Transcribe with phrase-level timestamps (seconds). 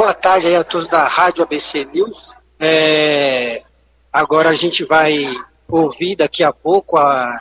[0.00, 2.32] Boa tarde a todos da Rádio ABC News.
[2.58, 3.62] É,
[4.10, 5.26] agora a gente vai
[5.68, 7.38] ouvir daqui a pouco a,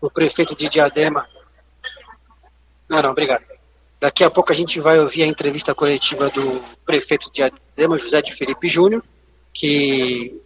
[0.00, 1.28] o prefeito de Diadema.
[2.88, 3.44] Não, não, obrigado.
[4.00, 8.20] Daqui a pouco a gente vai ouvir a entrevista coletiva do prefeito de Diadema, José
[8.20, 9.04] de Felipe Júnior,
[9.54, 10.36] que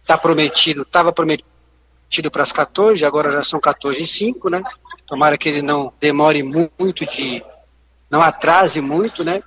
[0.00, 4.62] está prometido, estava prometido para as 14, agora já são 14 e 5, né?
[5.08, 7.44] Tomara que ele não demore muito de.
[8.08, 9.42] não atrase muito, né?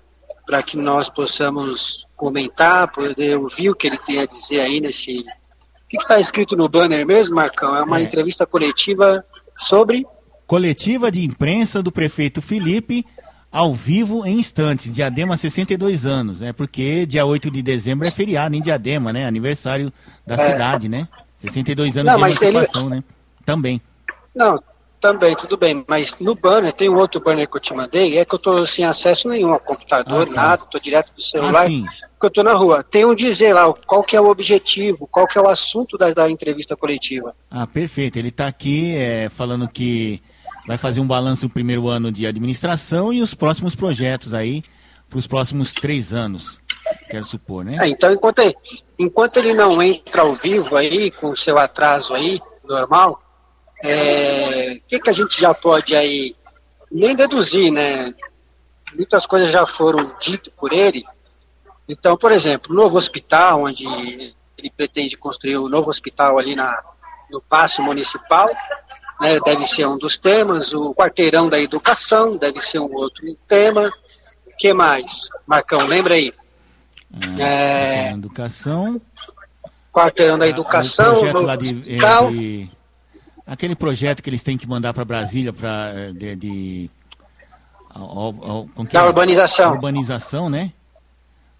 [0.45, 5.19] Para que nós possamos comentar, poder ouvir o que ele tem a dizer aí nesse.
[5.19, 7.75] O que está escrito no banner mesmo, Marcão?
[7.75, 8.03] É uma é.
[8.03, 9.23] entrevista coletiva
[9.55, 10.05] sobre.
[10.47, 13.05] Coletiva de imprensa do prefeito Felipe,
[13.51, 16.51] ao vivo em instantes, Diadema 62 anos, né?
[16.51, 19.25] Porque dia 8 de dezembro é feriado em Diadema, né?
[19.25, 19.93] Aniversário
[20.25, 20.51] da é.
[20.51, 21.07] cidade, né?
[21.37, 22.95] 62 anos Não, de emancipação, ele...
[22.95, 23.03] né?
[23.45, 23.81] Também.
[24.35, 24.57] Não,
[25.03, 28.23] também, tudo bem, mas no banner, tem um outro banner que eu te mandei, é
[28.23, 30.31] que eu estou sem acesso nenhum ao computador, ah, tá.
[30.33, 32.81] nada, estou direto do celular, ah, porque eu estou na rua.
[32.83, 36.13] Tem um dizer lá qual que é o objetivo, qual que é o assunto da,
[36.13, 37.35] da entrevista coletiva.
[37.51, 38.17] Ah, perfeito.
[38.17, 40.21] Ele está aqui é, falando que
[40.65, 44.63] vai fazer um balanço do primeiro ano de administração e os próximos projetos aí
[45.09, 46.61] para os próximos três anos,
[47.09, 47.77] quero supor, né?
[47.81, 48.41] É, então, enquanto,
[48.97, 53.21] enquanto ele não entra ao vivo aí, com o seu atraso aí, normal,
[53.83, 56.33] é, o que, que a gente já pode aí
[56.89, 58.13] nem deduzir, né?
[58.95, 61.03] Muitas coisas já foram ditas por ele.
[61.89, 63.85] Então, por exemplo, o novo hospital, onde
[64.57, 66.81] ele pretende construir o um novo hospital ali na,
[67.29, 68.49] no Paço Municipal,
[69.19, 70.73] né, deve ser um dos temas.
[70.73, 73.91] O quarteirão da educação deve ser um outro tema.
[74.47, 75.27] O que mais?
[75.45, 76.33] Marcão, lembra aí?
[77.11, 79.01] Ah, é, educação.
[79.91, 82.31] Quarteirão da educação, o novo hospital.
[82.31, 82.69] De
[83.45, 86.89] aquele projeto que eles têm que mandar para Brasília para eh, de, de
[88.91, 89.73] da urbanização.
[89.73, 90.71] Urbanização, né?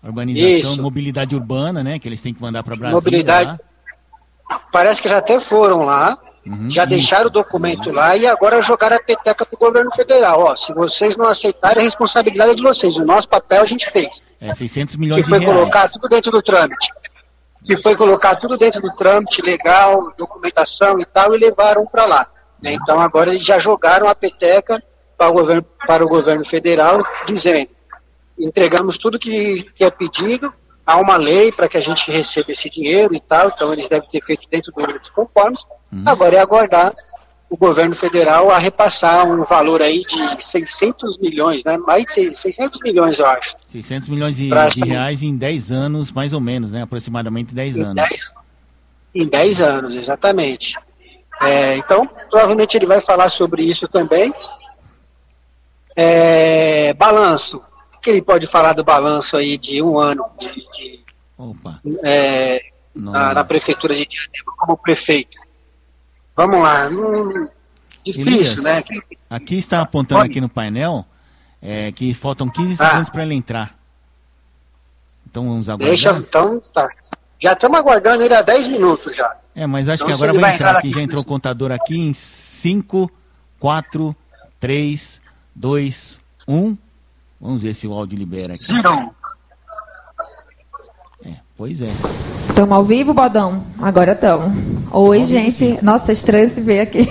[0.04, 0.82] Urbanização, Isso.
[0.82, 2.00] mobilidade urbana, né?
[2.00, 2.96] Que eles têm que mandar para Brasília.
[2.96, 3.60] Mobilidade.
[4.50, 4.60] Lá.
[4.72, 7.96] Parece que já até foram lá, uhum, já deixaram o documento uhum.
[7.96, 10.42] lá e agora jogaram a peteca para o governo federal.
[10.42, 12.98] Ó, se vocês não aceitarem, a responsabilidade é de vocês.
[12.98, 14.24] O nosso papel a gente fez.
[14.42, 15.44] É, 600 milhões de reais.
[15.44, 16.92] E foi colocar tudo dentro do trâmite
[17.64, 22.28] que foi colocar tudo dentro do trâmite legal, documentação e tal, e levaram para lá.
[22.62, 22.74] Né?
[22.74, 24.82] Então agora eles já jogaram a peteca
[25.18, 27.70] para o governo, para o governo federal, dizendo:
[28.38, 30.52] entregamos tudo que, que é pedido,
[30.86, 34.10] há uma lei para que a gente receba esse dinheiro e tal, então eles devem
[34.10, 35.66] ter feito dentro dos conformes.
[35.92, 36.04] Uhum.
[36.06, 36.94] Agora é aguardar
[37.54, 41.78] o governo federal a repassar um valor aí de 600 milhões, né?
[41.78, 43.56] Mais de 600 milhões, eu acho.
[43.72, 46.82] 600 milhões de, de reais em 10 anos, mais ou menos, né?
[46.82, 47.94] Aproximadamente 10 anos.
[48.10, 48.34] 10,
[49.14, 50.80] em 10 anos, exatamente.
[51.44, 54.34] É, então, provavelmente ele vai falar sobre isso também.
[55.96, 57.62] É, balanço.
[57.96, 61.04] O que ele pode falar do balanço aí de um ano de, de
[62.04, 62.64] é,
[62.96, 65.43] na, na, prefeitura de Diadema como prefeito?
[66.36, 66.88] Vamos lá.
[66.88, 67.48] Hum,
[68.04, 68.84] difícil, Elias, né?
[69.30, 70.32] Aqui está apontando Pode?
[70.32, 71.06] aqui no painel
[71.62, 72.90] é, que faltam 15 ah.
[72.90, 73.76] segundos para ele entrar.
[75.30, 75.88] Então vamos aguardar.
[75.88, 76.90] Deixa, então tá.
[77.40, 79.36] Já estamos aguardando ele há 10 minutos já.
[79.56, 80.92] É, mas acho então, que agora vai, vai entrar aqui.
[80.92, 83.12] Já entrou o contador aqui em 5,
[83.60, 84.16] 4,
[84.60, 85.22] 3,
[85.56, 86.78] 2, 1.
[87.40, 88.64] Vamos ver se o áudio libera aqui.
[88.64, 89.14] Zero.
[91.26, 91.92] É, pois é.
[92.54, 93.64] Estamos ao vivo, Bodão?
[93.82, 94.56] Agora estamos.
[94.92, 95.80] Oi, gente.
[95.82, 97.10] Nossa, é estranho se ver aqui.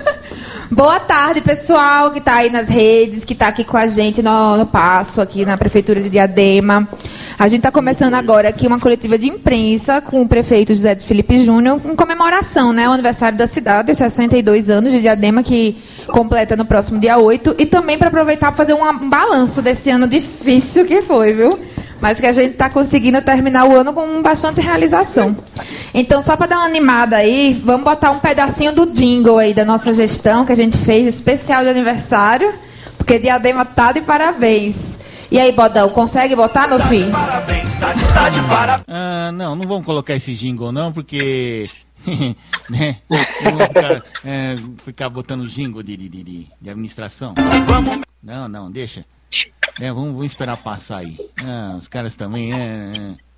[0.72, 4.56] Boa tarde, pessoal que está aí nas redes, que está aqui com a gente no,
[4.56, 6.88] no, Passo, aqui na Prefeitura de Diadema.
[7.38, 11.04] A gente está começando agora aqui uma coletiva de imprensa com o prefeito José de
[11.04, 15.76] Felipe Júnior, em comemoração, né, ao aniversário da cidade, os 62 anos de Diadema, que
[16.06, 20.08] completa no próximo dia 8, e também para aproveitar para fazer um balanço desse ano
[20.08, 21.58] difícil que foi, viu?
[22.00, 25.36] Mas que a gente está conseguindo terminar o ano com bastante realização.
[25.92, 29.64] Então, só para dar uma animada aí, vamos botar um pedacinho do jingle aí da
[29.64, 32.52] nossa gestão que a gente fez especial de aniversário,
[32.96, 34.98] porque Diadema tá de parabéns.
[35.30, 37.10] E aí, Bodão, consegue botar, meu filho?
[37.12, 38.84] Parabéns, tá de, tá de parabéns.
[38.88, 41.64] Ah, não, não vamos colocar esse jingle não, porque
[42.68, 42.96] né?
[43.08, 44.54] Ficar, é,
[44.84, 47.34] ficar, botando jingle de, de, de, de administração.
[48.22, 49.04] Não, não, deixa.
[49.78, 51.18] É, vamos, vamos esperar passar aí.
[51.44, 53.30] Ah, os caras também, é, é.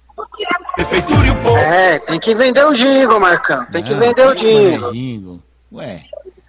[1.59, 3.65] É, tem que vender o jingle, Marcão.
[3.67, 4.93] Tem que ah, vender o jingle.
[4.93, 5.41] jingle.
[5.73, 6.05] Ué.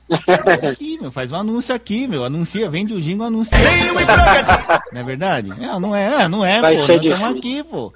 [0.71, 2.23] Aqui, meu, faz um anúncio aqui, meu.
[2.23, 3.57] Anuncia, vende o jingle, anuncia.
[4.91, 5.51] não é verdade?
[5.51, 6.83] É, não é, é não é, Vai pô.
[6.83, 7.91] Ser estamos aqui, pô.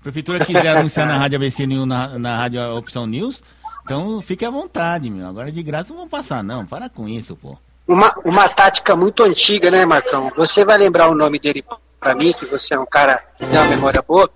[0.00, 3.42] A prefeitura quiser anunciar na Rádio ABC News, na, na Rádio Opção News,
[3.82, 5.26] então fique à vontade, meu.
[5.26, 6.64] Agora de graça não vão passar, não.
[6.64, 10.30] Para com isso, pô uma, uma tática muito antiga, né, Marcão?
[10.36, 11.64] Você vai lembrar o nome dele
[12.00, 14.28] para mim, que você é um cara que tem uma memória boa,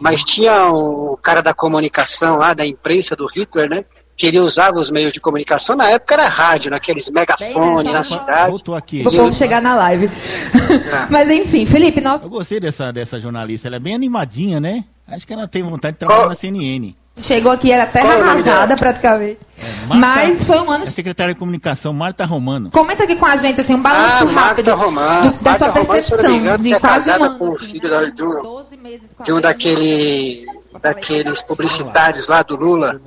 [0.00, 3.84] mas tinha o cara da comunicação lá, da imprensa do Hitler, né?
[4.16, 8.50] Que ele usava os meios de comunicação, na época era rádio, naqueles megafones na cidade.
[8.50, 9.02] Voltou aqui.
[9.02, 10.06] Vamos chegar na live.
[10.06, 11.06] É.
[11.10, 12.22] Mas enfim, Felipe, nós.
[12.22, 14.84] Eu gostei dessa, dessa jornalista, ela é bem animadinha, né?
[15.06, 16.30] Acho que ela tem vontade de trabalhar Qual?
[16.30, 16.94] na CNN.
[17.18, 19.38] Chegou aqui, era terra Qual arrasada praticamente.
[19.58, 20.84] É, Marta, Mas foi um ano.
[20.84, 22.70] A secretária de comunicação, Marta Romano.
[22.70, 25.72] Comenta aqui com a gente, assim, um balanço ah, rápido Romano, do, da Marta sua
[25.72, 27.38] percepção Romano, de é quase um ano.
[27.38, 30.46] Com o filho assim, de um, de um daquele,
[30.82, 33.00] daqueles publicitários lá do Lula.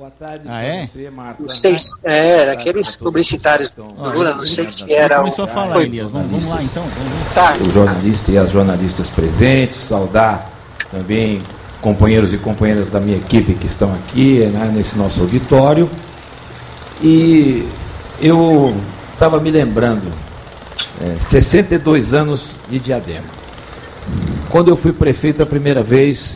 [0.48, 0.88] Ah, é?
[1.38, 5.18] Não sei se, é, daqueles publicitários do Lula, não sei se era.
[5.18, 6.10] Começou a falar, foi, Elias.
[6.10, 6.82] Vamos, vamos lá então.
[6.82, 7.56] Vamos tá.
[7.64, 10.50] O jornalista e as jornalistas presentes, saudar
[10.90, 11.40] também
[11.80, 15.90] companheiros e companheiras da minha equipe que estão aqui né, nesse nosso auditório.
[17.02, 17.66] E
[18.20, 18.76] eu
[19.14, 20.12] estava me lembrando,
[21.00, 23.40] é, 62 anos de Diadema.
[24.50, 26.34] Quando eu fui prefeito a primeira vez,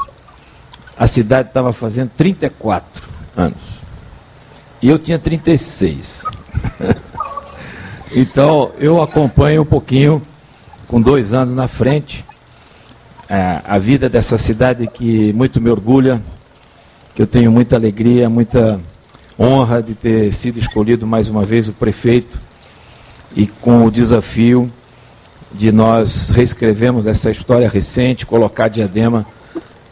[0.97, 3.03] a cidade estava fazendo 34
[3.37, 3.83] anos.
[4.81, 6.25] E eu tinha 36.
[8.15, 10.23] então eu acompanho um pouquinho,
[10.87, 12.25] com dois anos na frente,
[13.41, 16.23] a, a vida dessa cidade que muito me orgulha,
[17.15, 18.81] que eu tenho muita alegria, muita
[19.39, 22.41] honra de ter sido escolhido mais uma vez o prefeito
[23.35, 24.71] e com o desafio
[25.53, 29.27] de nós reescrevermos essa história recente, colocar Diadema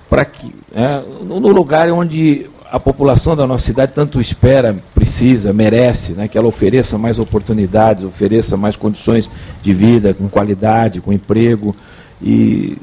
[0.08, 6.14] para que é, no lugar onde a população da nossa cidade tanto espera, precisa, merece,
[6.14, 9.30] né, que ela ofereça mais oportunidades, ofereça mais condições
[9.60, 11.76] de vida, com qualidade, com emprego
[12.20, 12.78] e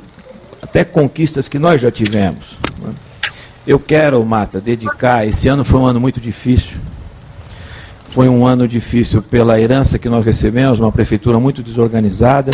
[0.61, 2.57] até conquistas que nós já tivemos.
[2.81, 2.93] Né?
[3.65, 5.27] Eu quero, Mata, dedicar.
[5.27, 6.79] Esse ano foi um ano muito difícil.
[8.09, 12.49] Foi um ano difícil pela herança que nós recebemos, uma prefeitura muito desorganizada,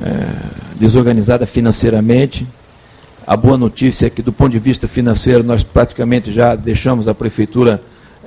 [0.00, 0.34] é,
[0.76, 2.46] desorganizada financeiramente.
[3.26, 7.14] A boa notícia é que, do ponto de vista financeiro, nós praticamente já deixamos a
[7.14, 7.82] prefeitura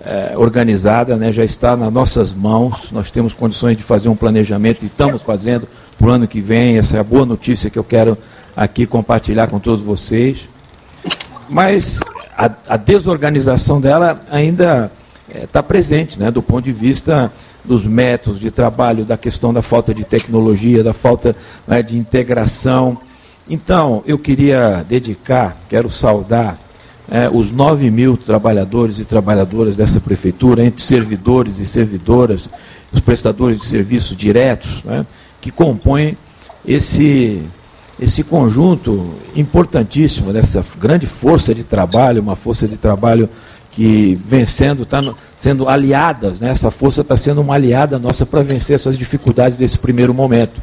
[0.05, 2.91] é, organizada, né, já está nas nossas mãos.
[2.91, 6.77] Nós temos condições de fazer um planejamento e estamos fazendo para o ano que vem.
[6.77, 8.15] Essa é a boa notícia que eu quero
[8.55, 10.49] aqui compartilhar com todos vocês.
[11.49, 11.99] Mas
[12.37, 14.91] a, a desorganização dela ainda
[15.43, 17.31] está é, presente, né, do ponto de vista
[17.63, 21.35] dos métodos de trabalho, da questão da falta de tecnologia, da falta
[21.67, 22.97] né, de integração.
[23.49, 26.59] Então, eu queria dedicar, quero saudar
[27.09, 32.49] é, os 9 mil trabalhadores e trabalhadoras dessa prefeitura, entre servidores e servidoras,
[32.91, 35.05] os prestadores de serviços diretos, né,
[35.39, 36.17] que compõem
[36.65, 37.43] esse
[38.01, 43.29] esse conjunto importantíssimo dessa grande força de trabalho, uma força de trabalho
[43.69, 45.01] que vencendo, está
[45.37, 46.49] sendo aliadas, né?
[46.49, 50.59] essa força está sendo uma aliada nossa para vencer essas dificuldades desse primeiro momento.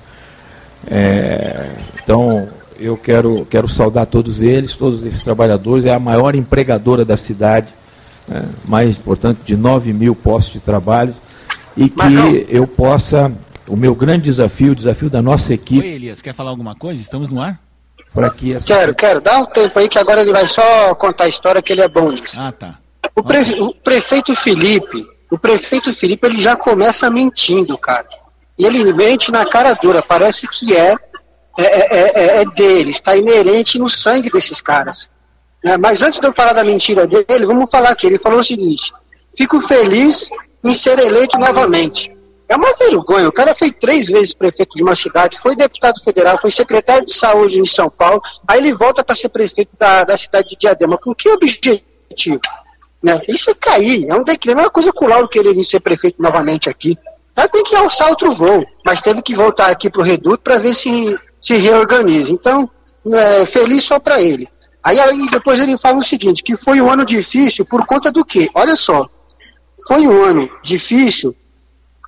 [0.90, 2.48] É, então,
[2.78, 7.72] eu quero, quero saudar todos eles, todos esses trabalhadores, é a maior empregadora da cidade,
[8.26, 8.46] né?
[8.64, 11.14] mais, portanto, de 9 mil postos de trabalho,
[11.76, 13.32] e que eu possa
[13.68, 15.86] o meu grande desafio, o desafio da nossa equipe.
[15.86, 17.00] Oi, Elias, quer falar alguma coisa?
[17.00, 17.60] Estamos no ar?
[18.12, 18.66] Para que essa...
[18.66, 19.20] Quero, quero.
[19.20, 21.88] Dá um tempo aí que agora ele vai só contar a história que ele é
[21.88, 22.40] bom nisso.
[22.40, 22.78] Ah, tá.
[23.14, 23.38] O, pre...
[23.60, 28.06] o prefeito Felipe, o prefeito Felipe, ele já começa mentindo, cara.
[28.58, 30.96] E ele mente na cara dura, parece que é,
[31.58, 35.08] é, é, é, é dele, está inerente no sangue desses caras.
[35.64, 38.06] É, mas antes de eu falar da mentira dele, vamos falar aqui.
[38.06, 38.92] Ele falou o seguinte:
[39.36, 40.30] fico feliz
[40.62, 42.16] em ser eleito novamente.
[42.48, 43.28] É uma vergonha.
[43.28, 47.12] O cara foi três vezes prefeito de uma cidade, foi deputado federal, foi secretário de
[47.12, 50.96] saúde em São Paulo, aí ele volta para ser prefeito da, da cidade de Diadema.
[50.96, 52.40] Com que objetivo?
[53.02, 53.20] Né?
[53.28, 55.80] Isso é cair, é um declínio, é uma coisa com o Lauro querer vir ser
[55.80, 56.98] prefeito novamente aqui.
[57.36, 60.58] Ela tem que alçar outro voo, mas teve que voltar aqui para o Reduto para
[60.58, 62.32] ver se se reorganiza.
[62.32, 62.68] Então,
[63.14, 64.48] é, feliz só para ele.
[64.82, 68.24] Aí, aí depois ele fala o seguinte, que foi um ano difícil por conta do
[68.24, 68.48] quê?
[68.54, 69.08] Olha só,
[69.86, 71.34] foi um ano difícil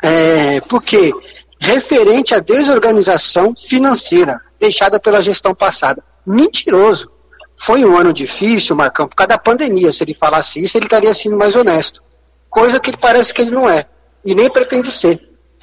[0.03, 1.13] é, porque
[1.59, 6.03] referente à desorganização financeira deixada pela gestão passada.
[6.27, 7.11] Mentiroso.
[7.59, 9.93] Foi um ano difícil, Marcão, por causa da pandemia.
[9.93, 12.03] Se ele falasse isso, ele estaria sendo mais honesto.
[12.49, 13.87] Coisa que parece que ele não é.
[14.25, 15.21] E nem pretende ser.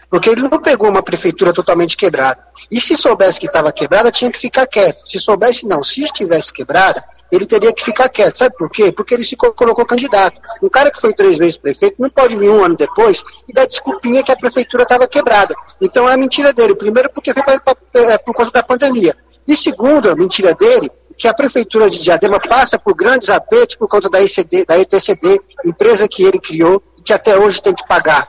[0.10, 2.47] Porque ele não pegou uma prefeitura totalmente quebrada.
[2.69, 5.09] E se soubesse que estava quebrada, tinha que ficar quieto.
[5.09, 8.38] Se soubesse não, se estivesse quebrada, ele teria que ficar quieto.
[8.38, 8.91] Sabe por quê?
[8.91, 10.39] Porque ele se colocou candidato.
[10.62, 13.65] Um cara que foi três vezes prefeito não pode vir um ano depois e dar
[13.65, 15.55] desculpinha que a prefeitura estava quebrada.
[15.81, 16.75] Então é a mentira dele.
[16.75, 19.15] Primeiro, porque foi pra, é, por conta da pandemia.
[19.47, 23.88] E segundo, a mentira dele, que a prefeitura de Diadema passa por grandes apertos por
[23.88, 28.27] conta da, da ETCD, empresa que ele criou que até hoje tem que pagar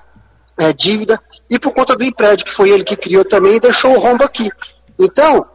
[0.57, 3.93] é, dívida, e por conta do emprédio que foi ele que criou também e deixou
[3.93, 4.50] o rombo aqui.
[4.99, 5.47] Então,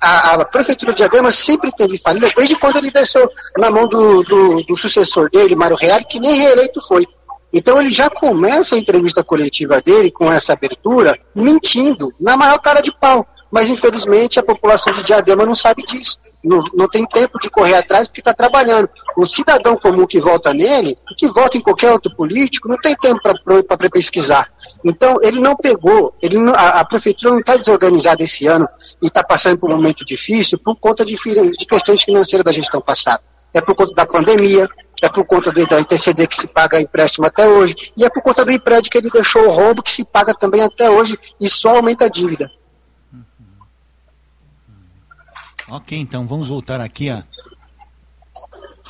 [0.00, 4.22] a, a, Prefeitura de Diadema sempre teve falha, desde quando ele desceu na mão do,
[4.22, 7.06] do, do sucessor dele, Mário Reale, que nem reeleito foi.
[7.52, 12.80] Então ele já começa a entrevista coletiva dele com essa abertura mentindo, na maior cara
[12.80, 13.26] de pau.
[13.50, 16.16] Mas infelizmente a população de Diadema não sabe disso.
[16.42, 18.88] Não, não tem tempo de correr atrás porque está trabalhando.
[19.16, 23.20] O cidadão comum que vota nele, que vota em qualquer outro político, não tem tempo
[23.22, 24.50] para pesquisar.
[24.82, 28.66] Então, ele não pegou, ele não, a, a, prefeitura não está desorganizada esse ano
[29.02, 32.80] e está passando por um momento difícil por conta de, de questões financeiras da gestão
[32.80, 33.22] passada.
[33.52, 34.68] É por conta da pandemia,
[35.02, 38.22] é por conta do, da ITCD que se paga empréstimo até hoje, e é por
[38.22, 41.48] conta do empréstimo que ele deixou o rombo que se paga também até hoje e
[41.48, 42.50] só aumenta a dívida.
[45.70, 47.22] Ok, então vamos voltar aqui a.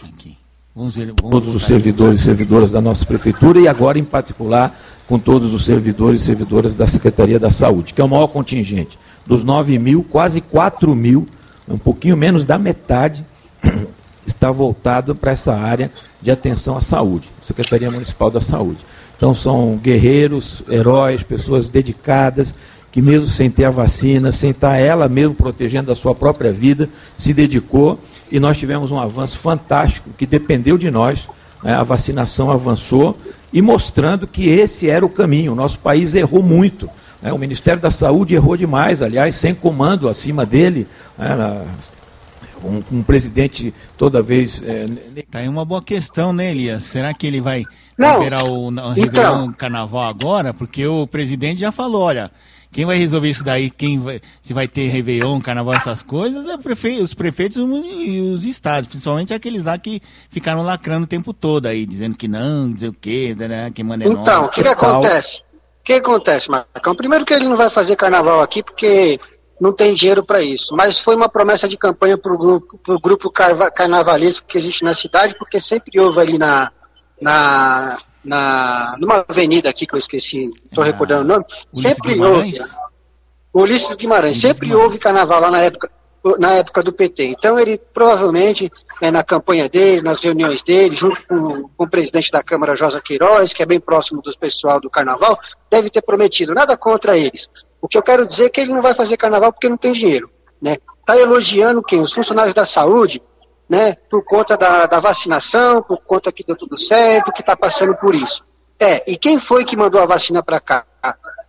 [0.02, 0.38] Aqui.
[0.74, 4.80] Vamos ver, vamos todos os servidores e servidoras da nossa prefeitura e agora, em particular,
[5.06, 8.98] com todos os servidores e servidoras da Secretaria da Saúde, que é o maior contingente.
[9.26, 11.28] Dos 9 mil, quase 4 mil,
[11.68, 13.26] um pouquinho menos da metade,
[14.26, 15.90] está voltado para essa área
[16.22, 18.86] de atenção à saúde, Secretaria Municipal da Saúde.
[19.18, 22.54] Então são guerreiros, heróis, pessoas dedicadas,
[22.90, 26.88] que mesmo sem ter a vacina, sem estar ela mesmo protegendo a sua própria vida,
[27.16, 27.98] se dedicou
[28.30, 31.28] e nós tivemos um avanço fantástico que dependeu de nós.
[31.62, 31.74] Né?
[31.74, 33.16] A vacinação avançou
[33.52, 35.52] e mostrando que esse era o caminho.
[35.52, 36.90] O nosso país errou muito.
[37.22, 37.32] Né?
[37.32, 40.86] O Ministério da Saúde errou demais, aliás, sem comando acima dele.
[41.16, 41.64] Né?
[42.62, 44.62] um, um, presidente toda vez.
[44.64, 44.86] É...
[45.30, 46.84] Tá aí uma boa questão, né, Elias?
[46.84, 47.64] Será que ele vai
[47.96, 49.52] não, liberar o, o então...
[49.52, 50.52] Carnaval agora?
[50.52, 52.30] Porque o presidente já falou, olha,
[52.72, 56.56] quem vai resolver isso daí, quem vai, se vai ter Réveillon, Carnaval, essas coisas, é
[56.56, 60.00] prefe, os prefeitos e os estados, principalmente aqueles lá que
[60.30, 64.04] ficaram lacrando o tempo todo aí, dizendo que não, dizer o quê, né, que manda
[64.04, 65.40] é Então, o que, que acontece?
[65.80, 66.94] O que acontece, Marcão?
[66.94, 69.18] Primeiro que ele não vai fazer carnaval aqui porque
[69.60, 70.74] não tem dinheiro para isso.
[70.74, 74.94] Mas foi uma promessa de campanha para o grupo, pro grupo carnavalesco que existe na
[74.94, 76.72] cidade, porque sempre houve ali na,
[77.20, 82.58] na, na, numa avenida aqui que eu esqueci, estou ah, recordando o nome, sempre houve.
[83.52, 84.84] Ulisses Guimarães, Ulisses sempre Guimarães.
[84.84, 85.90] houve carnaval lá na época,
[86.38, 87.24] na época do PT.
[87.24, 92.30] Então ele provavelmente, é, na campanha dele, nas reuniões dele, junto com, com, o presidente
[92.30, 95.38] da Câmara, Josa Queiroz, que é bem próximo do pessoal do carnaval,
[95.70, 97.48] deve ter prometido, nada contra eles.
[97.80, 99.92] O que eu quero dizer é que ele não vai fazer carnaval porque não tem
[99.92, 100.30] dinheiro.
[100.60, 100.76] Né?
[101.06, 102.00] Tá elogiando quem?
[102.00, 103.22] Os funcionários da saúde,
[103.70, 107.94] né, por conta da, da vacinação, por conta que deu tudo certo, que está passando
[107.94, 108.44] por isso.
[108.76, 110.84] É, e quem foi que mandou a vacina para cá?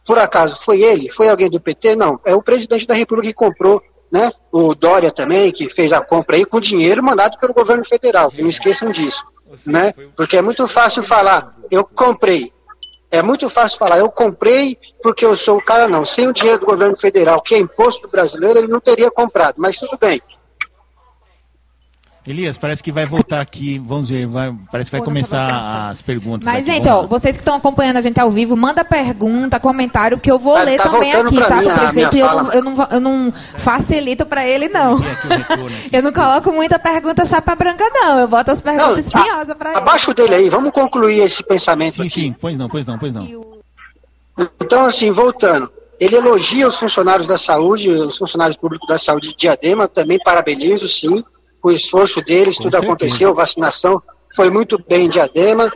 [0.05, 1.09] Por acaso foi ele?
[1.09, 1.95] Foi alguém do PT?
[1.95, 4.31] Não, é o presidente da República que comprou, né?
[4.51, 8.47] O Dória também, que fez a compra aí com dinheiro mandado pelo governo federal, não
[8.47, 9.23] esqueçam disso,
[9.65, 9.91] né?
[10.15, 12.51] Porque é muito fácil falar, eu comprei.
[13.09, 16.05] É muito fácil falar, eu comprei porque eu sou o cara, não.
[16.05, 19.55] Sem o dinheiro do governo federal, que é imposto brasileiro, ele não teria comprado.
[19.57, 20.21] Mas tudo bem.
[22.25, 26.45] Elias, parece que vai voltar aqui, vamos ver, vai, parece que vai começar as perguntas.
[26.45, 30.19] Mas, aqui, gente, ó, vocês que estão acompanhando a gente ao vivo, manda pergunta, comentário,
[30.19, 31.61] que eu vou tá, ler tá também aqui, tá?
[31.61, 34.99] Mim, o prefeito, e eu não, eu, não, eu não facilito para ele, não.
[35.91, 38.19] eu não coloco muita pergunta chapa branca, não.
[38.19, 39.79] Eu boto as perguntas espinhosas para ele.
[39.79, 42.21] Abaixo dele aí, vamos concluir esse pensamento sim, aqui.
[42.21, 43.27] Sim, pois não, pois não, pois não.
[44.61, 45.71] Então, assim, voltando.
[45.99, 50.87] Ele elogia os funcionários da saúde, os funcionários públicos da saúde de Diadema, também parabenizo,
[50.87, 51.23] sim
[51.63, 52.91] o esforço deles, com tudo certeza.
[52.91, 54.01] aconteceu, vacinação
[54.35, 55.71] foi muito bem em Diadema,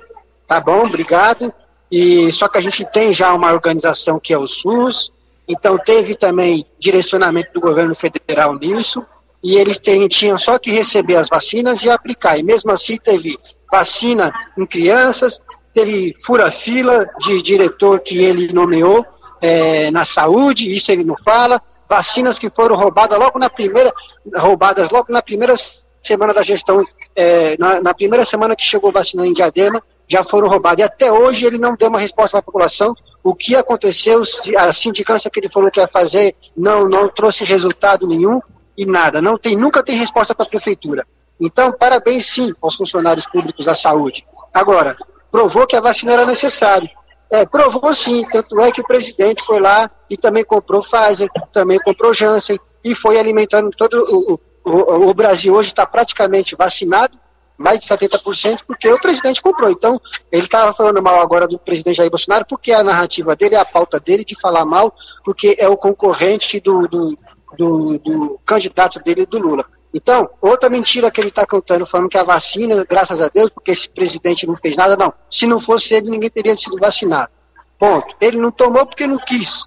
[0.48, 1.54] tá bom, obrigado.
[1.92, 5.12] E só que a gente tem já uma organização que é o SUS,
[5.48, 9.06] então teve também direcionamento do governo federal nisso,
[9.44, 12.38] e eles têm, tinham só que receber as vacinas e aplicar.
[12.38, 13.38] E mesmo assim teve
[13.72, 15.40] vacina em crianças,
[15.72, 19.06] teve fura-fila de diretor que ele nomeou
[19.46, 23.94] é, na saúde, isso ele não fala, vacinas que foram roubadas logo na primeira,
[24.36, 25.54] roubadas logo na primeira
[26.02, 26.84] semana da gestão,
[27.16, 30.80] é, na, na, primeira semana que chegou vacina em Diadema, já foram roubadas.
[30.80, 32.96] E até hoje ele não deu uma resposta para a população.
[33.24, 34.24] O que aconteceu,
[34.58, 38.40] a sindicância que ele falou que ia fazer não, não trouxe resultado nenhum
[38.76, 39.22] e nada.
[39.22, 41.06] Não tem, nunca tem resposta para a prefeitura.
[41.40, 44.26] Então, parabéns sim aos funcionários públicos da saúde.
[44.52, 44.96] Agora,
[45.32, 46.90] provou que a vacina era necessária.
[47.30, 51.80] É, provou sim, tanto é que o presidente foi lá e também comprou Pfizer, também
[51.80, 57.18] comprou Janssen e foi alimentando todo o, o, o Brasil hoje está praticamente vacinado,
[57.58, 59.70] mais de 70%, porque o presidente comprou.
[59.70, 60.00] Então,
[60.32, 64.00] ele estava falando mal agora do presidente Jair Bolsonaro, porque a narrativa dele, a pauta
[64.00, 67.18] dele de falar mal, porque é o concorrente do, do,
[67.58, 69.66] do, do candidato dele, do Lula.
[69.96, 73.72] Então, outra mentira que ele está contando, falando que a vacina, graças a Deus, porque
[73.72, 75.14] esse presidente não fez nada, não.
[75.32, 77.32] Se não fosse ele, ninguém teria sido vacinado.
[77.80, 78.14] Ponto.
[78.20, 79.66] Ele não tomou porque não quis.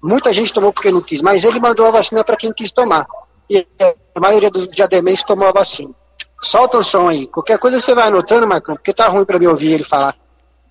[0.00, 3.04] Muita gente tomou porque não quis, mas ele mandou a vacina para quem quis tomar.
[3.50, 3.66] e
[4.14, 5.92] a maioria dos diademenses tomou a vacina.
[6.40, 7.26] Solta o som aí.
[7.26, 10.14] Qualquer coisa você vai anotando, Marcão, porque tá ruim para me ouvir ele falar.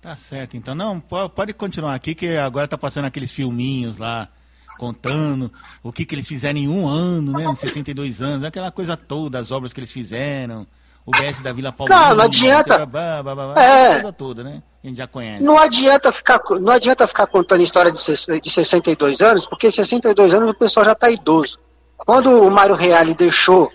[0.00, 0.74] Tá certo, então.
[0.74, 4.30] Não, pode continuar aqui, que agora tá passando aqueles filminhos lá,
[4.78, 5.52] contando
[5.82, 7.44] o que, que eles fizeram em um ano, né?
[7.44, 10.66] Em 62 anos, aquela coisa toda, as obras que eles fizeram.
[11.06, 12.00] O BS da Vila Paulina.
[12.00, 12.86] Não, não adianta.
[12.86, 13.92] Blá, blá, blá, é.
[13.94, 14.62] Coisa toda, né?
[14.82, 15.44] A gente já conhece.
[15.44, 17.98] Não adianta ficar, não adianta ficar contando história de,
[18.40, 21.58] de 62 anos, porque 62 anos o pessoal já está idoso.
[21.96, 23.70] Quando o Mário Reale deixou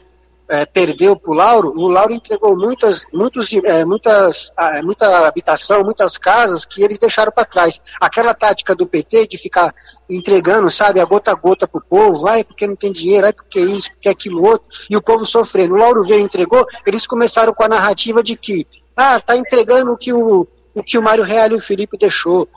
[0.50, 5.84] é, perdeu para o Lauro, o Lauro entregou muitas, muitos, é, muitas, é, muita habitação,
[5.84, 7.79] muitas casas que eles deixaram para trás.
[8.01, 9.74] Aquela tática do PT de ficar
[10.10, 13.34] entregando, sabe, a gota a gota para o povo, vai porque não tem dinheiro, vai
[13.34, 15.75] porque isso, porque aquilo outro, e o povo sofrendo.
[15.75, 18.65] O Lauro veio e entregou, eles começaram com a narrativa de que,
[18.98, 22.50] ah, tá entregando o que o, o que o Mário Real e o Felipe deixou.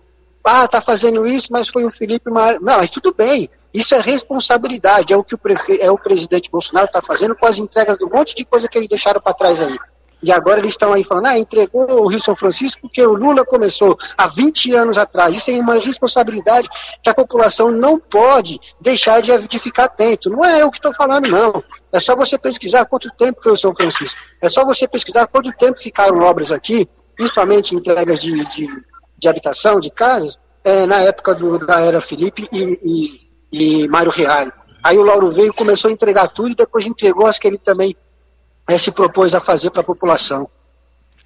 [0.42, 2.60] Ah, tá fazendo isso, mas foi o Felipe Mário.
[2.62, 3.48] Não, mas tudo bem.
[3.72, 5.80] Isso é responsabilidade, é o que o, prefe...
[5.80, 8.88] é o presidente Bolsonaro está fazendo com as entregas do monte de coisa que eles
[8.88, 9.78] deixaram para trás aí.
[10.22, 13.44] E agora eles estão aí falando, ah, entregou o Rio São Francisco porque o Lula
[13.44, 15.36] começou há 20 anos atrás.
[15.36, 16.68] Isso é uma responsabilidade
[17.02, 20.30] que a população não pode deixar de, de ficar atento.
[20.30, 21.64] Não é eu que estou falando, não.
[21.90, 24.20] É só você pesquisar quanto tempo foi o São Francisco.
[24.40, 28.68] É só você pesquisar quanto tempo ficaram obras aqui, principalmente entregas de, de,
[29.18, 34.10] de habitação, de casas, é, na época do, da era Felipe e, e e Mário
[34.10, 34.52] Reale.
[34.82, 37.94] Aí o Lauro veio, começou a entregar tudo e depois entregou as que ele também
[38.68, 40.48] é, se propôs a fazer para a população.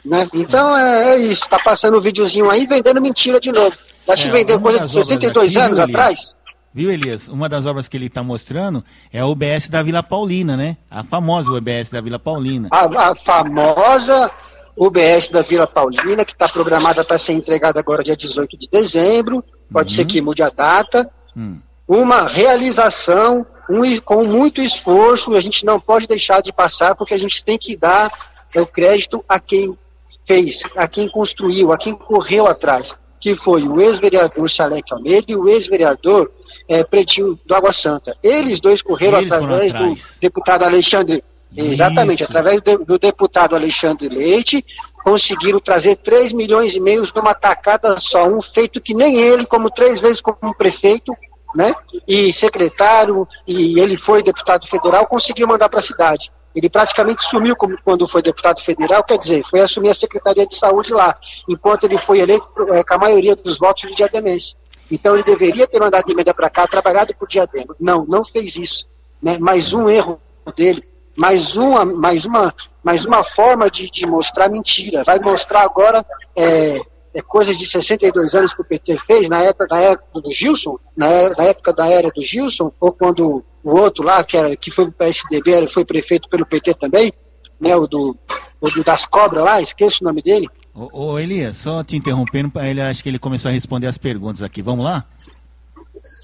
[0.04, 0.28] Né?
[0.35, 3.75] Então é, é isso, tá passando o um videozinho aí vendendo mentira de novo.
[4.06, 6.37] Já é, vender coisa de 62 aqui, anos atrás.
[6.73, 7.28] Viu, Elias?
[7.28, 10.76] Uma das obras que ele está mostrando é a UBS da Vila Paulina, né?
[10.90, 12.68] A famosa UBS da Vila Paulina.
[12.71, 14.30] A, a famosa
[14.76, 19.42] UBS da Vila Paulina, que está programada para ser entregada agora dia 18 de dezembro.
[19.73, 19.97] Pode uhum.
[19.97, 21.11] ser que mude a data.
[21.35, 27.14] Hum uma realização um, com muito esforço, a gente não pode deixar de passar, porque
[27.14, 28.11] a gente tem que dar
[28.55, 29.76] o crédito a quem
[30.25, 35.37] fez, a quem construiu, a quem correu atrás, que foi o ex-vereador Salek Almeida e
[35.37, 36.31] o ex-vereador
[36.68, 38.16] é, Pretinho do Água Santa.
[38.22, 41.22] Eles dois correram Eles através do deputado Alexandre.
[41.57, 41.72] Isso.
[41.72, 44.64] Exatamente, através do, do deputado Alexandre Leite,
[45.03, 49.70] conseguiram trazer 3 milhões e meio numa tacada só, um feito que nem ele, como
[49.70, 51.16] três vezes como prefeito,
[51.57, 51.75] né?
[52.07, 56.31] E secretário, e ele foi deputado federal, conseguiu mandar para a cidade.
[56.55, 60.92] Ele praticamente sumiu quando foi deputado federal, quer dizer, foi assumir a Secretaria de Saúde
[60.92, 61.12] lá,
[61.49, 64.55] enquanto ele foi eleito é, com a maioria dos votos de Diademense.
[64.90, 67.75] Então ele deveria ter mandado emenda para cá, trabalhado por Diadema.
[67.81, 68.88] Não, não fez isso.
[69.23, 69.38] Né?
[69.38, 70.21] Mais um erro
[70.57, 70.83] dele,
[71.16, 75.03] mais uma, mais uma, mais uma forma de, de mostrar mentira.
[75.05, 76.81] Vai mostrar agora é,
[77.16, 80.79] é, coisas de 62 anos que o PT fez, na época, na época do Gilson,
[80.94, 84.70] na, na época da era do Gilson, ou quando o outro lá, que, era, que
[84.70, 87.11] foi o PSDB, foi prefeito pelo PT também,
[87.59, 88.14] né, o do,
[88.61, 90.46] o do das cobras lá, esqueço o nome dele.
[90.74, 94.42] Ô, ô Elias, só te interrompendo, ele, acho que ele começou a responder as perguntas
[94.42, 94.61] aqui.
[94.61, 95.07] Vamos lá?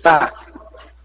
[0.03, 0.31] Tá.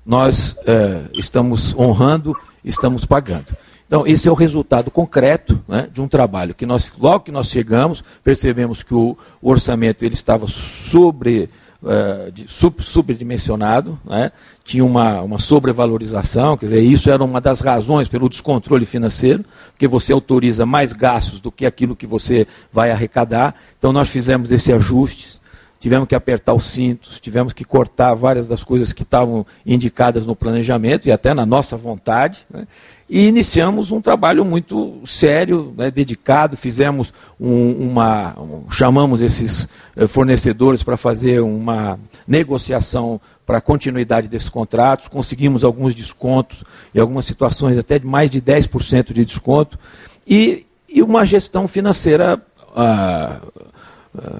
[0.05, 3.45] Nós é, estamos honrando, estamos pagando.
[3.87, 7.47] Então, esse é o resultado concreto né, de um trabalho que nós, logo que nós
[7.49, 11.49] chegamos, percebemos que o, o orçamento ele estava sobre,
[11.81, 14.33] uh, de, sub, subdimensionado, né,
[14.65, 19.87] tinha uma, uma sobrevalorização, quer dizer, isso era uma das razões pelo descontrole financeiro, porque
[19.87, 23.55] você autoriza mais gastos do que aquilo que você vai arrecadar.
[23.79, 25.37] Então, nós fizemos esse ajuste
[25.79, 30.35] tivemos que apertar os cintos, tivemos que cortar várias das coisas que estavam indicadas no
[30.35, 32.45] planejamento e até na nossa vontade.
[32.49, 32.67] Né?
[33.09, 38.37] E iniciamos um trabalho muito sério, né, dedicado, fizemos um, uma.
[38.37, 45.63] Um, chamamos esses eh, fornecedores para fazer uma negociação para a continuidade desses contratos, conseguimos
[45.63, 49.79] alguns descontos, em algumas situações até de mais de 10% de desconto,
[50.27, 52.41] e, e uma gestão financeira.
[52.75, 53.39] Ah,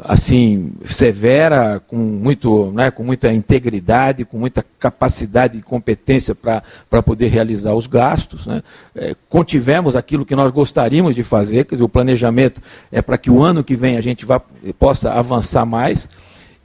[0.03, 7.27] assim severa, com, muito, né, com muita integridade, com muita capacidade e competência para poder
[7.27, 8.47] realizar os gastos.
[8.47, 8.63] Né.
[8.95, 12.61] É, contivemos aquilo que nós gostaríamos de fazer, quer dizer, o planejamento
[12.91, 14.41] é para que o ano que vem a gente vá,
[14.79, 16.09] possa avançar mais.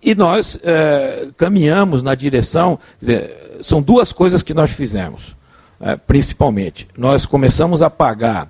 [0.03, 5.37] E nós é, caminhamos na direção, dizer, são duas coisas que nós fizemos,
[5.81, 6.89] é, principalmente.
[6.97, 8.49] Nós começamos a pagar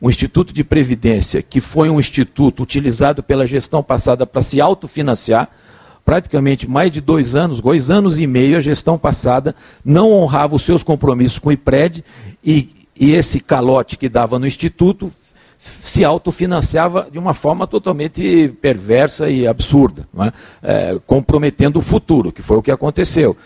[0.00, 5.50] um instituto de previdência que foi um instituto utilizado pela gestão passada para se autofinanciar,
[6.04, 10.62] praticamente mais de dois anos, dois anos e meio, a gestão passada não honrava os
[10.62, 12.04] seus compromissos com o IPRED
[12.42, 15.12] e, e esse calote que dava no instituto
[15.58, 20.32] se autofinanciava de uma forma totalmente perversa e absurda, é?
[20.62, 23.36] É, comprometendo o futuro, que foi o que aconteceu.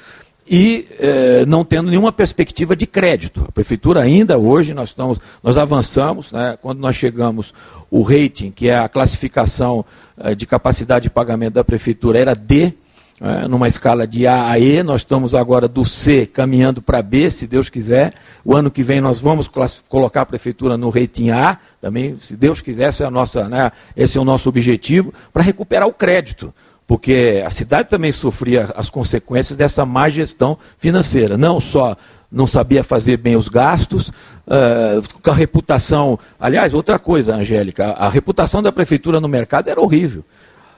[0.47, 3.45] E eh, não tendo nenhuma perspectiva de crédito.
[3.49, 7.55] A prefeitura ainda hoje nós estamos, nós avançamos, né, quando nós chegamos
[7.91, 9.85] o rating, que é a classificação
[10.19, 12.75] eh, de capacidade de pagamento da prefeitura, era D,
[13.21, 17.31] eh, numa escala de A a E, nós estamos agora do C caminhando para B,
[17.31, 18.13] se Deus quiser.
[18.45, 19.49] O ano que vem nós vamos
[19.89, 23.73] colocar a prefeitura no rating A, também, se Deus quiser, esse é, a nossa, né,
[23.97, 26.53] esse é o nosso objetivo, para recuperar o crédito
[26.87, 31.37] porque a cidade também sofria as consequências dessa má gestão financeira.
[31.37, 31.97] Não só
[32.31, 36.19] não sabia fazer bem os gastos, uh, com a reputação.
[36.39, 40.25] Aliás, outra coisa, Angélica, a reputação da prefeitura no mercado era horrível.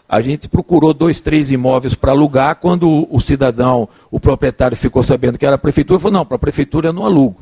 [0.09, 5.39] A gente procurou dois, três imóveis para alugar, quando o cidadão, o proprietário, ficou sabendo
[5.39, 7.41] que era a prefeitura, falou: não, para a prefeitura eu não alugo.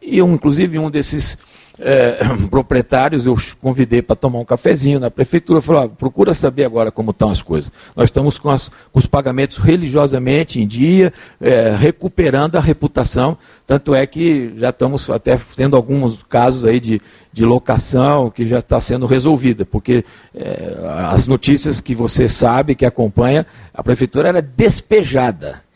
[0.00, 1.36] E, um, inclusive, um desses
[1.78, 2.18] é,
[2.50, 7.10] proprietários, eu convidei para tomar um cafezinho na prefeitura, falou, ah, procura saber agora como
[7.10, 7.70] estão as coisas.
[7.96, 13.36] Nós estamos com, as, com os pagamentos religiosamente em dia, é, recuperando a reputação,
[13.66, 17.00] tanto é que já estamos até tendo alguns casos aí de,
[17.32, 20.76] de locação que já está sendo resolvida, porque é,
[21.08, 25.67] as notícias que você sabe, que acompanha, a prefeitura era despejada é,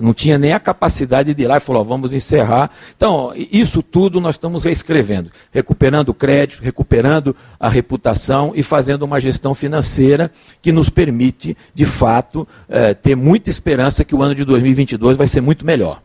[0.00, 2.70] não tinha nem a capacidade de ir lá e falou, vamos encerrar.
[2.96, 9.20] Então, isso tudo nós estamos reescrevendo, recuperando o crédito, recuperando a reputação e fazendo uma
[9.20, 14.44] gestão financeira que nos permite, de fato, é, ter muita esperança que o ano de
[14.44, 16.00] 2022 vai ser muito melhor.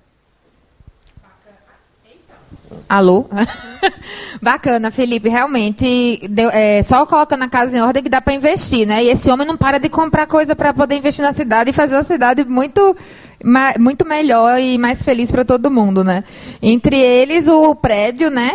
[2.89, 3.25] Alô?
[4.41, 5.27] Bacana, Felipe.
[5.27, 9.03] Realmente, deu, é, só colocando a casa em ordem que dá para investir, né?
[9.03, 11.95] E esse homem não para de comprar coisa para poder investir na cidade e fazer
[11.95, 12.95] uma cidade muito
[13.79, 16.23] muito melhor e mais feliz para todo mundo, né?
[16.61, 18.51] Entre eles o prédio, né?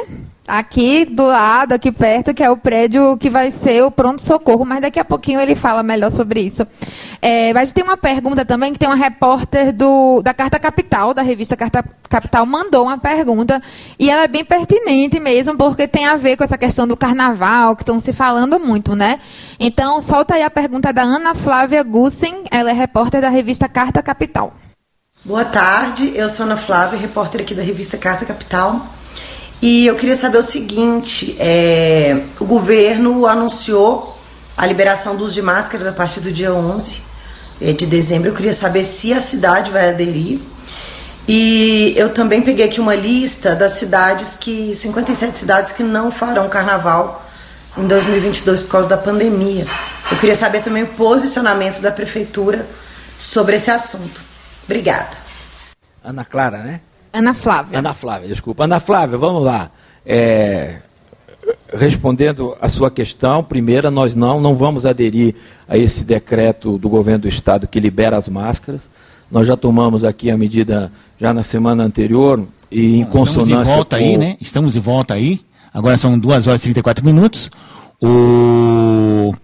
[0.47, 4.81] Aqui do lado, aqui perto, que é o prédio que vai ser o pronto-socorro, mas
[4.81, 6.67] daqui a pouquinho ele fala melhor sobre isso.
[7.23, 11.23] É, mas tem uma pergunta também, que tem uma repórter do, da Carta Capital, da
[11.23, 13.63] revista Carta Capital, mandou uma pergunta,
[13.97, 17.77] e ela é bem pertinente mesmo, porque tem a ver com essa questão do carnaval,
[17.77, 19.21] que estão se falando muito, né?
[19.61, 24.03] Então, solta aí a pergunta da Ana Flávia Gussen, ela é repórter da revista Carta
[24.03, 24.53] Capital.
[25.25, 28.85] Boa tarde, eu sou Ana Flávia, repórter aqui da revista Carta Capital.
[29.63, 34.19] E eu queria saber o seguinte: é, o governo anunciou
[34.57, 37.01] a liberação do uso de máscaras a partir do dia 11
[37.61, 38.31] é, de dezembro.
[38.31, 40.41] Eu queria saber se a cidade vai aderir.
[41.29, 46.49] E eu também peguei aqui uma lista das cidades que 57 cidades que não farão
[46.49, 47.25] carnaval
[47.79, 49.69] em 2022 por causa da pandemia.
[50.11, 52.67] Eu queria saber também o posicionamento da prefeitura
[53.17, 54.32] sobre esse assunto.
[54.65, 55.17] Obrigada.
[56.05, 56.81] Ana Clara, né?
[57.13, 57.79] Ana Flávia.
[57.79, 58.65] Ana Flávia, desculpa.
[58.65, 59.71] Ana Flávia, vamos lá.
[60.05, 60.77] É,
[61.75, 65.35] respondendo a sua questão, primeira, nós não, não vamos aderir
[65.69, 68.89] a esse decreto do governo do estado que libera as máscaras.
[69.31, 73.75] Nós já tomamos aqui a medida já na semana anterior e em consonância Estamos de
[73.75, 74.05] volta com...
[74.05, 74.37] aí, né?
[74.41, 75.41] Estamos de volta aí.
[75.73, 77.51] Agora são 2 horas e 34 minutos.
[78.01, 79.35] O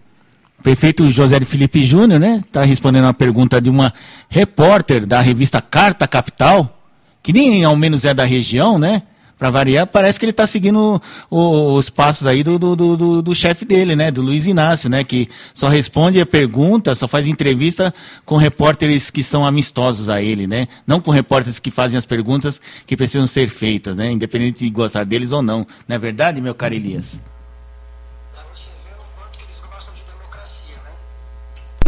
[0.69, 3.91] prefeito José Felipe Júnior, né, está respondendo uma pergunta de uma
[4.29, 6.83] repórter da revista Carta Capital,
[7.23, 9.03] que nem ao menos é da região, né?
[9.39, 11.01] Para variar, parece que ele está seguindo
[11.31, 14.11] os passos aí do, do, do, do chefe dele, né?
[14.11, 15.05] Do Luiz Inácio, né?
[15.05, 17.95] Que só responde a pergunta, só faz entrevista
[18.27, 20.69] com repórteres que são amistosos a ele, né?
[20.87, 24.11] Não com repórteres que fazem as perguntas que precisam ser feitas, né?
[24.11, 25.67] Independente de gostar deles ou não.
[25.87, 27.19] Não é verdade, meu caro Elias?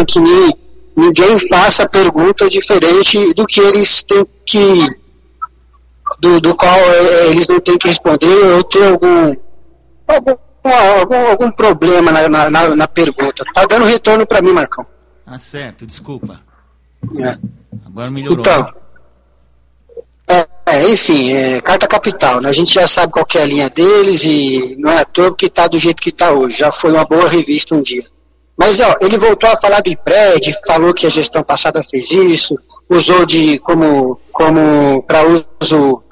[0.04, 0.20] Que
[0.96, 4.86] ninguém faça pergunta diferente do que eles têm que.
[6.20, 9.34] do, do qual é, eles não têm que responder ou ter algum.
[10.06, 13.44] algum, algum, algum problema na, na, na, pergunta.
[13.54, 14.86] Tá dando retorno para mim, Marcão.
[15.26, 16.40] Ah, certo, desculpa.
[17.18, 17.38] É.
[17.86, 18.40] Agora melhorou.
[18.40, 18.80] Então.
[20.28, 22.48] É, é, enfim, é, carta capital, né?
[22.48, 25.46] A gente já sabe qual é a linha deles e não é à toa que
[25.46, 26.58] está do jeito que está hoje.
[26.58, 28.04] Já foi uma boa revista um dia.
[28.60, 32.58] Mas ó, ele voltou a falar do IPRED, falou que a gestão passada fez isso,
[32.90, 36.02] usou de como, como para uso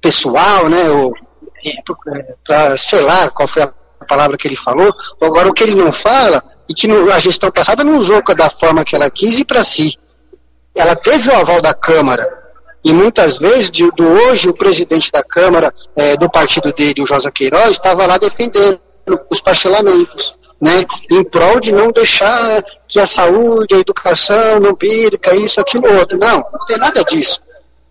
[0.00, 0.88] pessoal, né?
[0.88, 1.12] Ou,
[1.66, 3.72] é, pra, sei lá qual foi a
[4.06, 4.94] palavra que ele falou.
[5.20, 8.84] Agora o que ele não fala, e que a gestão passada não usou da forma
[8.84, 9.98] que ela quis e para si.
[10.76, 12.24] Ela teve o aval da Câmara,
[12.84, 17.06] e muitas vezes, de, do hoje, o presidente da Câmara, é, do partido dele, o
[17.06, 18.78] Josa Queiroz, estava lá defendendo
[19.28, 25.34] os parcelamentos né, em prol de não deixar que a saúde, a educação não perca
[25.34, 26.18] isso, aquilo, outro.
[26.18, 27.40] Não, não tem nada disso.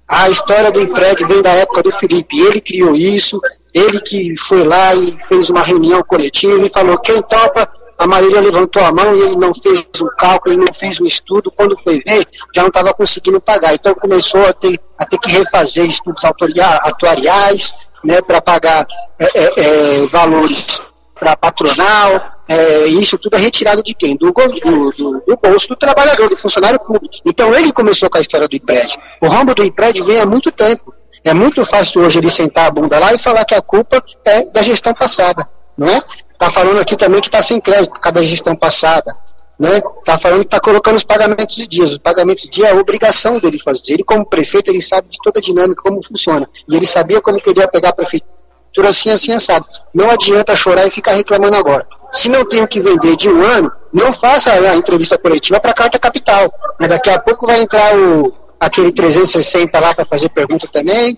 [0.07, 3.39] A história do empréstimo vem da época do Felipe, ele criou isso,
[3.73, 8.39] ele que foi lá e fez uma reunião coletiva e falou, quem topa a maioria
[8.39, 11.77] levantou a mão e ele não fez um cálculo, ele não fez um estudo, quando
[11.77, 13.73] foi ver, já não estava conseguindo pagar.
[13.73, 18.87] Então começou a ter, a ter que refazer estudos atuariais, né, para pagar
[19.19, 20.81] é, é, é, valores
[21.19, 24.17] para patronal, é, isso tudo é retirado de quem?
[24.17, 27.17] Do, do, do, do, bolso do trabalhador, do funcionário público.
[27.23, 28.97] Então ele começou com a história do IPRED.
[29.21, 30.91] O rombo do IPRED vem há muito tempo.
[31.23, 34.49] É muito fácil hoje ele sentar a bunda lá e falar que a culpa é
[34.51, 35.47] da gestão passada.
[35.77, 36.01] Não é?
[36.33, 39.15] Está falando aqui também que está sem crédito por causa da gestão passada.
[39.59, 39.79] Né?
[40.03, 41.91] Tá falando que está colocando os pagamentos de dias.
[41.91, 43.93] Os pagamentos de dia é a obrigação dele fazer.
[43.93, 46.49] Ele, como prefeito, ele sabe de toda a dinâmica, como funciona.
[46.67, 48.39] E ele sabia como queria pegar a prefeitura
[48.87, 49.67] assim, assim, assado.
[49.93, 51.85] Não adianta chorar e ficar reclamando agora.
[52.11, 55.75] Se não tenho que vender de um ano, não faça a entrevista coletiva para a
[55.75, 56.51] Carta Capital.
[56.79, 56.87] Né?
[56.87, 61.17] Daqui a pouco vai entrar o, aquele 360 lá para fazer pergunta também,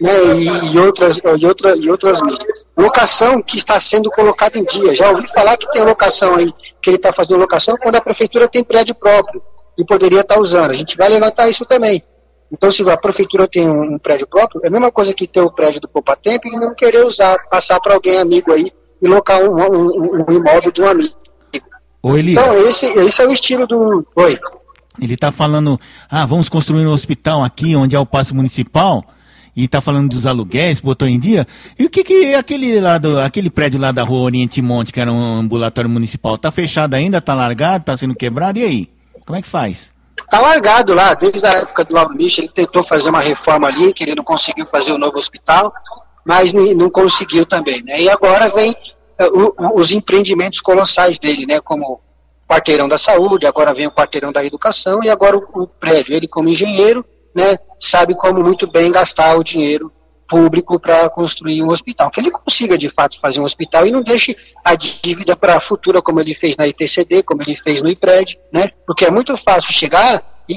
[0.00, 0.10] né?
[0.36, 2.66] e, e, outras, e, outra, e outras mídias.
[2.76, 4.94] Locação que está sendo colocada em dia.
[4.94, 8.48] Já ouvi falar que tem locação aí, que ele está fazendo locação quando a prefeitura
[8.48, 9.42] tem prédio próprio
[9.76, 10.70] e poderia estar tá usando.
[10.70, 12.02] A gente vai levantar isso também.
[12.50, 15.42] Então, se a prefeitura tem um, um, prédio próprio, é a mesma coisa que ter
[15.42, 19.08] o prédio do Poupa Tempo e não querer usar, passar para alguém amigo aí e
[19.08, 21.14] locar um, um, um imóvel de um amigo.
[22.02, 24.06] Oi, então, esse, esse é o estilo do.
[24.14, 24.38] Oi.
[25.00, 25.78] Ele está falando,
[26.10, 29.04] ah, vamos construir um hospital aqui onde é o passo municipal
[29.58, 31.46] e está falando dos aluguéis, botou em dia.
[31.76, 35.00] E o que que aquele lá do, aquele prédio lá da rua Oriente Monte, que
[35.00, 38.90] era um ambulatório municipal, está fechado ainda, está largado, está sendo quebrado, e aí?
[39.26, 39.92] Como é que faz?
[40.16, 43.92] Está largado lá, desde a época do Lauro Michel, ele tentou fazer uma reforma ali,
[43.92, 45.72] que ele não conseguiu fazer o novo hospital,
[46.24, 48.00] mas não conseguiu também, né?
[48.02, 48.76] E agora vem
[49.74, 51.60] os empreendimentos colossais dele, né?
[51.60, 52.00] Como o
[52.48, 56.14] quarteirão da saúde, agora vem o quarteirão da educação e agora o, o prédio.
[56.14, 57.04] Ele como engenheiro,
[57.34, 57.56] né?
[57.80, 59.92] Sabe como muito bem gastar o dinheiro
[60.28, 62.10] público para construir um hospital.
[62.10, 65.60] Que ele consiga, de fato, fazer um hospital e não deixe a dívida para a
[65.60, 68.70] futura, como ele fez na ITCD, como ele fez no IPRED, né?
[68.86, 70.54] Porque é muito fácil chegar e,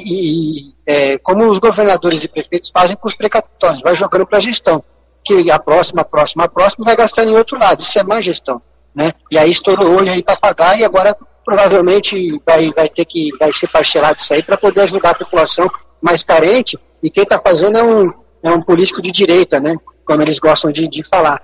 [0.70, 4.42] e é, como os governadores e prefeitos fazem com os precatórios, vai jogando para a
[4.42, 4.84] gestão.
[5.24, 7.82] Que a próxima, a próxima, a próxima vai gastando em outro lado.
[7.82, 8.62] Isso é má gestão.
[8.94, 9.14] Né?
[9.30, 13.30] E aí estourou o olho aí para pagar e agora provavelmente vai, vai ter que
[13.40, 15.70] vai ser parcelado isso aí para poder ajudar a população
[16.02, 16.78] mais carente.
[17.02, 19.76] E quem está fazendo é um, é um político de direita, né?
[20.06, 21.42] Como eles gostam de, de falar,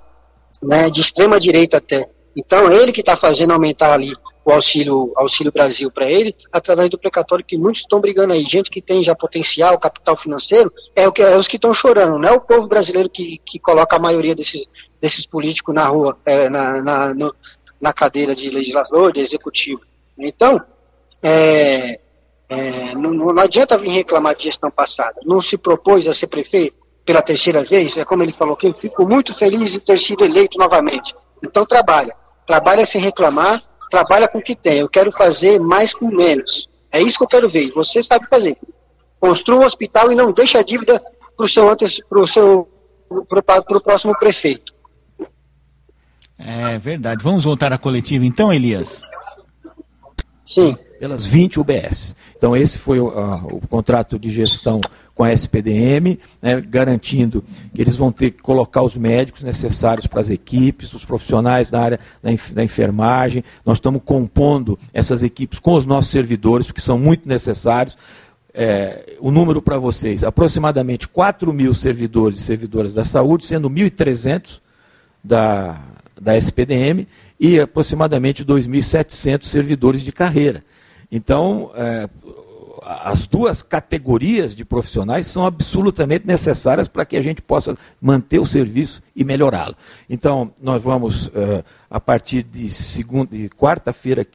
[0.62, 0.90] né?
[0.90, 2.10] De extrema direita até.
[2.36, 4.14] Então, ele que está fazendo aumentar ali
[4.52, 8.44] o auxílio, auxílio Brasil para ele, através do precatório que muitos estão brigando aí.
[8.44, 12.18] Gente que tem já potencial, capital financeiro, é, o que, é os que estão chorando,
[12.18, 14.66] não é o povo brasileiro que, que coloca a maioria desses,
[15.02, 17.36] desses políticos na rua, é, na, na, no,
[17.80, 19.82] na cadeira de legislador, de executivo.
[20.18, 20.62] Então,
[21.22, 22.00] é,
[22.48, 25.20] é, não, não adianta vir reclamar de gestão passada.
[25.26, 28.76] Não se propôs a ser prefeito, pela terceira vez, é como ele falou que eu
[28.76, 31.16] fico muito feliz de ter sido eleito novamente.
[31.42, 32.14] Então trabalha,
[32.46, 34.80] trabalha sem reclamar, trabalha com o que tem.
[34.80, 36.68] Eu quero fazer mais com menos.
[36.92, 37.72] É isso que eu quero ver.
[37.72, 38.58] Você sabe fazer.
[39.20, 41.02] Construa um hospital e não deixe a dívida
[41.36, 42.68] para o seu antes, para o seu,
[43.28, 44.74] para o próximo prefeito.
[46.38, 47.24] É verdade.
[47.24, 49.02] Vamos voltar à coletiva então, Elias?
[50.46, 50.78] Sim.
[51.00, 52.16] Pelas 20 UBS.
[52.36, 54.80] Então esse foi o, o contrato de gestão
[55.18, 60.22] com a SPDM, né, garantindo que eles vão ter que colocar os médicos necessários para
[60.22, 62.00] as equipes, os profissionais da área
[62.54, 63.44] da enfermagem.
[63.66, 67.98] Nós estamos compondo essas equipes com os nossos servidores, que são muito necessários.
[68.54, 74.60] É, o número para vocês, aproximadamente 4 mil servidores e servidoras da saúde, sendo 1.300
[75.24, 75.82] da,
[76.20, 77.08] da SPDM
[77.40, 80.64] e aproximadamente 2.700 servidores de carreira.
[81.12, 82.08] Então, é,
[82.88, 88.46] as duas categorias de profissionais são absolutamente necessárias para que a gente possa manter o
[88.46, 89.76] serviço e melhorá-lo.
[90.10, 94.26] Então, nós vamos, uh, a partir de segunda quarta-feira,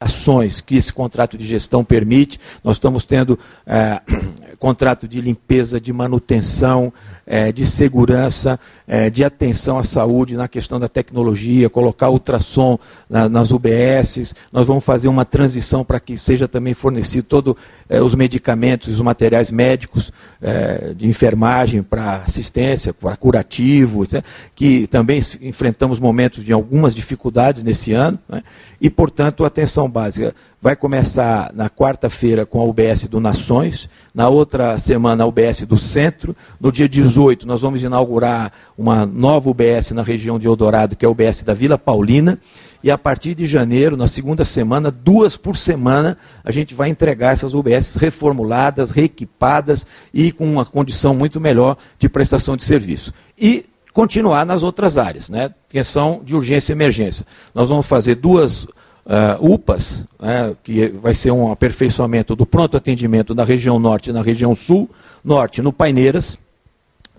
[0.00, 2.38] ações que esse contrato de gestão permite.
[2.62, 4.02] Nós estamos tendo é,
[4.58, 6.92] contrato de limpeza, de manutenção,
[7.26, 13.28] é, de segurança, é, de atenção à saúde na questão da tecnologia, colocar ultrassom na,
[13.28, 14.34] nas UBSs.
[14.52, 17.54] Nós vamos fazer uma transição para que seja também fornecido todos
[17.88, 24.06] é, os medicamentos, os materiais médicos é, de enfermagem para assistência, para curativo,
[24.54, 28.18] que também enfrentamos momentos de algumas dificuldades nesse ano.
[28.28, 28.42] Né,
[28.80, 34.78] e, portanto, atenção básica vai começar na quarta-feira com a UBS do Nações, na outra
[34.78, 40.02] semana a UBS do Centro, no dia 18 nós vamos inaugurar uma nova UBS na
[40.02, 42.38] região de Eldorado, que é a UBS da Vila Paulina,
[42.84, 47.32] e a partir de janeiro, na segunda semana, duas por semana, a gente vai entregar
[47.32, 53.12] essas UBS reformuladas, reequipadas e com uma condição muito melhor de prestação de serviço.
[53.38, 55.54] E continuar nas outras áreas, né?
[55.66, 57.24] Questão de urgência e emergência.
[57.54, 58.66] Nós vamos fazer duas
[59.06, 64.12] uh, UPAs, né, que vai ser um aperfeiçoamento do pronto atendimento na região norte e
[64.12, 64.88] na região sul,
[65.24, 66.38] norte no Paineiras,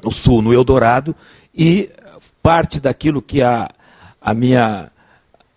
[0.04, 1.16] no sul no Eldorado,
[1.54, 1.90] e
[2.42, 3.70] parte daquilo que a,
[4.22, 4.92] a minha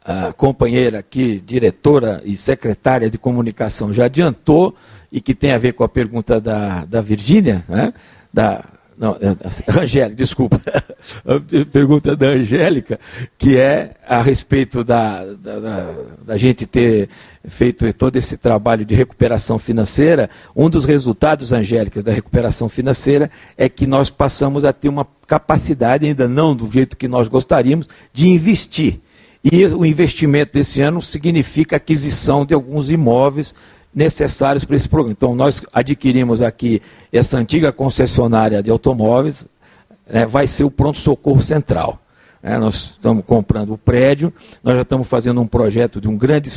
[0.04, 4.74] a companheira aqui, diretora e secretária de comunicação, já adiantou,
[5.12, 7.92] e que tem a ver com a pergunta da, da Virgínia, né?
[8.32, 8.64] da
[8.98, 10.60] não, é, é, Angélica, desculpa.
[11.24, 12.98] A pergunta da Angélica,
[13.38, 15.94] que é a respeito da, da, da,
[16.26, 17.08] da, gente ter
[17.46, 20.28] feito todo esse trabalho de recuperação financeira.
[20.54, 26.04] Um dos resultados, Angélica, da recuperação financeira é que nós passamos a ter uma capacidade,
[26.04, 29.00] ainda não do jeito que nós gostaríamos, de investir.
[29.44, 33.54] E o investimento desse ano significa aquisição de alguns imóveis
[33.94, 35.12] necessários para esse programa.
[35.12, 39.46] Então, nós adquirimos aqui essa antiga concessionária de automóveis,
[40.08, 42.00] né, vai ser o pronto-socorro central.
[42.40, 46.48] É, nós estamos comprando o prédio, nós já estamos fazendo um projeto de um grande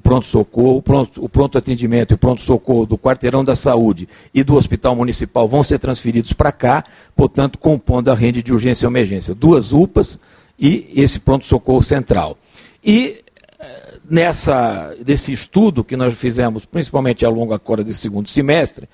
[0.00, 4.94] pronto-socorro, pronto, o pronto atendimento e o pronto-socorro do quarteirão da saúde e do hospital
[4.94, 6.84] municipal vão ser transferidos para cá,
[7.16, 9.34] portanto, compondo a rede de urgência e emergência.
[9.34, 10.20] Duas UPAs
[10.56, 12.38] e esse pronto-socorro central.
[12.84, 13.24] E
[14.08, 18.88] nessa, desse estudo que nós fizemos, principalmente ao longo agora desse segundo semestre,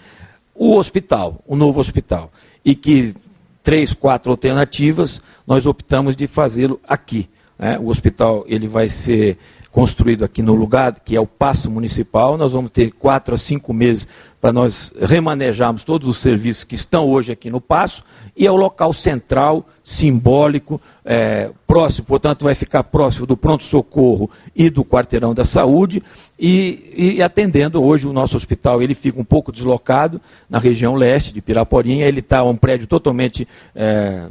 [0.54, 2.30] o hospital, o novo hospital,
[2.64, 3.14] e que
[3.62, 7.28] três, quatro alternativas nós optamos de fazê-lo aqui.
[7.58, 7.78] Né?
[7.78, 9.38] O hospital ele vai ser
[9.70, 12.36] construído aqui no lugar, que é o Passo Municipal.
[12.36, 14.06] Nós vamos ter quatro a cinco meses
[14.42, 18.02] para nós remanejarmos todos os serviços que estão hoje aqui no Passo,
[18.36, 24.68] e é o local central, simbólico, é, próximo, portanto, vai ficar próximo do pronto-socorro e
[24.68, 26.02] do quarteirão da saúde,
[26.36, 31.32] e, e, atendendo hoje o nosso hospital, ele fica um pouco deslocado na região leste
[31.32, 34.26] de Piraporinha, ele está um prédio totalmente é,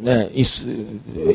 [0.00, 0.30] né,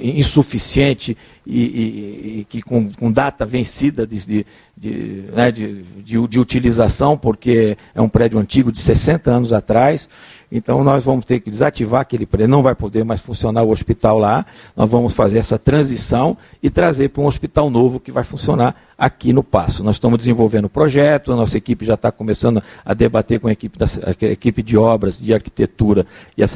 [0.01, 4.45] insuficiente e, e, e, que com, com, data vencida de, de,
[4.75, 10.09] de, né, de, utilização, porque é um prédio antigo de 60 anos atrás.
[10.51, 14.17] Então nós vamos ter que desativar aquele prédio, não vai poder mais funcionar o hospital
[14.17, 14.45] lá.
[14.75, 19.31] Nós vamos fazer essa transição e trazer para um hospital novo que vai funcionar aqui
[19.31, 19.83] no Passo.
[19.83, 23.51] Nós estamos desenvolvendo o projeto, a nossa equipe já está começando a debater com a
[23.51, 26.47] equipe, da, a equipe de obras, de arquitetura e a,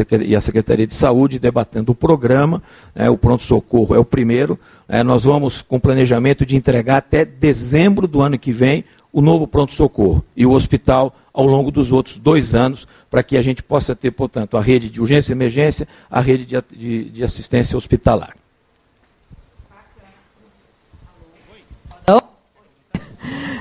[0.42, 2.62] Secretaria de Saúde, debatendo o programa.
[2.96, 4.60] É, o pronto-socorro é o primeiro.
[4.90, 9.48] É, nós vamos com planejamento de entregar até dezembro do ano que vem o novo
[9.48, 13.96] pronto-socorro e o hospital ao longo dos outros dois anos, para que a gente possa
[13.96, 18.36] ter, portanto, a rede de urgência e emergência, a rede de, de, de assistência hospitalar.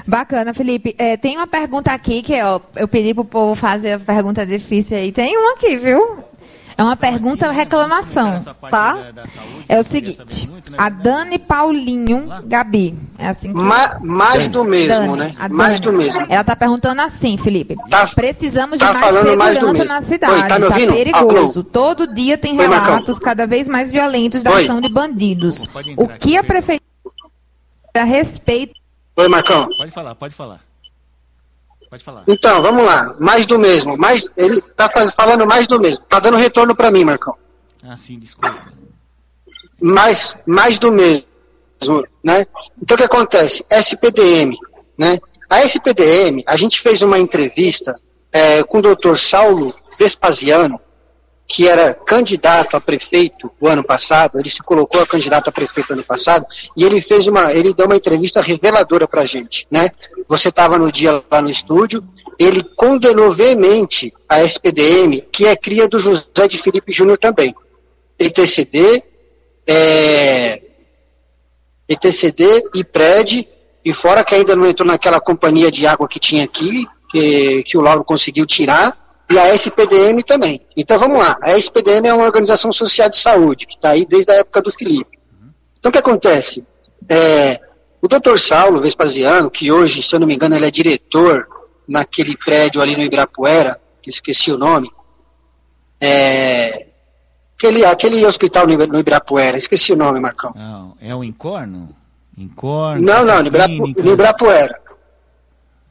[0.06, 0.94] Bacana, Felipe.
[0.98, 4.44] É, tem uma pergunta aqui que ó, eu pedi para o povo fazer a pergunta
[4.44, 5.12] difícil aí.
[5.12, 6.18] Tem uma aqui, viu?
[6.76, 9.12] É uma pergunta reclamação, tá?
[9.68, 10.76] É o seguinte, né?
[10.78, 13.60] a Dani Paulinho Gabi, é assim que...
[13.60, 15.48] Ma mais do mesmo, Dani, né?
[15.50, 16.26] Mais do mesmo.
[16.28, 17.76] Ela tá perguntando assim, Felipe.
[17.88, 21.64] Tá, Precisamos tá de mais segurança mais na cidade, Oi, tá, tá perigoso.
[21.64, 24.64] Todo dia tem relatos cada vez mais violentos da Oi.
[24.64, 25.68] ação de bandidos.
[25.96, 26.82] O que a prefeitura
[27.94, 28.74] a respeito...
[29.16, 29.68] Oi, Marcão.
[29.76, 30.71] Pode falar, pode falar.
[31.92, 32.24] Pode falar.
[32.26, 33.14] Então, vamos lá.
[33.20, 33.98] Mais do mesmo.
[33.98, 36.02] Mais, ele está falando mais do mesmo.
[36.02, 37.36] Está dando retorno para mim, Marcão.
[37.82, 38.72] Ah, sim, desculpa.
[39.78, 41.26] Mais, mais do mesmo.
[42.24, 42.46] Né?
[42.80, 43.62] Então, o que acontece?
[43.68, 44.56] SPDM.
[44.96, 45.20] Né?
[45.50, 47.94] A SPDM, a gente fez uma entrevista
[48.32, 50.80] é, com o doutor Saulo Vespasiano,
[51.46, 55.92] que era candidato a prefeito o ano passado, ele se colocou a candidato a prefeito
[55.92, 59.90] ano passado, e ele fez uma, ele deu uma entrevista reveladora pra gente, né?
[60.32, 62.02] Você estava no dia lá no estúdio,
[62.38, 67.54] ele condenou veemente a SPDM, que é cria do José de Felipe Júnior também.
[68.18, 69.04] ETCD,
[69.66, 70.62] é,
[71.86, 73.46] ETCD e PRED,
[73.84, 77.76] e fora que ainda não entrou naquela companhia de água que tinha aqui, que, que
[77.76, 80.62] o Lauro conseguiu tirar, e a SPDM também.
[80.74, 84.32] Então vamos lá, a SPDM é uma organização social de saúde, que está aí desde
[84.32, 85.18] a época do Felipe.
[85.78, 86.64] Então o que acontece?
[87.06, 87.60] É,
[88.02, 91.46] o doutor Saulo Vespasiano, que hoje, se eu não me engano, ele é diretor
[91.88, 94.90] naquele prédio ali no Ibirapuera, que eu esqueci o nome,
[96.00, 96.86] é,
[97.56, 100.52] aquele, aquele hospital no Ibirapuera, esqueci o nome, Marcão.
[100.54, 101.94] Não, é o Incorno?
[102.36, 103.00] Incorno?
[103.00, 104.80] Não, não, no, Ibirapu, no Ibirapuera.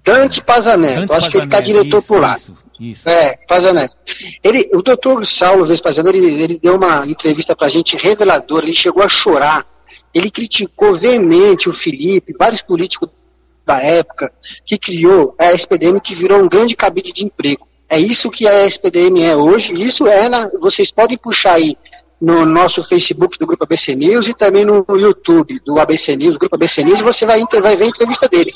[0.03, 2.35] Dante Pazaneto, Dante acho que ele está diretor isso, por lá.
[2.35, 2.57] Isso.
[2.81, 3.07] Isso.
[3.07, 3.95] É, Pazanetti.
[4.43, 9.03] Ele, o doutor Saulo Vespasiano, ele, ele deu uma entrevista pra gente reveladora, ele chegou
[9.03, 9.63] a chorar,
[10.13, 13.09] ele criticou veemente o Felipe, vários políticos
[13.65, 14.31] da época,
[14.65, 17.67] que criou a SPDM, que virou um grande cabide de emprego.
[17.89, 21.77] É isso que a SPDM é hoje, isso é, na, vocês podem puxar aí
[22.21, 26.55] no nosso Facebook do Grupo ABC News e também no YouTube do ABC News, Grupo
[26.55, 28.53] ABC News, você vai, vai ver a entrevista dele.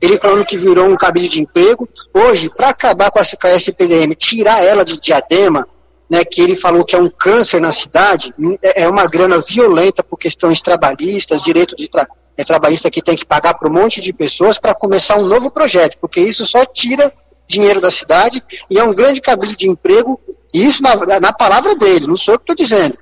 [0.00, 1.88] Ele falando que virou um cabide de emprego.
[2.12, 5.66] Hoje, para acabar com a, com a SPDM, tirar ela de diadema,
[6.08, 8.32] né, que ele falou que é um câncer na cidade,
[8.62, 12.06] é, é uma grana violenta por questões trabalhistas, direito de tra
[12.38, 15.50] é trabalhista que tem que pagar para um monte de pessoas para começar um novo
[15.50, 17.10] projeto, porque isso só tira
[17.48, 20.20] dinheiro da cidade e é um grande cabide de emprego,
[20.52, 22.98] e isso na, na palavra dele, não sou eu que estou dizendo.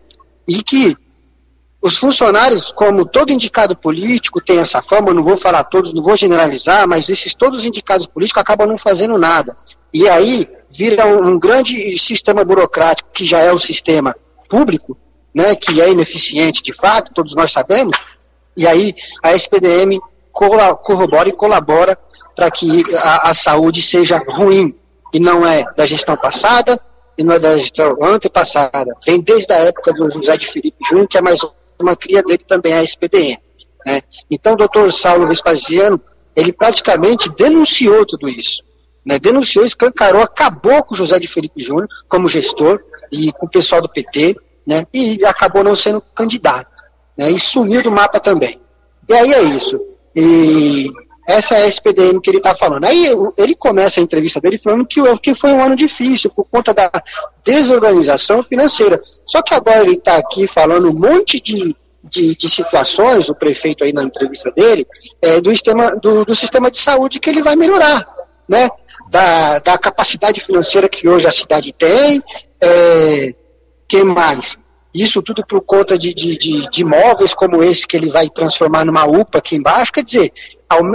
[0.46, 0.96] E que
[1.82, 6.16] os funcionários, como todo indicado político tem essa fama, não vou falar todos, não vou
[6.16, 9.56] generalizar, mas esses todos os indicados políticos acabam não fazendo nada.
[9.92, 14.14] E aí vira um, um grande sistema burocrático, que já é o sistema
[14.48, 14.96] público,
[15.32, 17.96] né, que é ineficiente de fato, todos nós sabemos,
[18.56, 20.00] e aí a SPDM
[20.32, 21.96] corrobora e colabora
[22.36, 24.74] para que a, a saúde seja ruim,
[25.12, 26.80] e não é da gestão passada,
[27.16, 31.06] e não é da gestão antepassada, vem desde a época do José de Felipe Júnior,
[31.06, 31.40] que é mais
[31.78, 33.38] uma cria dele também, a SPDM.
[33.86, 34.02] Né?
[34.28, 36.00] Então, o doutor Saulo Vespasiano,
[36.34, 38.64] ele praticamente denunciou tudo isso.
[39.04, 39.18] Né?
[39.18, 42.80] Denunciou, escancarou, acabou com José de Felipe Júnior como gestor
[43.12, 44.36] e com o pessoal do PT,
[44.66, 44.86] né?
[44.92, 46.70] e acabou não sendo candidato.
[47.16, 47.30] Né?
[47.30, 48.60] E sumiu do mapa também.
[49.08, 49.80] E aí é isso.
[50.16, 50.90] E
[51.26, 52.84] essa é a SPDM que ele está falando.
[52.84, 56.74] Aí ele começa a entrevista dele falando que, que foi um ano difícil por conta
[56.74, 56.90] da
[57.44, 59.00] desorganização financeira.
[59.24, 63.84] Só que agora ele está aqui falando um monte de, de, de, situações, o prefeito
[63.84, 64.86] aí na entrevista dele,
[65.22, 68.06] é, do, sistema, do, do, sistema de saúde que ele vai melhorar,
[68.46, 68.68] né?
[69.10, 72.22] Da, da capacidade financeira que hoje a cidade tem,
[72.60, 73.34] é,
[73.86, 74.58] que mais?
[74.94, 78.84] Isso tudo por conta de, de, de, de imóveis como esse que ele vai transformar
[78.84, 80.32] numa UPA aqui embaixo, quer dizer,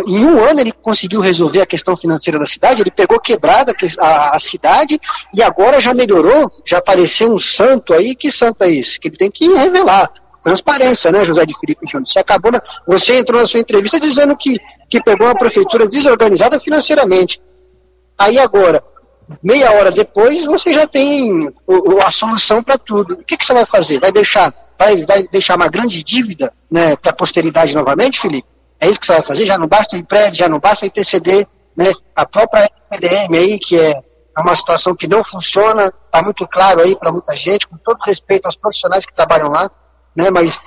[0.07, 4.35] em um ano ele conseguiu resolver a questão financeira da cidade, ele pegou quebrada a,
[4.35, 4.99] a, cidade
[5.33, 8.99] e agora já melhorou, já apareceu um santo aí, que santo é esse?
[8.99, 10.09] Que ele tem que revelar.
[10.41, 12.07] Transparência, né, José de Felipe Júnior?
[12.07, 14.57] Você acabou na, você entrou na sua entrevista dizendo que,
[14.89, 17.41] que pegou uma prefeitura desorganizada financeiramente.
[18.19, 18.83] Aí agora,
[19.41, 23.13] meia hora depois, você já tem o, a solução para tudo.
[23.13, 23.99] O que, que você vai fazer?
[23.99, 28.47] Vai deixar, vai, vai deixar uma grande dívida né, para a posteridade novamente, Felipe?
[28.79, 29.45] É isso que você vai fazer?
[29.45, 31.91] Já não basta o IPRED, já não basta a ITCD, né?
[32.15, 33.93] A própria PDM aí, que é
[34.37, 38.45] uma situação que não funciona, está muito claro aí para muita gente, com todo respeito
[38.45, 39.69] aos profissionais que trabalham lá,
[40.15, 40.29] né?
[40.29, 40.59] Mas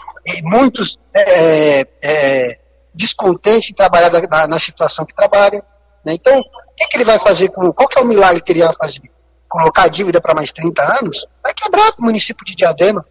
[0.42, 2.59] muitos é, é,
[2.94, 5.62] descontentes em trabalhar na, na, situação que trabalham.
[6.05, 6.14] Né?
[6.14, 7.72] Então, o que, que, ele vai fazer com.
[7.72, 9.11] Qual que é o milagre que ele vai fazer?
[9.48, 11.26] Colocar a dívida para mais 30 anos?
[11.42, 13.05] Vai quebrar o município de Diadema.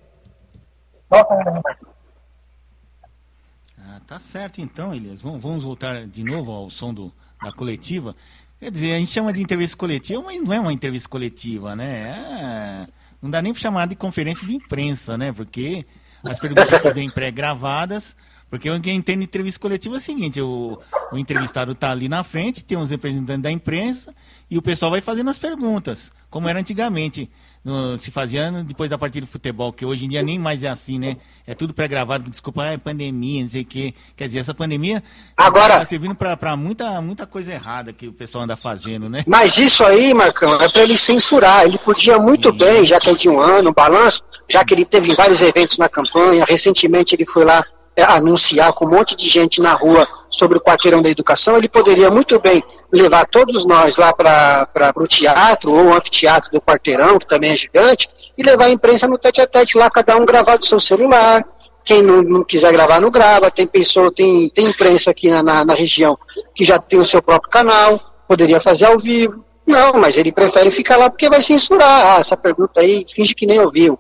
[4.12, 5.22] Tá certo então, Elias.
[5.22, 8.14] Vamos, vamos voltar de novo ao som do, da coletiva.
[8.60, 12.10] Quer dizer, a gente chama de entrevista coletiva, mas não é uma entrevista coletiva, né?
[12.10, 12.88] É,
[13.22, 15.32] não dá nem para chamar de conferência de imprensa, né?
[15.32, 15.86] Porque
[16.26, 18.14] as perguntas vêm pré-gravadas.
[18.52, 20.78] Porque o que entendo de entrevista coletiva é o seguinte: o,
[21.12, 24.14] o entrevistado está ali na frente, tem uns representantes da imprensa
[24.50, 27.30] e o pessoal vai fazendo as perguntas, como era antigamente
[27.64, 30.68] no, se fazia depois da partida de futebol, que hoje em dia nem mais é
[30.68, 31.16] assim, né?
[31.46, 33.94] É tudo pré-gravado, desculpa, é pandemia, não sei o quê.
[34.18, 35.02] Quer dizer, essa pandemia
[35.38, 39.24] Agora, tá servindo para muita, muita coisa errada que o pessoal anda fazendo, né?
[39.26, 41.66] Mas isso aí, Marcão, é para ele censurar.
[41.66, 42.58] Ele podia muito Sim.
[42.58, 45.78] bem, já que é de um ano, o balanço, já que ele teve vários eventos
[45.78, 47.64] na campanha, recentemente ele foi lá
[47.98, 52.10] anunciar com um monte de gente na rua sobre o quarteirão da educação, ele poderia
[52.10, 57.28] muito bem levar todos nós lá para o teatro ou o anfiteatro do quarteirão, que
[57.28, 60.58] também é gigante, e levar a imprensa no tete a tete lá, cada um gravar
[60.58, 61.46] do seu celular.
[61.84, 63.50] Quem não, não quiser gravar, não grava.
[63.50, 66.18] Tem pessoa, tem, tem imprensa aqui na, na, na região
[66.54, 69.44] que já tem o seu próprio canal, poderia fazer ao vivo.
[69.66, 72.16] Não, mas ele prefere ficar lá porque vai censurar.
[72.16, 73.98] Ah, essa pergunta aí, finge que nem ouviu.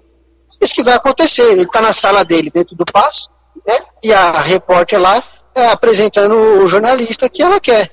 [0.61, 1.51] Isso que vai acontecer.
[1.51, 3.29] Ele está na sala dele, dentro do passo,
[3.65, 3.77] né?
[4.03, 5.21] E a repórter lá
[5.55, 7.91] é, apresentando o jornalista que ela quer.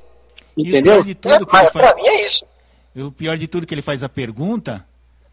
[0.56, 1.04] Entendeu?
[1.06, 1.94] E tudo é, mas faz...
[1.94, 2.44] mim é isso.
[2.96, 4.84] O pior de tudo que ele faz a pergunta,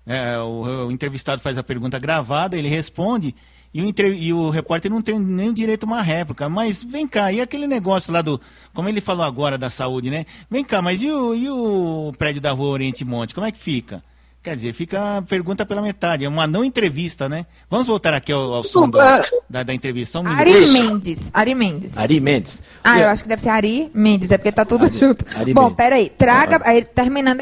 [0.06, 3.36] é, o, o, entrevistado faz a pergunta gravada, ele responde,
[3.74, 4.14] e o, entre...
[4.14, 6.48] e o repórter não tem nem direito a uma réplica.
[6.48, 8.40] Mas vem cá, e aquele negócio lá do.
[8.74, 10.26] Como ele falou agora da saúde, né?
[10.50, 13.60] Vem cá, mas e o, e o prédio da rua Oriente Monte, como é que
[13.60, 14.04] fica?
[14.46, 17.48] Quer dizer, fica a pergunta pela metade, é uma não entrevista, né?
[17.68, 18.96] Vamos voltar aqui ao, ao som do,
[19.50, 20.20] da, da, entrevista.
[20.20, 21.32] Um Ari Mendes.
[21.34, 21.98] Ari Mendes.
[21.98, 22.62] Ari Mendes.
[22.84, 25.26] Ah, eu acho que deve ser Ari Mendes, é porque tá tudo Ari, junto.
[25.36, 25.78] Ari Bom, Mendes.
[25.78, 26.70] peraí, traga, ah.
[26.70, 27.41] aí terminando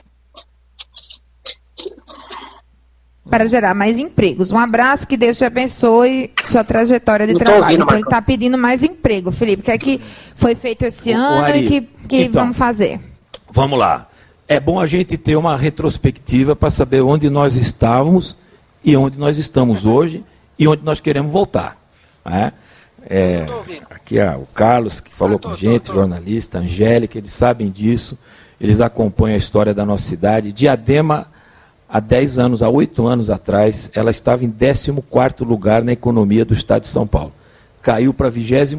[3.30, 4.50] para gerar mais empregos.
[4.52, 7.64] Um abraço, que Deus te abençoe sua trajetória de trabalho.
[7.64, 9.62] Ouvindo, então, ele está pedindo mais emprego, Felipe.
[9.62, 10.00] O que é que
[10.38, 12.98] foi feito esse o, ano o Ari, e que, que então, vamos fazer?
[13.52, 14.08] Vamos lá
[14.54, 18.36] é bom a gente ter uma retrospectiva para saber onde nós estávamos
[18.84, 20.24] e onde nós estamos hoje
[20.60, 21.76] e onde nós queremos voltar.
[22.24, 22.54] Né?
[23.10, 23.46] É,
[23.90, 28.16] aqui o Carlos, que falou com a gente, jornalista, Angélica, eles sabem disso,
[28.62, 30.54] eles acompanham a história da nossa cidade.
[30.54, 31.26] Diadema,
[31.90, 34.92] há 10 anos, há 8 anos atrás, ela estava em 14
[35.44, 37.34] lugar na economia do estado de São Paulo.
[37.82, 38.76] Caiu para 22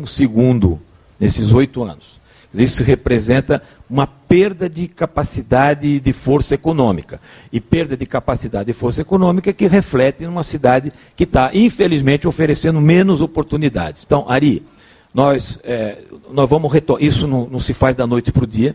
[1.19, 2.15] nesses 8 anos.
[2.63, 7.21] Isso representa uma perda de capacidade de força econômica.
[7.53, 12.81] E perda de capacidade de força econômica que reflete numa cidade que está, infelizmente, oferecendo
[12.81, 14.03] menos oportunidades.
[14.05, 14.65] Então, Ari,
[15.13, 15.99] nós, é,
[16.31, 17.03] nós vamos retomar.
[17.03, 18.75] Isso não, não, se faz da noite para o dia.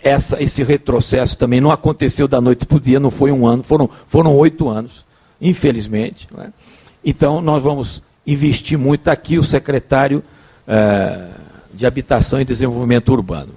[0.00, 3.64] Essa, esse retrocesso também não aconteceu da noite para o dia, não foi um ano,
[3.64, 5.04] foram, foram oito anos,
[5.40, 6.28] infelizmente.
[6.38, 6.48] É?
[7.04, 9.08] Então, nós vamos investir muito.
[9.08, 10.22] Aqui o secretário.
[10.66, 13.52] É, de Habitação e Desenvolvimento Urbano.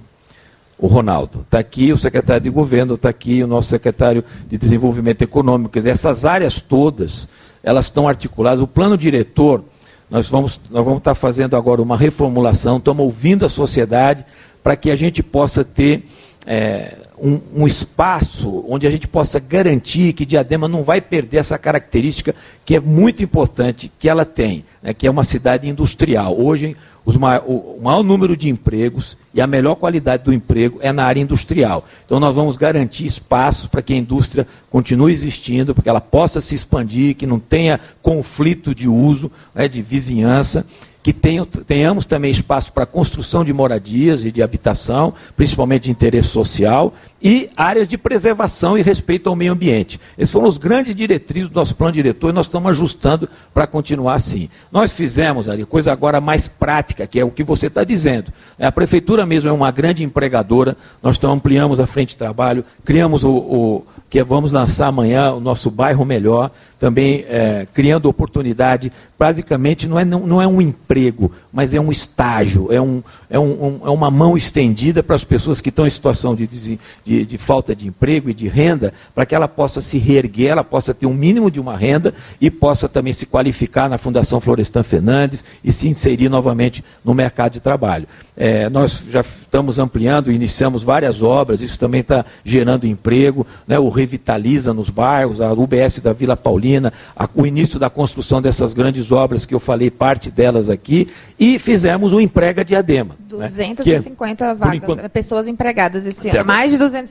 [0.82, 1.42] O Ronaldo.
[1.42, 5.70] Está aqui o secretário de governo, está aqui o nosso secretário de Desenvolvimento Econômico.
[5.70, 7.28] Quer dizer, essas áreas todas,
[7.62, 8.60] elas estão articuladas.
[8.60, 9.62] O plano diretor,
[10.10, 14.26] nós vamos, nós vamos estar fazendo agora uma reformulação, estamos ouvindo a sociedade
[14.60, 16.04] para que a gente possa ter
[16.44, 21.58] é, um, um, espaço onde a gente possa garantir que Diadema não vai perder essa
[21.58, 22.34] característica
[22.64, 26.38] que é muito importante que ela tem, né, que é uma cidade industrial.
[26.38, 31.04] Hoje, os, o maior número de empregos e a melhor qualidade do emprego é na
[31.04, 31.86] área industrial.
[32.04, 36.40] Então, nós vamos garantir espaços para que a indústria continue existindo, para que ela possa
[36.40, 40.66] se expandir, que não tenha conflito de uso, né, de vizinhança
[41.02, 46.94] que tenhamos também espaço para construção de moradias e de habitação, principalmente de interesse social,
[47.22, 50.00] e áreas de preservação e respeito ao meio ambiente.
[50.18, 54.14] Esses foram os grandes diretrizes do nosso plano diretor e nós estamos ajustando para continuar
[54.14, 54.48] assim.
[54.72, 58.32] Nós fizemos ali coisa agora mais prática, que é o que você está dizendo.
[58.58, 63.30] A prefeitura mesmo é uma grande empregadora, nós ampliamos a frente de trabalho, criamos o,
[63.30, 68.92] o que vamos lançar amanhã o nosso bairro melhor, também é, criando oportunidade.
[69.18, 73.38] Basicamente, não é, não, não, é um emprego, mas é um estágio, é, um, é,
[73.38, 76.78] um, é uma mão estendida para as pessoas que estão em situação de, de,
[77.24, 80.94] de falta de emprego e de renda, para que ela possa se reerguer, ela possa
[80.94, 85.44] ter um mínimo de uma renda e possa também se qualificar na Fundação Florestan Fernandes
[85.62, 88.06] e se inserir novamente no mercado de trabalho.
[88.36, 93.90] É, nós já estamos ampliando, iniciamos várias obras, isso também está gerando emprego, né, o
[93.90, 99.12] revitaliza nos bairros, a UBS da Vila Paulina, a, o início da construção dessas grandes
[99.12, 101.08] obras que eu falei, parte delas aqui,
[101.38, 103.16] e fizemos o Emprega Diadema.
[103.28, 107.01] 250 né, é, vagas, enquanto, pessoas empregadas esse ano, mais de 250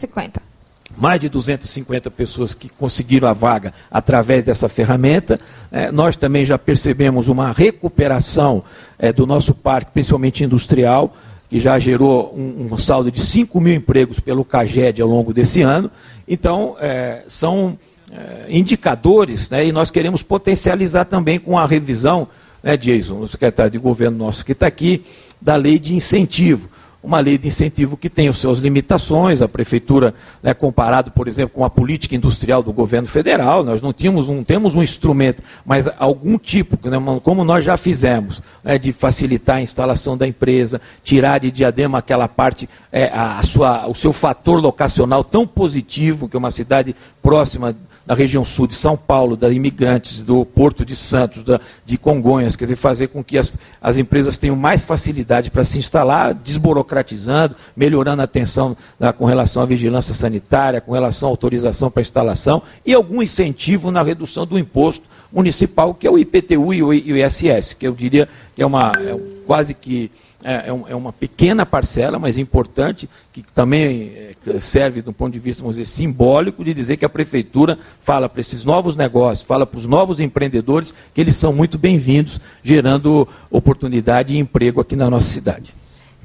[0.98, 5.40] mais de 250 pessoas que conseguiram a vaga através dessa ferramenta.
[5.72, 8.64] É, nós também já percebemos uma recuperação
[9.00, 11.16] é, do nosso parque, principalmente industrial
[11.50, 15.62] que já gerou um, um, saldo de 5 mil empregos pelo CAGED ao longo desse
[15.62, 15.92] ano.
[16.26, 17.78] Então, é, são
[18.10, 22.26] é, indicadores, né, e nós queremos potencializar também com a revisão,
[22.64, 25.04] né, Jason, o secretário de governo nosso que está aqui,
[25.42, 26.70] da lei de incentivo
[27.04, 31.56] uma lei de incentivo que tem as suas limitações, a prefeitura, né, comparado, por exemplo,
[31.56, 35.90] com a política industrial do governo federal, nós não, tínhamos, não temos um instrumento, mas
[35.98, 41.40] algum tipo, né, como nós já fizemos, né, de facilitar a instalação da empresa, tirar
[41.40, 46.36] de diadema aquela parte, é, a, a sua, o seu fator locacional tão positivo, que
[46.36, 47.76] é uma cidade próxima
[48.06, 52.56] da região sul de São Paulo, da imigrantes do Porto de Santos, da, de Congonhas,
[52.56, 57.56] quer dizer, fazer com que as, as empresas tenham mais facilidade para se instalar, desburocratizando,
[57.76, 58.76] melhorando a atenção
[59.18, 64.02] com relação à vigilância sanitária, com relação à autorização para instalação e algum incentivo na
[64.02, 68.62] redução do imposto municipal, que é o IPTU e o ISS, que eu diria que
[68.62, 70.12] é uma é quase que
[70.44, 74.14] é, é, é, uma pequena parcela, mas importante, que também
[74.48, 78.28] é, serve do ponto de vista, vamos dizer, simbólico, de dizer que a prefeitura fala
[78.28, 83.28] para esses novos negócios, fala para os novos empreendedores que eles são muito bem-vindos, gerando
[83.50, 85.74] oportunidade e emprego aqui na nossa cidade.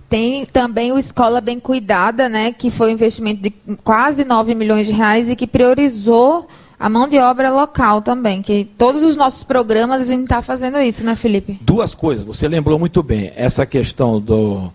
[0.09, 3.51] Tem também o Escola Bem Cuidada, né, que foi um investimento de
[3.83, 6.47] quase 9 milhões de reais e que priorizou
[6.79, 10.79] a mão de obra local também, que todos os nossos programas a gente está fazendo
[10.79, 11.59] isso, né, Felipe?
[11.63, 13.33] Duas coisas, você lembrou muito bem.
[13.35, 14.71] Essa questão do,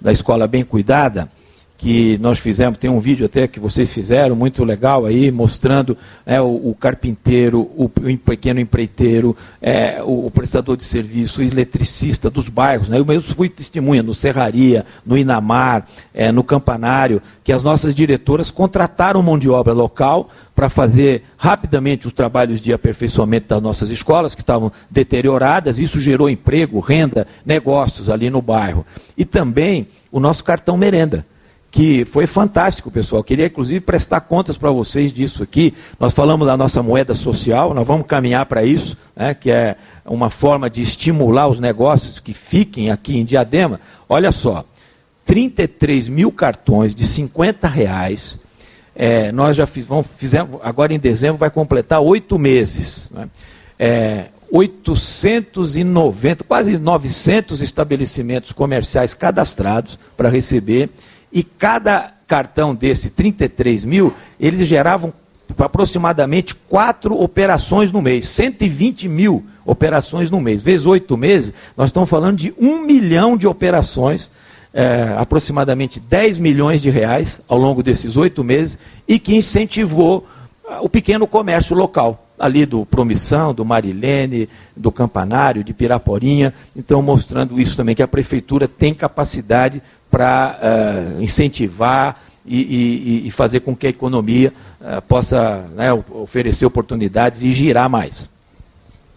[0.00, 1.30] da escola bem cuidada,
[1.76, 6.40] que nós fizemos, tem um vídeo até que vocês fizeram, muito legal aí, mostrando é,
[6.40, 12.30] o, o, carpinteiro, o, o, pequeno empreiteiro, é, o, o, prestador de serviço, o eletricista
[12.30, 12.88] dos bairros.
[12.88, 12.98] Né?
[12.98, 18.50] Eu mesmo fui testemunha no Serraria, no Inamar, é, no Campanário, que as nossas diretoras
[18.50, 24.34] contrataram mão de obra local para fazer rapidamente os trabalhos de aperfeiçoamento das nossas escolas,
[24.34, 25.78] que estavam deterioradas.
[25.78, 28.86] Isso gerou emprego, renda, negócios ali no bairro.
[29.14, 31.26] E também o nosso cartão merenda
[31.76, 33.22] que foi fantástico, pessoal.
[33.22, 35.74] Queria, inclusive, prestar contas para vocês disso aqui.
[36.00, 40.30] Nós falamos da nossa moeda social, nós vamos caminhar para isso, né, que é uma
[40.30, 43.78] forma de estimular os negócios que fiquem aqui em Diadema.
[44.08, 44.64] Olha só,
[45.26, 48.38] 33 mil cartões de 50 reais.
[48.94, 53.10] É, nós já fiz, vamos, fizemos, agora em dezembro vai completar oito meses.
[53.10, 53.28] Né?
[53.78, 60.88] É, 890, quase 900 estabelecimentos comerciais cadastrados para receber
[61.36, 64.10] e cada cartão desse, 33 mil,
[64.40, 65.12] eles geravam
[65.58, 70.62] aproximadamente quatro operações no mês, 120 mil operações no mês.
[70.62, 74.30] Vezes oito meses, nós estamos falando de um milhão de operações,
[74.72, 80.26] é, aproximadamente 10 milhões de reais ao longo desses oito meses, e que incentivou
[80.66, 87.02] ah, o pequeno comércio local ali do Promissão, do Marilene, do Campanário, de Piraporinha, então
[87.02, 89.82] mostrando isso também, que a prefeitura tem capacidade
[90.16, 90.58] para
[91.18, 94.50] uh, incentivar e, e, e, fazer com que a economia
[94.80, 98.30] uh, possa né, oferecer oportunidades e girar mais.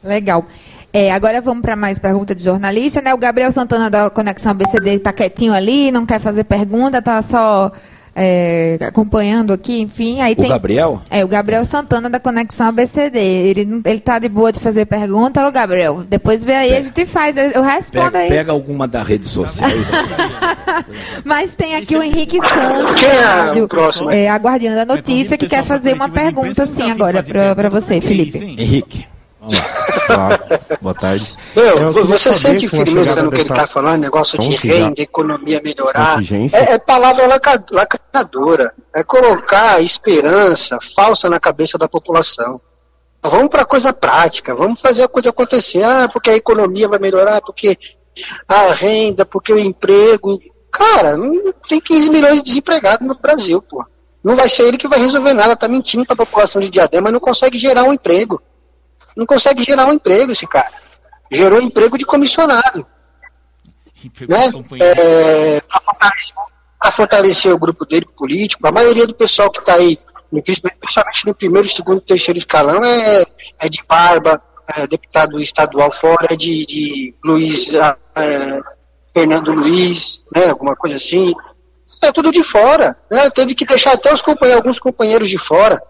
[0.03, 0.45] Legal.
[0.91, 3.13] É, agora vamos para mais pergunta de jornalista, né?
[3.13, 7.71] O Gabriel Santana da Conexão ABCD está quietinho ali, não quer fazer pergunta, está só
[8.15, 10.21] é, acompanhando aqui, enfim.
[10.21, 11.01] Aí o tem, Gabriel?
[11.09, 13.19] É, o Gabriel Santana da Conexão ABCD.
[13.19, 16.03] Ele, ele tá de boa de fazer pergunta, ô Gabriel.
[16.07, 16.79] Depois vê aí, pega.
[16.79, 17.37] a gente faz.
[17.37, 18.29] Eu respondo pega, aí.
[18.29, 19.69] Pega alguma da rede social.
[21.23, 24.09] Mas tem aqui o Henrique Santos, Quem é o próximo?
[24.09, 28.37] É, a guardiã da notícia, que quer fazer uma pergunta, sim, agora, para você, Felipe.
[28.37, 29.05] Henrique.
[29.39, 29.57] Vamos
[30.09, 30.29] lá.
[30.81, 31.33] Boa tarde.
[31.55, 36.19] Meu, você sente firmeza no que ele está falando, negócio de renda, economia melhorar.
[36.53, 37.25] É, é, palavra
[37.71, 38.73] lacradora.
[38.93, 42.59] É colocar esperança falsa na cabeça da população.
[43.21, 45.83] Vamos para coisa prática, vamos fazer a coisa acontecer.
[45.83, 47.77] Ah, porque a economia vai melhorar, porque
[48.47, 50.39] a renda, porque o emprego.
[50.71, 51.17] Cara,
[51.67, 53.83] tem 15 milhões de desempregados no Brasil, pô.
[54.23, 57.11] Não vai ser ele que vai resolver nada, tá mentindo para a população de Diadema,
[57.11, 58.41] não consegue gerar um emprego
[59.15, 60.71] não consegue gerar um emprego esse cara.
[61.31, 62.85] Gerou emprego de comissionado.
[64.27, 64.51] né?
[64.79, 66.35] É, para fortalecer,
[66.91, 69.99] fortalecer, o grupo dele político, a maioria do pessoal que está aí,
[70.31, 73.25] principalmente no primeiro, segundo e terceiro escalão, é,
[73.59, 74.41] é de barba,
[74.75, 78.61] é deputado estadual fora, é de, de Luiz, é,
[79.13, 81.33] Fernando Luiz, né, alguma coisa assim.
[82.01, 82.95] É tudo de fora.
[83.11, 83.29] Né?
[83.31, 85.81] Teve que deixar até os companheiros, alguns companheiros de fora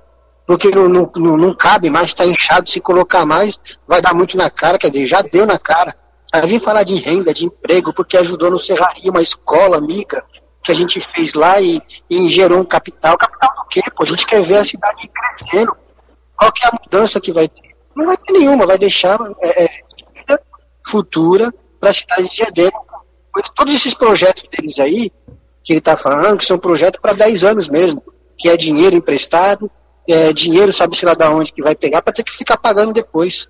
[0.49, 4.49] porque não, não, não cabe mais, está inchado, se colocar mais, vai dar muito na
[4.49, 5.95] cara, quer dizer, já deu na cara.
[6.33, 10.25] Aí vim falar de renda, de emprego, porque ajudou no Serraria, uma escola amiga
[10.63, 11.79] que a gente fez lá e,
[12.09, 13.15] e gerou um capital.
[13.15, 13.83] Capital do quê?
[13.95, 14.01] Pô?
[14.01, 15.77] A gente quer ver a cidade crescendo.
[16.35, 17.69] Qual que é a mudança que vai ter?
[17.95, 19.69] Não vai ter nenhuma, vai deixar é, é,
[20.83, 22.81] futura para a cidade de Diadema.
[23.55, 25.11] Todos esses projetos deles aí,
[25.63, 28.01] que ele está falando, que são projetos para 10 anos mesmo,
[28.35, 29.69] que é dinheiro emprestado,
[30.11, 33.47] é, dinheiro, sabe-se lá da onde que vai pegar, para ter que ficar pagando depois.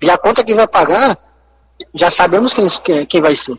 [0.00, 1.18] E a conta que vai pagar,
[1.94, 3.58] já sabemos quem, quem vai ser.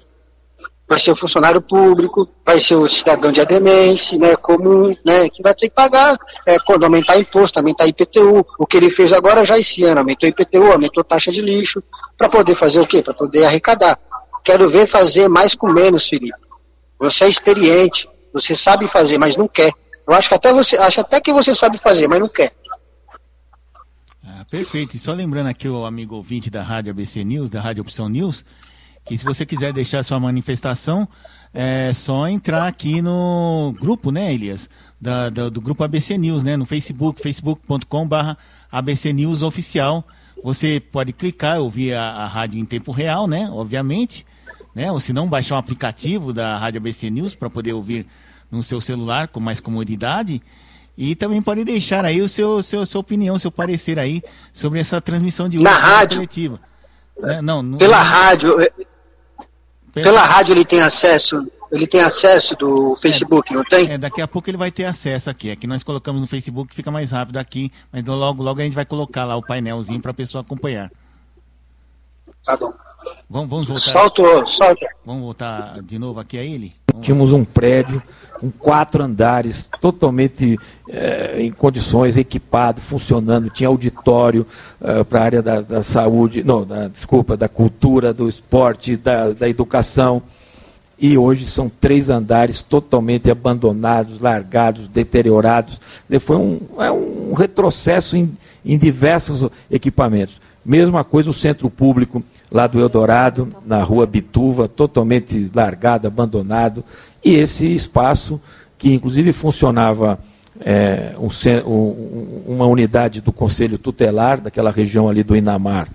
[0.87, 5.41] Vai ser o funcionário público, vai ser o cidadão de ademense, né, comum, né, que
[5.41, 8.45] vai ter que pagar é, quando aumentar imposto, aumentar IPTU.
[8.57, 11.81] O que ele fez agora já esse ano, aumentou IPTU, aumentou taxa de lixo,
[12.17, 13.01] para poder fazer o quê?
[13.01, 13.97] Para poder arrecadar.
[14.43, 16.37] Quero ver fazer mais com menos, Felipe.
[16.99, 19.71] Você é experiente, você sabe fazer, mas não quer.
[20.11, 22.51] Eu acho que até você, acho até que você sabe fazer, mas não quer.
[24.21, 24.97] Ah, perfeito.
[24.97, 28.43] E só lembrando aqui o amigo ouvinte da Rádio ABC News, da Rádio Opção News,
[29.05, 31.07] que se você quiser deixar sua manifestação,
[31.53, 34.69] é só entrar aqui no grupo, né, Elias?
[34.99, 36.57] Da, da, do grupo ABC News, né?
[36.57, 38.35] No Facebook, facebook.com.br
[38.69, 40.05] ABC News Oficial.
[40.43, 43.49] Você pode clicar, ouvir a, a rádio em tempo real, né?
[43.49, 44.25] Obviamente.
[44.75, 44.91] Né?
[44.91, 48.05] Ou se não, baixar o aplicativo da Rádio ABC News para poder ouvir
[48.51, 50.41] no seu celular com mais comodidade.
[50.97, 54.21] E também pode deixar aí o seu, seu sua opinião, seu parecer aí
[54.53, 56.59] sobre essa transmissão de na rádio coletiva.
[57.23, 58.69] É, não, pela rádio, é,
[59.93, 60.03] pela...
[60.03, 63.91] pela rádio ele tem acesso, ele tem acesso do Facebook, é, não tem?
[63.91, 65.49] É, daqui a pouco ele vai ter acesso aqui.
[65.49, 68.85] Aqui nós colocamos no Facebook, fica mais rápido aqui, mas logo logo a gente vai
[68.85, 70.91] colocar lá o painelzinho para a pessoa acompanhar.
[72.43, 72.73] Tá bom.
[73.29, 73.81] Vamos, vamos voltar.
[74.47, 74.87] Solta.
[75.05, 76.73] Vamos voltar de novo aqui a ele?
[76.91, 78.01] Vamos Tínhamos um prédio
[78.39, 83.49] com quatro andares, totalmente é, em condições, equipado, funcionando.
[83.49, 84.45] Tinha auditório
[84.81, 89.31] é, para a área da, da, saúde, não, da, desculpa, da cultura, do esporte, da,
[89.31, 90.21] da educação.
[90.99, 95.79] E hoje são três andares totalmente abandonados, largados, deteriorados.
[96.19, 100.39] Foi um, é um retrocesso em, em diversos equipamentos.
[100.63, 106.83] Mesma coisa o centro público lá do Eldorado, na rua Bituva, totalmente largado, abandonado.
[107.23, 108.39] E esse espaço
[108.77, 110.19] que inclusive funcionava
[110.59, 111.29] é, um,
[111.69, 115.87] um, uma unidade do Conselho Tutelar, daquela região ali do Inamar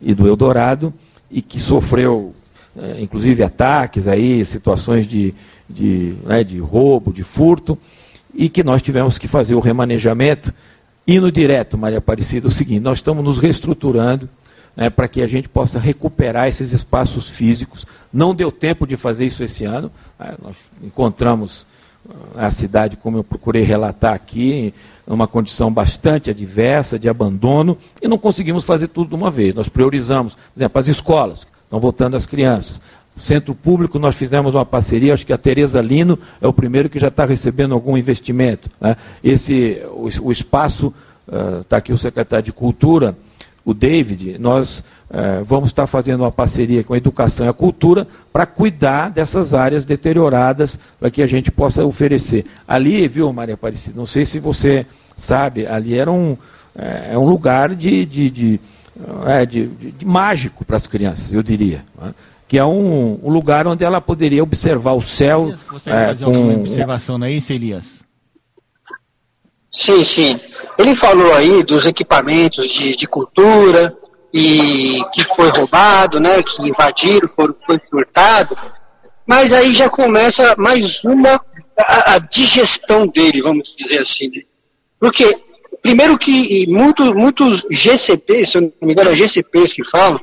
[0.00, 0.92] e do Eldorado,
[1.30, 2.34] e que sofreu,
[2.76, 5.34] é, inclusive, ataques aí, situações de,
[5.68, 7.78] de, né, de roubo, de furto,
[8.34, 10.52] e que nós tivemos que fazer o remanejamento.
[11.06, 14.28] Indo direto, Maria Aparecida, é o seguinte, nós estamos nos reestruturando,
[14.76, 17.86] né, para que a gente possa recuperar esses espaços físicos.
[18.12, 19.90] Não deu tempo de fazer isso esse ano.
[20.18, 21.64] Né, nós encontramos
[22.36, 24.74] a cidade, como eu procurei relatar aqui,
[25.06, 29.54] numa condição bastante adversa, de abandono, e não conseguimos fazer tudo de uma vez.
[29.54, 32.80] Nós priorizamos, por exemplo, as escolas, estão voltando as crianças.
[33.16, 36.98] Centro público, nós fizemos uma parceria, acho que a Tereza Lino é o primeiro que
[36.98, 38.70] já está recebendo algum investimento.
[38.80, 38.96] Né?
[39.24, 40.92] Esse, o, o espaço,
[41.60, 43.16] está uh, aqui o secretário de Cultura,
[43.64, 48.06] o David, nós é, vamos estar fazendo uma parceria com a educação e a cultura
[48.32, 52.44] para cuidar dessas áreas deterioradas para que a gente possa oferecer.
[52.66, 54.86] Ali, viu, Maria Aparecida, não sei se você
[55.16, 56.36] sabe, ali era um,
[56.76, 58.60] é, é um lugar de, de, de,
[59.98, 61.84] de mágico para as crianças, eu diria.
[62.00, 62.14] Né?
[62.48, 65.52] Que é um, um, lugar onde ela poderia observar o céu.
[65.70, 66.30] Você é, fazer com...
[66.30, 68.04] alguma observação, não é isso, Elias?
[69.70, 70.40] Sim, sim.
[70.78, 73.96] Ele falou aí dos equipamentos de, de cultura
[74.32, 78.56] e que foi roubado, né, que invadiram, foi, foi furtado,
[79.26, 81.40] mas aí já começa mais uma
[81.76, 84.28] a, a digestão dele, vamos dizer assim.
[84.28, 84.42] Né?
[84.98, 85.36] Porque,
[85.82, 90.20] primeiro que muito, muitos GCPs, se eu não me engano, é GCPs que falam,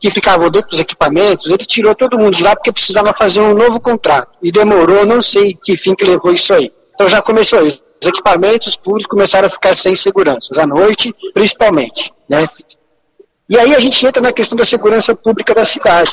[0.00, 3.54] que ficavam dentro dos equipamentos, ele tirou todo mundo de lá porque precisava fazer um
[3.54, 4.30] novo contrato.
[4.42, 6.72] E demorou, não sei que fim que levou isso aí.
[6.94, 12.12] Então já começou isso os equipamentos públicos começaram a ficar sem seguranças, à noite, principalmente.
[12.28, 12.48] Né?
[13.48, 16.10] E aí a gente entra na questão da segurança pública da cidade,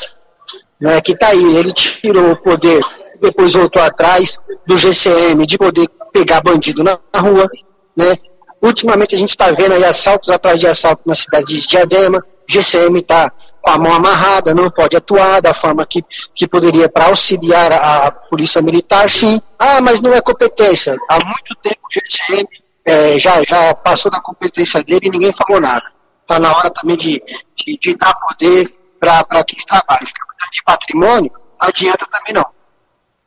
[0.78, 1.56] né, que está aí.
[1.56, 2.80] Ele tirou o poder,
[3.20, 7.48] depois voltou atrás do GCM, de poder pegar bandido na rua.
[7.96, 8.16] Né?
[8.60, 12.22] Ultimamente a gente está vendo aí assaltos atrás de assalto na cidade de Diadema.
[12.46, 13.32] GCM está
[13.68, 16.02] com a mão amarrada, não pode atuar da forma que,
[16.34, 19.40] que poderia para auxiliar a, a, polícia militar, sim.
[19.58, 20.96] Ah, mas não é competência.
[21.08, 22.48] Há muito tempo o GCM
[22.86, 25.84] é, já, já passou da competência dele e ninguém falou nada.
[26.22, 27.22] Está na hora também de,
[27.54, 28.66] de, de dar poder
[28.98, 30.00] para quem trabalha.
[30.00, 32.46] Cuidando de patrimônio, não adianta também não.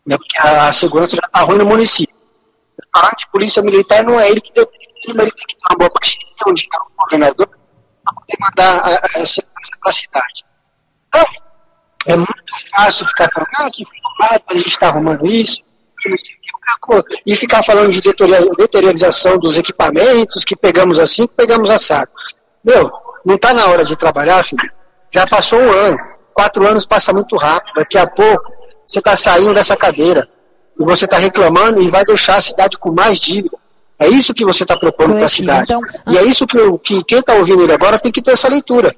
[0.07, 2.15] Né, porque a, a segurança já está ruim no município.
[2.91, 6.27] Falando de polícia militar, não é ele que ele tem que ter uma boa parceria,
[6.47, 7.47] onde está o governador,
[8.03, 10.45] para poder mandar a, a segurança para a cidade.
[11.07, 11.25] Então,
[12.07, 15.61] é muito fácil ficar falando, ah, que filmado, a gente está arrumando isso,
[17.25, 22.09] e ficar falando de deteriorização dos equipamentos, que pegamos assim, que pegamos assado.
[22.63, 22.89] Meu,
[23.25, 24.71] não está na hora de trabalhar, filho?
[25.11, 25.97] Já passou um ano.
[26.33, 27.75] Quatro anos passa muito rápido.
[27.75, 28.51] Daqui a pouco
[28.87, 30.27] você está saindo dessa cadeira.
[30.79, 33.57] E você está reclamando e vai deixar a cidade com mais dívida.
[34.01, 35.71] É isso que você está propondo para a cidade.
[35.71, 35.81] Então...
[36.07, 38.47] E é isso que, eu, que quem está ouvindo ele agora tem que ter essa
[38.47, 38.95] leitura.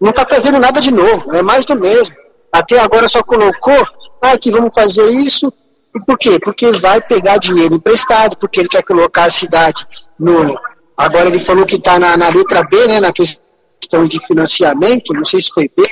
[0.00, 2.14] Não está trazendo nada de novo, é mais do mesmo.
[2.52, 3.84] Até agora só colocou,
[4.22, 5.52] ah, que vamos fazer isso.
[5.94, 6.38] E por quê?
[6.38, 9.84] Porque vai pegar dinheiro emprestado, porque ele quer colocar a cidade
[10.18, 10.56] no.
[10.96, 15.24] Agora ele falou que está na, na, letra B, né, na questão de financiamento, não
[15.24, 15.84] sei se foi B,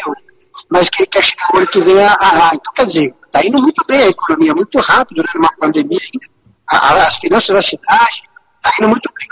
[0.70, 2.54] mas que ele quer chegar o ano que vem a, a, a.
[2.54, 7.06] Então, quer dizer, está indo muito bem a economia, muito rápido, né, numa pandemia ainda.
[7.06, 8.22] as finanças da cidade,
[8.64, 9.28] está indo muito bem.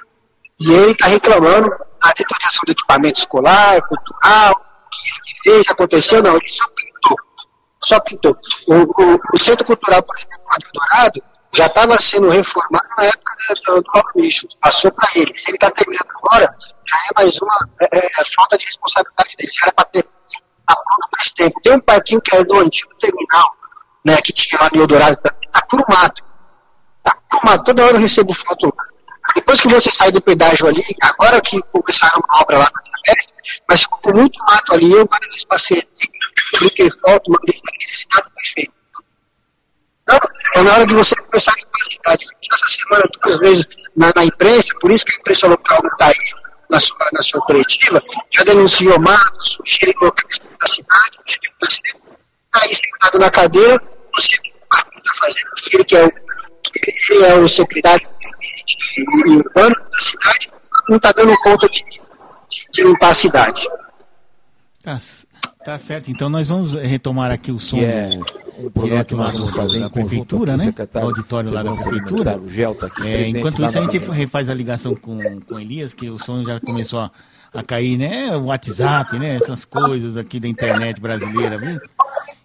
[0.61, 4.55] E ele está reclamando da deterioração do equipamento escolar, cultural,
[4.91, 7.17] que fez, aconteceu, não, ele só pintou.
[7.83, 8.37] Só pintou.
[8.69, 11.23] O, o, o Centro Cultural, por exemplo, do Dourado,
[11.53, 15.37] já estava sendo reformado na época do, do Maurício, passou para ele.
[15.37, 16.55] Se ele está terminando agora,
[16.87, 20.09] já é mais uma é, é, é falta de responsabilidade dele, já era para ter
[20.67, 21.61] a pronto mais tempo.
[21.63, 23.57] Tem um parquinho que é do antigo terminal,
[24.05, 26.25] né, que tinha lá no Eldorado, está por mato.
[26.99, 28.73] Está por mato, toda hora eu recebo foto
[29.35, 33.29] depois que você sai do pedágio ali, agora que começaram uma obra lá na travessa,
[33.69, 36.11] mas ficou muito mato ali, eu várias vezes passei ali,
[36.51, 38.73] publiquei foto, mandei para ele, esse mato perfeito.
[40.03, 40.19] Então,
[40.55, 42.27] é na hora de você começar a capacidade.
[42.53, 46.07] Essa semana, duas vezes na, na, imprensa, por isso que a imprensa local não está
[46.09, 46.15] aí
[46.69, 51.19] na sua, na sua coletiva, já denunciou mato, sujeira em locais da cidade,
[51.63, 53.83] está aí sentado na cadeira,
[54.15, 58.12] você está fazendo ele, que é o, que ele é o secretário
[59.27, 60.53] urbano da cidade
[60.89, 62.01] não está dando conta de, de,
[62.73, 63.69] de, limpar a cidade.
[64.83, 65.01] Tá,
[65.65, 68.19] tá certo, então nós vamos retomar aqui o som que é
[68.71, 70.75] programa que nós vamos fazer da prefeitura, né?
[70.95, 72.39] O auditório lá da prefeitura.
[72.39, 75.95] O Gel tá aqui é, enquanto isso, a gente refaz a ligação com, com Elias,
[75.95, 77.11] que o som já começou a,
[77.55, 78.37] a cair, né?
[78.37, 79.37] O WhatsApp, né?
[79.37, 81.81] Essas coisas aqui da internet brasileira, viu?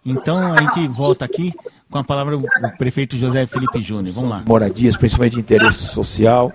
[0.06, 1.54] Então a gente volta aqui
[1.90, 2.44] com a palavra o
[2.78, 4.14] prefeito José Felipe Júnior.
[4.14, 4.44] Vamos lá.
[4.46, 6.52] Moradias, principalmente de interesse social,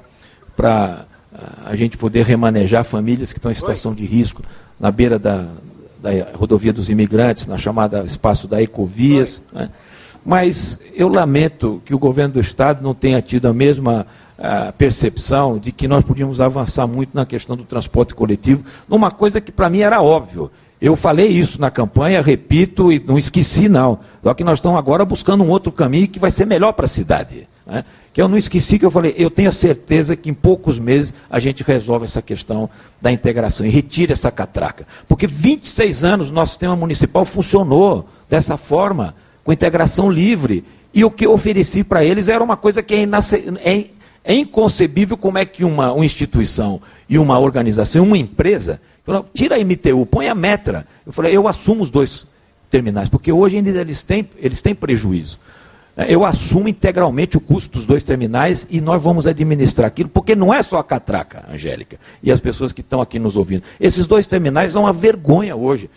[0.57, 4.43] para ah, a gente poder remanejar famílias que estão em situação de risco
[4.79, 5.49] na beira da,
[6.01, 9.43] da rodovia dos imigrantes, na chamada espaço da Ecovias.
[9.53, 9.71] Né?
[10.25, 14.07] Mas eu lamento que o governo do Estado não tenha tido a mesma
[14.39, 19.41] a percepção de que nós podíamos avançar muito na questão do transporte coletivo, numa coisa
[19.41, 20.51] que para mim era óbvio.
[20.83, 24.01] Eu falei isso na campanha, repito e não esqueci não.
[24.21, 26.89] Só que nós estamos agora buscando um outro caminho que vai ser melhor para a
[26.89, 27.47] cidade.
[27.65, 27.85] Né?
[28.13, 31.15] Que eu não esqueci que eu falei, eu tenho a certeza que em poucos meses
[31.31, 32.69] a gente resolve essa questão
[33.01, 34.85] da integração e retira essa catraca.
[35.07, 39.15] Porque 26 anos o nosso sistema municipal funcionou dessa forma,
[39.45, 40.65] com integração livre.
[40.93, 43.09] E o que eu ofereci para eles era uma coisa que é,
[43.63, 43.85] é
[44.25, 48.81] é inconcebível como é que uma, uma instituição e uma organização, uma empresa,
[49.33, 50.87] tira a MTU, põe a Metra.
[51.05, 52.27] Eu falei, eu assumo os dois
[52.71, 55.39] terminais, porque hoje ainda eles têm, eles têm prejuízo.
[55.97, 60.35] É, eu assumo integralmente o custo dos dois terminais e nós vamos administrar aquilo, porque
[60.35, 63.63] não é só a catraca, Angélica, e as pessoas que estão aqui nos ouvindo.
[63.79, 65.91] Esses dois terminais são uma vergonha hoje.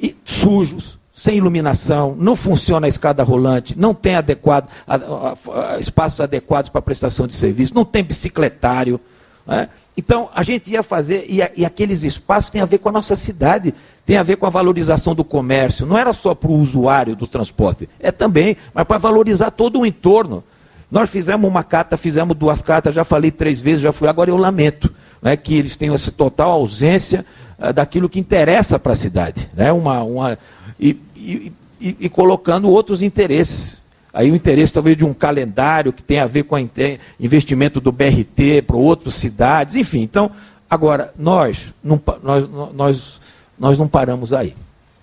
[0.00, 5.78] E sujos, sem iluminação, não funciona a escada rolante, não tem adequado, a, a, a,
[5.78, 8.98] espaços adequados para prestação de serviço, não tem bicicletário.
[9.46, 9.68] Né?
[9.96, 13.14] Então, a gente ia fazer, e, e, aqueles espaços têm a ver com a nossa
[13.14, 13.74] cidade,
[14.04, 17.26] tem a ver com a valorização do comércio, não era só para o usuário do
[17.26, 20.42] transporte, é também, mas para valorizar todo o entorno.
[20.90, 24.36] Nós fizemos uma carta, fizemos duas cartas, já falei três vezes, já fui, agora eu
[24.36, 27.24] lamento né, que eles tenham essa total ausência
[27.58, 29.50] uh, daquilo que interessa para a cidade.
[29.54, 30.38] Né, uma, uma,
[30.78, 33.82] e, e, e, e colocando outros interesses.
[34.14, 36.70] Aí o interesse talvez de um calendário que tem a ver com o
[37.18, 40.02] investimento do BRT para outras cidades, enfim.
[40.02, 40.30] Então,
[40.70, 43.20] agora, nós não, nós, nós,
[43.58, 44.54] nós não paramos aí.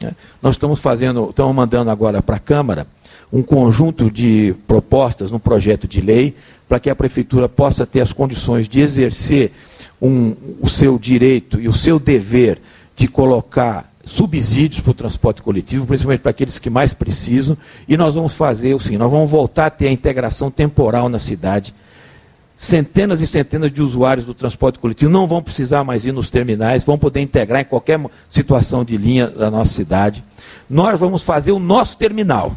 [0.02, 0.16] Né?
[0.42, 2.88] Nós estamos fazendo, estamos mandando agora para a Câmara
[3.34, 6.34] um conjunto de propostas no projeto de lei
[6.68, 9.52] para que a Prefeitura possa ter as condições de exercer
[10.02, 12.62] um, o seu direito e o seu dever
[12.96, 18.16] de colocar subsídios para o transporte coletivo, principalmente para aqueles que mais precisam, e nós
[18.16, 21.74] vamos fazer assim, nós vamos voltar a ter a integração temporal na cidade.
[22.56, 26.84] Centenas e centenas de usuários do transporte coletivo não vão precisar mais ir nos terminais,
[26.84, 28.00] vão poder integrar em qualquer
[28.30, 30.24] situação de linha da nossa cidade.
[30.70, 32.56] Nós vamos fazer o nosso terminal.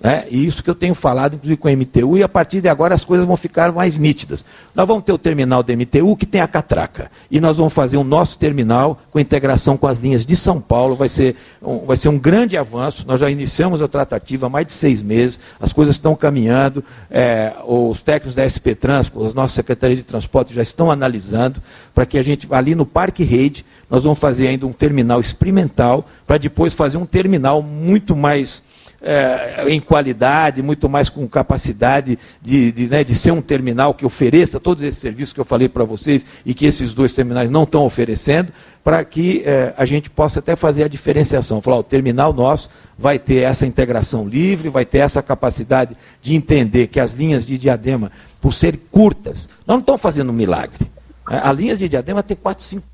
[0.00, 0.24] Né?
[0.30, 2.94] E isso que eu tenho falado, inclusive com a MTU, e a partir de agora
[2.94, 4.42] as coisas vão ficar mais nítidas.
[4.74, 7.10] Nós vamos ter o terminal da MTU que tem a catraca.
[7.30, 10.96] E nós vamos fazer o nosso terminal com integração com as linhas de São Paulo.
[10.96, 13.04] Vai ser um, vai ser um grande avanço.
[13.06, 16.82] Nós já iniciamos a tratativa há mais de seis meses, as coisas estão caminhando.
[17.10, 21.62] É, os técnicos da SP Trans, as nossas secretarias de transporte já estão analisando
[21.94, 26.06] para que a gente, ali no Parque Rede, nós vamos fazer ainda um terminal experimental,
[26.26, 28.62] para depois fazer um terminal muito mais
[29.02, 34.04] é, em qualidade, muito mais com capacidade de, de, né, de ser um terminal que
[34.04, 37.62] ofereça todos esses serviços que eu falei para vocês e que esses dois terminais não
[37.62, 38.52] estão oferecendo,
[38.84, 41.62] para que é, a gente possa até fazer a diferenciação.
[41.62, 46.86] Falar, o terminal nosso vai ter essa integração livre, vai ter essa capacidade de entender
[46.88, 50.90] que as linhas de diadema, por serem curtas, não estão fazendo um milagre.
[51.30, 52.86] É, a linha de diadema tem 4, 5.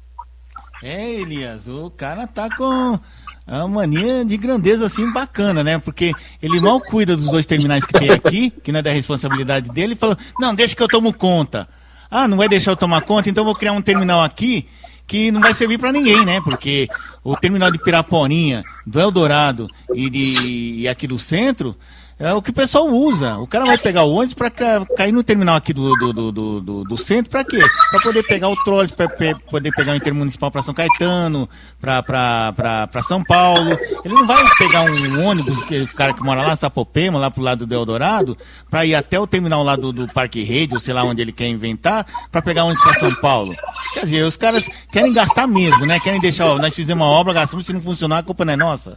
[0.83, 2.99] É, Elias, o cara tá com
[3.47, 5.78] é uma mania de grandeza assim bacana, né?
[5.78, 9.68] Porque ele mal cuida dos dois terminais que tem aqui, que não é da responsabilidade
[9.70, 11.68] dele, e fala: "Não, deixa que eu tomo conta".
[12.11, 14.66] Ah, não vai deixar eu tomar conta, então vou criar um terminal aqui
[15.07, 16.40] que não vai servir para ninguém, né?
[16.40, 16.88] Porque
[17.22, 21.76] o terminal de Piraporinha, do Eldorado e de e aqui do centro
[22.19, 23.37] é o que o pessoal usa.
[23.37, 26.85] O cara vai pegar o ônibus para cair no terminal aqui do, do, do, do,
[26.85, 27.61] do centro, para quê?
[27.91, 29.09] Para poder pegar o trolls, para
[29.51, 31.47] poder pegar o intermunicipal para São Caetano,
[31.79, 33.79] para São Paulo.
[34.03, 37.43] Ele não vai pegar um ônibus, que, o cara que mora lá, Sapopema, lá pro
[37.43, 38.37] lado do Eldorado,
[38.71, 41.33] para ir até o terminal lá do, do Parque Rede, ou sei lá onde ele
[41.33, 43.55] quer inventar, para pegar ônibus para São Paulo.
[43.93, 46.01] Quer dizer, os caras querem gastar mesmo, né?
[46.01, 48.57] Querem deixar, ó, nós fizemos uma obra, gastamos, se não funcionar, a culpa não é
[48.57, 48.97] nossa.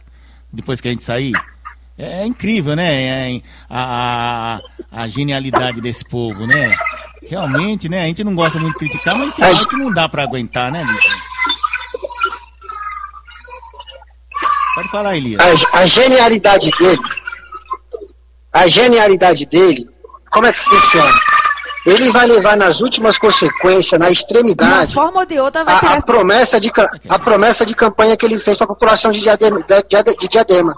[0.50, 1.32] Depois que a gente sair.
[2.00, 3.36] É, é incrível, né?
[3.36, 4.58] É, a,
[4.90, 6.74] a, a, genialidade desse povo, né?
[7.28, 8.04] Realmente, né?
[8.04, 10.72] A gente não gosta muito de criticar, mas tem algo que não dá para aguentar,
[10.72, 11.18] né, bicho?
[14.74, 15.42] Pode falar, Elias.
[15.74, 17.02] A, a genialidade dele.
[18.50, 19.86] A genialidade dele,
[20.30, 21.12] como é que funciona?
[21.86, 25.94] ele vai levar nas últimas consequências, na extremidade, de forma ou de outra vai a,
[25.94, 26.70] a promessa de
[27.08, 30.74] a promessa de campanha que ele fez para a população de Diadema, de, de Diadema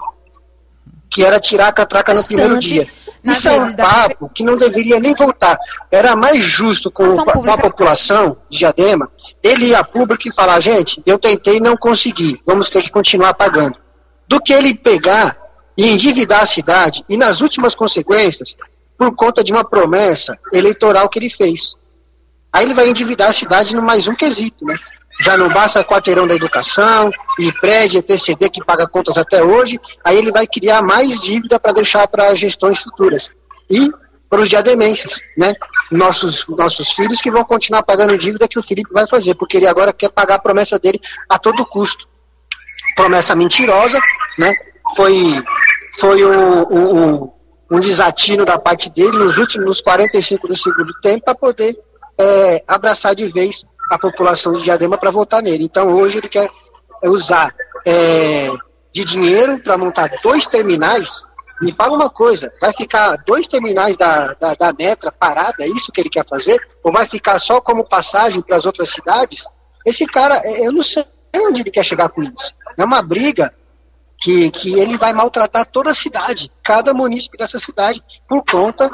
[1.13, 2.87] que era tirar a catraca no primeiro dia.
[3.23, 5.57] Isso é um papo que não deveria nem voltar.
[5.91, 9.09] Era mais justo com, com a população de Diadema,
[9.41, 12.89] ele ir a público e falar, gente, eu tentei e não consegui, vamos ter que
[12.89, 13.77] continuar pagando.
[14.27, 15.37] Do que ele pegar
[15.77, 18.55] e endividar a cidade, e nas últimas consequências,
[18.97, 21.75] por conta de uma promessa eleitoral que ele fez.
[22.51, 24.75] Aí ele vai endividar a cidade no mais um quesito, né?
[25.23, 27.09] Já não basta quarteirão da educação
[27.39, 31.71] e prédio, ETCD que paga contas até hoje, aí ele vai criar mais dívida para
[31.71, 33.31] deixar para gestões futuras.
[33.69, 33.89] E
[34.29, 35.53] para os diademenses, né?
[35.89, 39.67] Nossos, nossos filhos que vão continuar pagando dívida que o Felipe vai fazer, porque ele
[39.67, 40.99] agora quer pagar a promessa dele
[41.29, 42.05] a todo custo.
[42.93, 44.01] Promessa mentirosa,
[44.37, 44.53] né?
[44.95, 45.41] Foi,
[45.99, 47.31] foi um, um,
[47.71, 51.77] um desatino da parte dele nos últimos 45 do segundo tempo para poder
[52.17, 53.63] é, abraçar de vez
[53.93, 55.63] a população de Diadema para votar nele.
[55.63, 56.49] Então hoje ele quer
[57.03, 57.53] usar
[57.85, 58.49] é,
[58.91, 61.25] de dinheiro para montar dois terminais
[61.63, 65.91] me fala uma coisa, vai ficar dois terminais da, da, da Metra parada, é isso
[65.91, 66.59] que ele quer fazer?
[66.83, 69.45] Ou vai ficar só como passagem para as outras cidades?
[69.85, 72.53] Esse cara, é, eu não sei onde ele quer chegar com isso.
[72.77, 73.53] É uma briga
[74.19, 78.89] que, que ele vai maltratar toda a cidade, cada município dessa cidade, por conta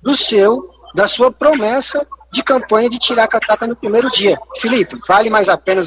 [0.00, 4.36] do seu, da sua promessa de campanha de tirar a catraca no primeiro dia.
[4.58, 5.82] Felipe, vale mais a pena,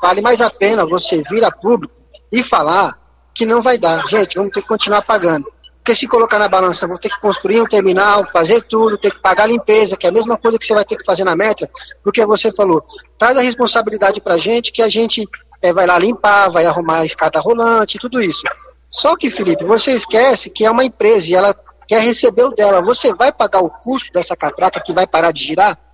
[0.00, 1.92] vale mais a pena você vir a público
[2.30, 2.96] e falar
[3.34, 4.06] que não vai dar.
[4.06, 5.50] Gente, vamos ter que continuar pagando.
[5.78, 9.20] Porque se colocar na balança, vou ter que construir um terminal, fazer tudo, ter que
[9.20, 11.34] pagar a limpeza, que é a mesma coisa que você vai ter que fazer na
[11.34, 11.68] Metra,
[12.04, 12.84] porque você falou,
[13.16, 15.26] traz a responsabilidade para gente, que a gente
[15.62, 18.42] é, vai lá limpar, vai arrumar a escada rolante, tudo isso.
[18.90, 22.82] Só que, Felipe, você esquece que é uma empresa e ela quer receber o dela.
[22.82, 25.87] Você vai pagar o custo dessa catraca que vai parar de girar?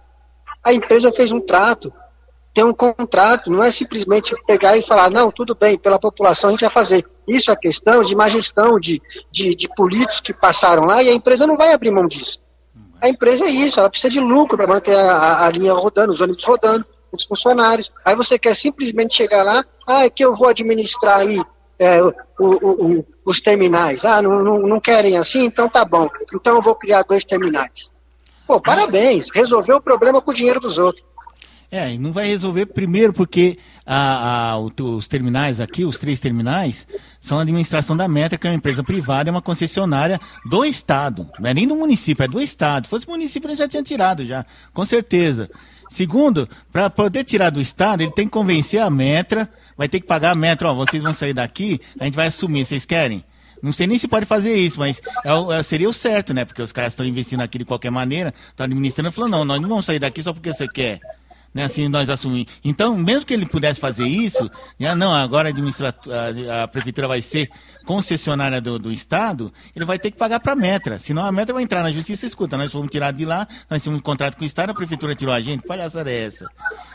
[0.65, 1.93] A empresa fez um trato
[2.55, 6.53] tem um contrato, não é simplesmente pegar e falar, não, tudo bem, pela população a
[6.53, 7.05] gente vai fazer.
[7.27, 11.13] Isso é questão de má gestão de, de, de políticos que passaram lá e a
[11.13, 12.39] empresa não vai abrir mão disso.
[13.01, 16.21] A empresa é isso, ela precisa de lucro para manter a, a, linha rodando, os
[16.21, 17.91] ônibus rodando, os funcionários.
[18.05, 21.43] Aí você quer simplesmente chegar lá, ah, é que eu vou administrar aí
[21.77, 24.05] é, o, o, o, os terminais.
[24.05, 25.45] Ah, não, não, não querem assim?
[25.45, 26.09] Então tá bom.
[26.33, 27.93] Então eu vou criar dois terminais.
[28.47, 31.05] Pô, parabéns, resolveu o problema com o dinheiro dos outros.
[31.71, 36.87] É, e não vai resolver primeiro porque a, a, os terminais aqui, os três terminais,
[37.21, 41.29] são a administração da Meta, que é uma empresa privada, é uma concessionária do Estado.
[41.37, 42.85] Não é nem do município, é do Estado.
[42.85, 45.51] Se fosse município, ele já tinha tirado, já, com certeza.
[45.91, 50.07] Segundo, para poder tirar do Estado, ele tem que convencer a Metra, vai ter que
[50.07, 53.25] pagar a Metra, ó, vocês vão sair daqui, a gente vai assumir, vocês querem?
[53.65, 56.45] Não sei nem se pode fazer isso, mas é, é, seria o certo, né?
[56.45, 59.61] Porque os caras estão investindo aqui de qualquer maneira, estão administrando e falando, não, nós
[59.61, 61.01] não vamos sair daqui só porque você quer
[61.55, 62.53] né, assim nós assumimos.
[62.65, 67.49] Então, mesmo que ele pudesse fazer isso, né, não, agora a, a, prefeitura vai ser
[67.87, 70.99] concessionária do, do Estado, ele vai ter que pagar para a Metra.
[70.99, 74.01] Senão a Metra vai entrar na justiça escuta, nós fomos tirados de lá, nós temos
[74.01, 76.47] um contrato com o Estado, a prefeitura tirou a gente, palhaçada é essa?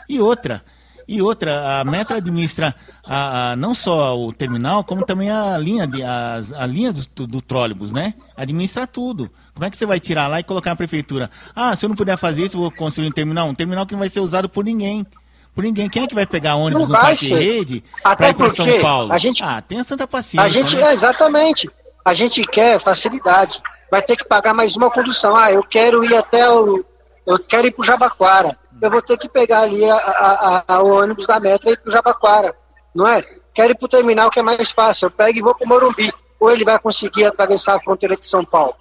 [0.06, 0.62] E outra,
[1.10, 2.72] e outra, a Metra administra
[3.04, 7.26] a, a, não só o terminal, como também a linha, de, a, a linha do,
[7.26, 8.14] do trólebus, né?
[8.36, 9.28] Administra tudo.
[9.52, 11.28] Como é que você vai tirar lá e colocar na prefeitura?
[11.52, 13.48] Ah, se eu não puder fazer isso, vou construir um terminal.
[13.48, 15.04] Um terminal que não vai ser usado por ninguém.
[15.52, 15.88] Por ninguém.
[15.88, 17.40] Quem é que vai pegar ônibus não no Parque ser.
[17.40, 19.12] Rede Até para São Paulo?
[19.12, 20.46] A gente, ah, tenha santa paciência.
[20.46, 20.90] A gente, né?
[20.90, 21.68] é, exatamente.
[22.04, 23.60] A gente quer facilidade.
[23.90, 25.34] Vai ter que pagar mais uma condução.
[25.34, 26.84] Ah, eu quero ir até o.
[27.26, 28.58] Eu quero ir para o Jabaquara.
[28.80, 31.78] Eu vou ter que pegar ali a, a, a, o ônibus da Metro e ir
[31.78, 32.54] para o Jabaquara.
[32.94, 33.22] Não é?
[33.52, 35.06] Quero ir para o terminal que é mais fácil.
[35.06, 36.12] Eu pego e vou para o Morumbi.
[36.38, 38.76] Ou ele vai conseguir atravessar a fronteira de São Paulo.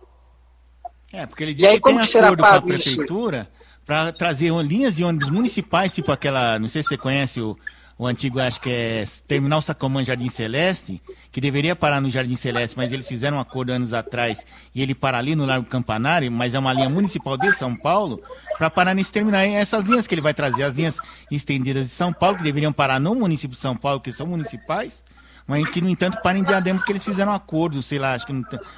[1.11, 3.49] É, porque ele diz aí, que tem que acordo com a prefeitura
[3.85, 7.57] para trazer linhas de ônibus municipais, tipo aquela, não sei se você conhece o,
[7.99, 11.01] o antigo, acho que é Terminal Sacomã Jardim Celeste,
[11.33, 14.95] que deveria parar no Jardim Celeste, mas eles fizeram um acordo anos atrás e ele
[14.95, 18.23] para ali no Largo Campanário, mas é uma linha municipal de São Paulo,
[18.57, 19.41] para parar nesse terminal.
[19.41, 20.97] E essas linhas que ele vai trazer, as linhas
[21.29, 25.03] estendidas de São Paulo, que deveriam parar no município de São Paulo, que são municipais,
[25.49, 28.33] mas que, no entanto, parem Diadema porque eles fizeram um acordo, sei lá, acho que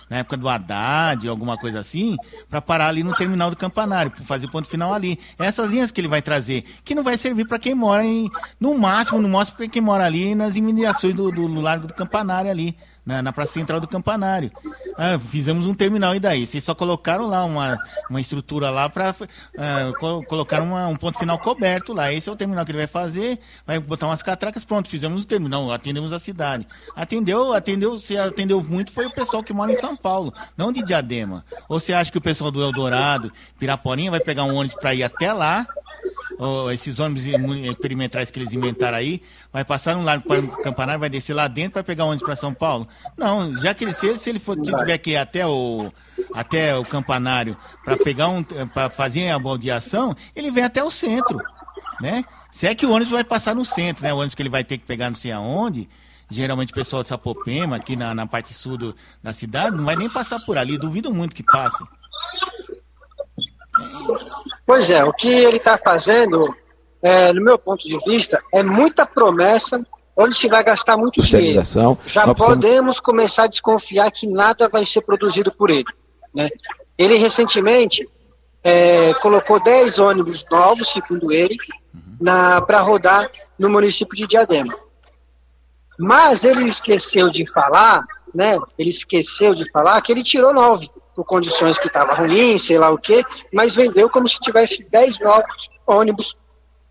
[0.10, 2.16] na época do Haddad, alguma coisa assim,
[2.50, 5.20] para parar ali no terminal do Campanário, para fazer o ponto final ali.
[5.38, 8.78] Essas linhas que ele vai trazer, que não vai servir para quem mora em, no
[8.78, 12.50] máximo, no máximo para quem mora ali nas imediações do, do, do Largo do Campanário
[12.50, 14.52] ali na, na Praça Central do Campanário.
[14.98, 16.46] Ah, fizemos um terminal e daí?
[16.46, 17.78] Vocês só colocaram lá uma,
[18.10, 19.16] uma estrutura lá para
[19.58, 19.92] ah,
[20.28, 22.14] colocar um ponto final coberto lá.
[22.14, 25.26] Esse é o terminal que ele vai fazer, vai botar umas catracas, pronto, fizemos o
[25.26, 26.68] terminal, atendemos a cidade.
[26.96, 30.84] Atendeu, atendeu, se atendeu muito foi o pessoal que mora em São Paulo, não de
[30.84, 31.44] Diadema.
[31.68, 35.04] Ou você acha que o pessoal do Eldorado, Piraporinha, vai pegar um ônibus para ir
[35.04, 35.66] até lá
[36.72, 37.24] esses ônibus
[37.80, 39.22] perimetrais que eles inventaram aí,
[39.52, 42.36] vai passar no lado para o campanário, vai descer lá dentro para pegar ônibus para
[42.36, 42.88] São Paulo?
[43.16, 45.92] Não, já que ele se, se ele for, se tiver que ir até o
[46.34, 51.40] até o campanário para pegar um para fazer a baldeação, ele vem até o centro,
[52.00, 52.24] né?
[52.52, 54.14] Se é que o ônibus vai passar no centro, né?
[54.14, 55.88] O ônibus que ele vai ter que pegar não sei aonde,
[56.30, 59.96] geralmente o pessoal de Sapopema, aqui na, na parte sul do, da cidade, não vai
[59.96, 60.78] nem passar por ali.
[60.78, 61.84] Duvido muito que passe.
[64.72, 66.56] Pois é, o que ele está fazendo,
[67.02, 71.58] é, no meu ponto de vista, é muita promessa onde se vai gastar muito dinheiro.
[72.06, 75.84] Já podemos começar a desconfiar que nada vai ser produzido por ele.
[76.34, 76.50] Né?
[76.98, 78.08] Ele recentemente
[78.64, 81.58] é, colocou 10 ônibus novos, segundo ele,
[82.66, 84.74] para rodar no município de Diadema.
[86.00, 88.58] Mas ele esqueceu de falar, né?
[88.80, 90.90] Ele esqueceu de falar que ele tirou nove
[91.22, 95.20] por condições que estavam ruins, sei lá o quê, mas vendeu como se tivesse 10
[95.20, 96.36] novos ônibus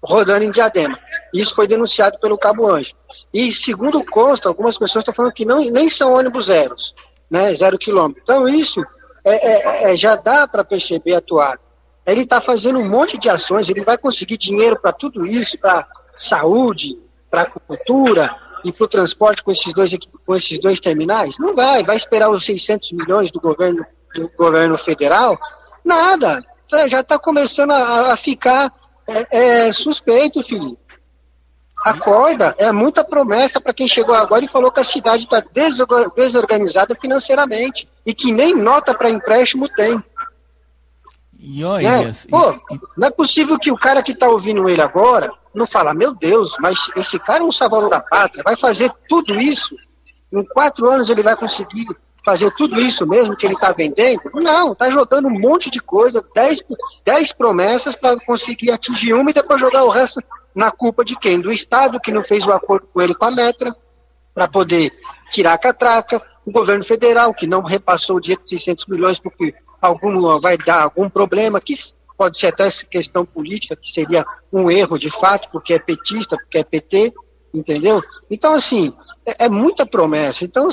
[0.01, 0.97] rodando em Diadema.
[1.35, 2.95] Isso foi denunciado pelo Cabo Anjo.
[3.35, 6.95] E segundo consta, algumas pessoas estão falando que não, nem são ônibus zeros,
[7.29, 7.53] né?
[7.55, 8.23] Zero quilômetro.
[8.23, 8.85] Então isso
[9.25, 11.59] é, é, é já dá para perceber atuar.
[12.07, 15.87] Ele está fazendo um monte de ações, ele vai conseguir dinheiro para tudo isso, para
[16.15, 16.97] saúde,
[17.29, 21.37] para cultura e para o transporte com esses, dois, com esses dois terminais?
[21.39, 23.85] Não vai, vai esperar os 600 milhões do governo,
[24.15, 25.39] do governo federal?
[25.85, 26.39] Nada,
[26.69, 28.73] tá, já está começando a, a ficar
[29.07, 30.79] é, é, suspeito, filho.
[31.85, 35.43] Acorda, é muita promessa para quem chegou agora e falou que a cidade está
[36.15, 40.03] desorganizada financeiramente e que nem nota para empréstimo tem.
[41.39, 42.55] E olha, é, pô,
[42.99, 46.55] não é possível que o cara que está ouvindo ele agora não fala, meu Deus,
[46.61, 49.75] mas esse cara é um salvador da pátria, vai fazer tudo isso,
[50.31, 51.87] em quatro anos ele vai conseguir
[52.25, 54.21] fazer tudo isso mesmo que ele está vendendo?
[54.35, 56.63] Não, está jogando um monte de coisa, dez,
[57.05, 60.23] dez promessas para conseguir atingir uma e depois jogar o resto
[60.55, 61.41] na culpa de quem?
[61.41, 63.75] Do Estado, que não fez o acordo com ele com a Metra,
[64.35, 64.93] para poder
[65.31, 69.55] tirar a catraca, o governo federal, que não repassou o dia de 600 milhões porque
[69.81, 71.75] algum, vai dar algum problema, que
[72.17, 76.59] pode ser até questão política, que seria um erro de fato, porque é petista, porque
[76.59, 77.15] é PT,
[77.55, 78.03] entendeu?
[78.31, 78.93] Então, assim,
[79.25, 80.45] é, é muita promessa.
[80.45, 80.69] Então,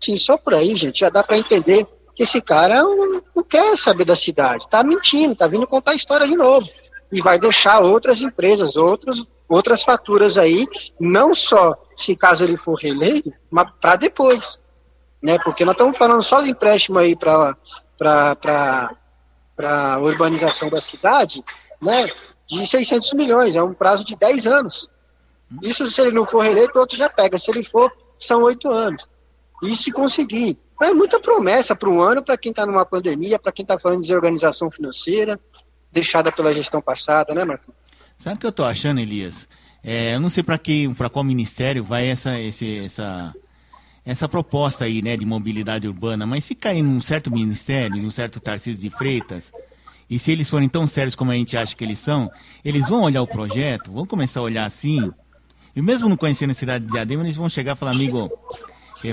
[0.00, 3.76] assim, só por aí, gente, já dá para entender que esse cara não, não quer
[3.76, 6.66] saber da cidade, está mentindo, está vindo contar a história de novo.
[7.12, 10.66] E vai deixar outras empresas, outros, outras faturas aí,
[11.00, 14.58] não só se caso ele for reeleito, mas para depois.
[15.22, 15.38] Né?
[15.38, 17.56] Porque nós estamos falando só de empréstimo aí para
[19.58, 21.44] a urbanização da cidade,
[21.80, 22.08] né,
[22.46, 24.88] de 600 milhões, é um prazo de 10 anos.
[25.62, 27.38] Isso se ele não for reeleito, outro já pega.
[27.38, 29.06] Se ele for, são oito anos.
[29.62, 30.58] E se conseguir.
[30.82, 34.02] É muita promessa para um ano para quem está numa pandemia, para quem está falando
[34.02, 35.40] de desorganização financeira,
[35.90, 37.72] deixada pela gestão passada, né, Marco?
[38.18, 39.48] Sabe o que eu estou achando, Elias?
[39.82, 40.60] É, eu não sei para
[40.96, 43.34] para qual ministério vai essa, esse, essa,
[44.04, 48.40] essa proposta aí, né, de mobilidade urbana, mas se cair num certo ministério, num certo
[48.40, 49.52] Tarcísio de Freitas,
[50.08, 52.30] e se eles forem tão sérios como a gente acha que eles são,
[52.64, 55.10] eles vão olhar o projeto, vão começar a olhar assim,
[55.74, 58.30] e mesmo não conhecendo a cidade de Diadema, eles vão chegar e falar, amigo,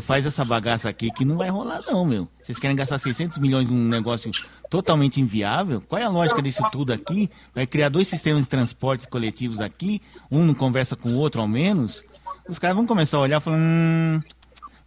[0.02, 2.28] faz essa bagaça aqui que não vai rolar não, meu.
[2.42, 4.32] Vocês querem gastar 600 milhões num negócio
[4.70, 5.82] totalmente inviável?
[5.82, 7.30] Qual é a lógica disso tudo aqui?
[7.54, 11.48] Vai criar dois sistemas de transportes coletivos aqui, um não conversa com o outro ao
[11.48, 12.04] menos?
[12.48, 14.22] Os caras vão começar a olhar e falar, hum,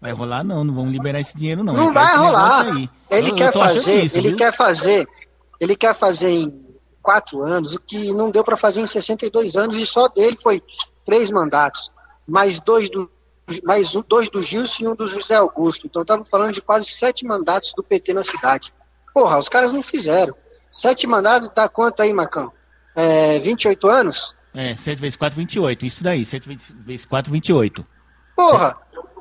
[0.00, 1.72] Vai rolar não, não vamos liberar esse dinheiro não.
[1.72, 2.66] Não vai rolar.
[3.10, 4.36] Ele eu, quer eu fazer, isso, ele viu?
[4.36, 5.08] quer fazer,
[5.58, 6.66] ele quer fazer em
[7.02, 10.62] quatro anos o que não deu para fazer em 62 anos e só dele foi
[11.04, 11.90] três mandatos,
[12.26, 13.10] mais dois do
[13.62, 15.86] mais um, dois do Gilson e um do José Augusto.
[15.86, 18.72] Então estamos falando de quase sete mandatos do PT na cidade.
[19.14, 20.34] Porra, os caras não fizeram.
[20.70, 22.52] Sete mandatos dá quanto aí, Marcão?
[22.94, 24.34] É, 28 anos?
[24.54, 25.84] É, 7 vezes 4, 28.
[25.84, 27.86] Isso daí, 7 vezes 4, 28.
[28.34, 28.76] Porra,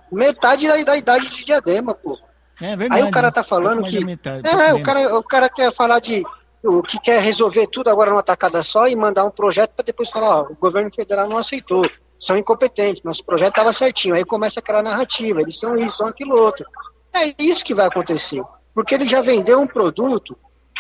[0.09, 2.17] metade da, da idade de Diadema, pô.
[2.61, 3.01] É verdade.
[3.01, 4.03] Aí o cara tá falando que.
[4.03, 6.23] Metade, é, o cara, o cara quer falar de.
[6.64, 10.10] O que quer resolver tudo agora numa tacada só e mandar um projeto para depois
[10.10, 11.88] falar, ó, o governo federal não aceitou,
[12.19, 14.15] são incompetentes, nosso projeto estava certinho.
[14.15, 16.65] Aí começa aquela narrativa, eles são isso, são aquilo outro.
[17.13, 18.43] É isso que vai acontecer.
[18.73, 20.37] Porque ele já vendeu um produto,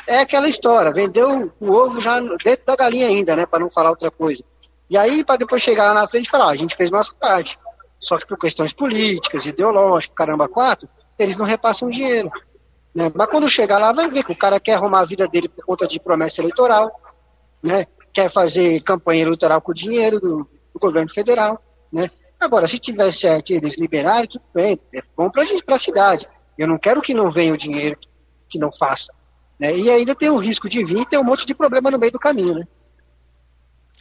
[0.07, 3.45] é aquela história, vendeu o ovo já dentro da galinha ainda, né?
[3.45, 4.43] Para não falar outra coisa.
[4.89, 7.13] E aí, para depois chegar lá na frente e falar, ó, a gente fez nossa
[7.15, 7.57] parte.
[7.99, 10.87] Só que por questões políticas, ideológicas, caramba, quatro,
[11.17, 12.29] eles não repassam dinheiro.
[12.93, 13.11] Né?
[13.13, 15.65] Mas quando chegar lá, vai ver que o cara quer arrumar a vida dele por
[15.65, 16.91] conta de promessa eleitoral,
[17.63, 17.85] né?
[18.13, 21.61] quer fazer campanha eleitoral com o dinheiro do, do governo federal.
[21.91, 22.09] Né?
[22.39, 26.27] Agora, se tiver certo eles liberarem, tudo bem, é bom para a cidade.
[26.57, 27.97] Eu não quero que não venha o dinheiro
[28.49, 29.11] que não faça.
[29.59, 29.75] Né?
[29.75, 32.11] E ainda tem o risco de vir e ter um monte de problema no meio
[32.11, 32.55] do caminho.
[32.55, 32.67] Né?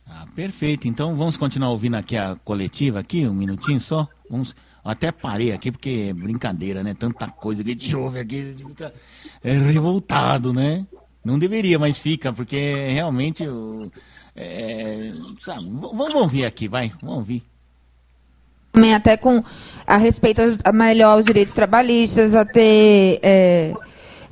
[0.07, 0.89] Ah, perfeito.
[0.89, 4.07] Então vamos continuar ouvindo aqui a coletiva aqui, um minutinho só.
[4.29, 4.55] Vamos.
[4.85, 6.93] Até parei aqui porque é brincadeira, né?
[6.93, 8.95] Tanta coisa que a gente ouve aqui, a gente fica
[9.43, 10.87] é, revoltado, né?
[11.25, 13.45] Não deveria, mas fica, porque realmente.
[14.37, 15.13] É,
[15.45, 17.43] sabe, vamos ouvir aqui, vai, vamos ouvir.
[18.73, 19.43] também até com
[19.87, 23.73] a respeito a melhor os direitos trabalhistas, a ter é,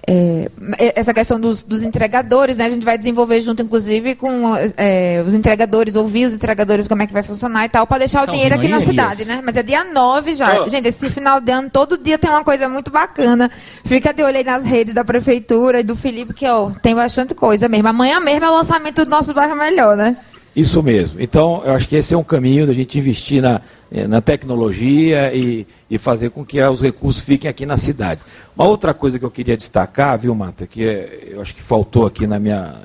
[0.07, 2.67] é, essa questão dos, dos, entregadores, né?
[2.67, 7.07] A gente vai desenvolver junto, inclusive, com é, os entregadores, ouvir os entregadores como é
[7.07, 9.41] que vai funcionar e tal, para deixar o tá dinheiro aqui na cidade, né?
[9.45, 10.63] Mas é dia 9 já.
[10.63, 10.69] Oh.
[10.69, 13.51] Gente, esse final de ano, todo dia tem uma coisa muito bacana.
[13.85, 17.35] Fica de olho aí nas redes da prefeitura e do Felipe, que ó, tem bastante
[17.35, 17.89] coisa mesmo.
[17.89, 20.17] Amanhã mesmo é o lançamento do nosso bairro melhor, né?
[20.55, 21.19] Isso mesmo.
[21.19, 25.35] Então, eu acho que esse é um caminho da gente investir na, eh, na tecnologia
[25.35, 28.21] e, e fazer com que os recursos fiquem aqui na cidade.
[28.55, 32.05] Uma outra coisa que eu queria destacar, viu, Mata, que é, eu acho que faltou
[32.05, 32.77] aqui na minha,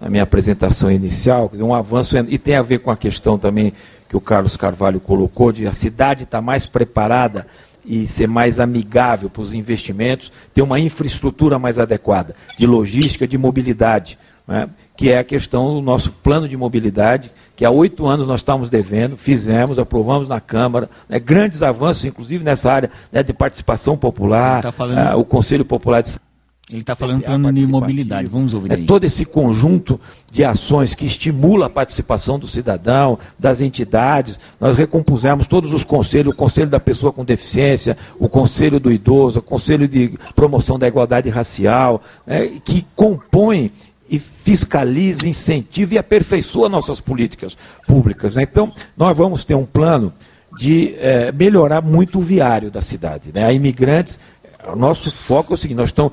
[0.00, 3.72] na minha apresentação inicial, um avanço, e tem a ver com a questão também
[4.08, 7.48] que o Carlos Carvalho colocou, de a cidade estar tá mais preparada
[7.84, 13.36] e ser mais amigável para os investimentos, ter uma infraestrutura mais adequada, de logística, de
[13.36, 14.18] mobilidade.
[14.46, 14.68] Né?
[14.96, 18.70] Que é a questão do nosso plano de mobilidade, que há oito anos nós estamos
[18.70, 24.62] devendo, fizemos, aprovamos na Câmara, né, grandes avanços, inclusive nessa área né, de participação popular,
[24.62, 25.14] tá falando...
[25.14, 26.10] uh, o Conselho Popular de
[26.68, 28.82] ele está falando plano de mobilidade, vamos ouvir é aí.
[28.82, 30.00] É todo esse conjunto
[30.32, 34.36] de ações que estimula a participação do cidadão, das entidades.
[34.58, 39.38] Nós recompusemos todos os conselhos, o Conselho da Pessoa com Deficiência, o Conselho do Idoso,
[39.38, 43.70] o Conselho de Promoção da Igualdade Racial, né, que compõem
[44.08, 47.56] e fiscaliza, incentiva e aperfeiçoa nossas políticas
[47.86, 48.34] públicas.
[48.34, 48.42] Né?
[48.42, 50.12] Então, nós vamos ter um plano
[50.56, 53.30] de é, melhorar muito o viário da cidade.
[53.32, 53.44] Né?
[53.44, 54.18] A imigrantes,
[54.66, 56.12] o nosso foco é o seguinte, nós estamos.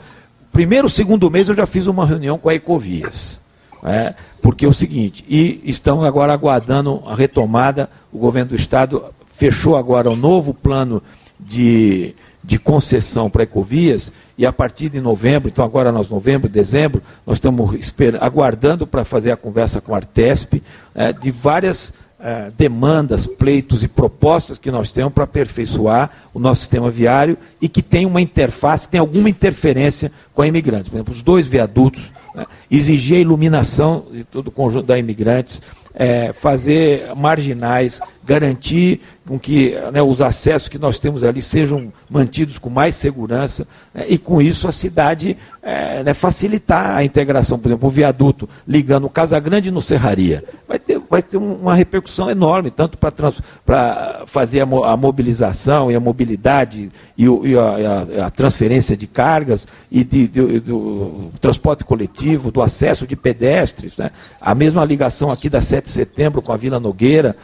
[0.52, 3.42] Primeiro, segundo mês eu já fiz uma reunião com a Ecovias.
[3.82, 4.16] Né?
[4.42, 9.76] Porque é o seguinte, e estamos agora aguardando a retomada, o governo do estado fechou
[9.76, 11.02] agora o um novo plano
[11.40, 17.02] de de concessão para Ecovias, e a partir de novembro, então agora nós, novembro, dezembro,
[17.26, 17.76] nós estamos
[18.20, 20.62] aguardando para fazer a conversa com a Artesp,
[20.94, 26.62] é, de várias é, demandas, pleitos e propostas que nós temos para aperfeiçoar o nosso
[26.62, 30.90] sistema viário e que tem uma interface, tem alguma interferência com a imigrantes.
[30.90, 35.62] Por exemplo, os dois viadutos, né, exigir a iluminação de todo o conjunto da imigrantes,
[35.94, 42.58] é, fazer marginais, garantir com que né, os acessos que nós temos ali sejam mantidos
[42.58, 47.70] com mais segurança né, e com isso a cidade é, né, facilitar a integração, por
[47.70, 52.72] exemplo, o viaduto ligando Casa Grande no Serraria, vai ter, vai ter uma repercussão enorme,
[52.72, 58.98] tanto para fazer a, a, mobilização e a mobilidade e, o, e a, a, transferência
[58.98, 64.10] de cargas e de, de, do transporte coletivo, do acesso de pedestres, né,
[64.40, 67.36] a mesma ligação aqui da 7 de setembro com a Vila Nogueira,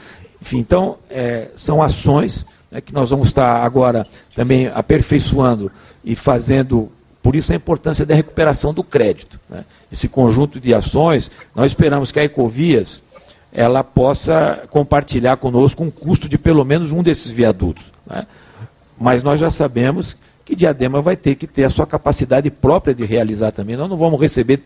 [0.42, 4.04] enfim, então, é, são ações né, que nós vamos estar agora
[4.36, 5.72] também aperfeiçoando
[6.04, 6.90] e fazendo,
[7.22, 9.40] por isso a importância da recuperação do crédito.
[9.50, 9.66] Né?
[9.92, 13.02] Esse conjunto de ações, nós esperamos que a Ecovias
[13.52, 17.92] ela possa compartilhar conosco um custo de pelo menos um desses viadutos.
[18.06, 18.26] Né?
[19.00, 20.16] Mas nós já sabemos
[20.50, 23.78] que Diadema vai ter que ter a sua capacidade própria de realizar também.
[23.78, 24.64] Nós não vamos receber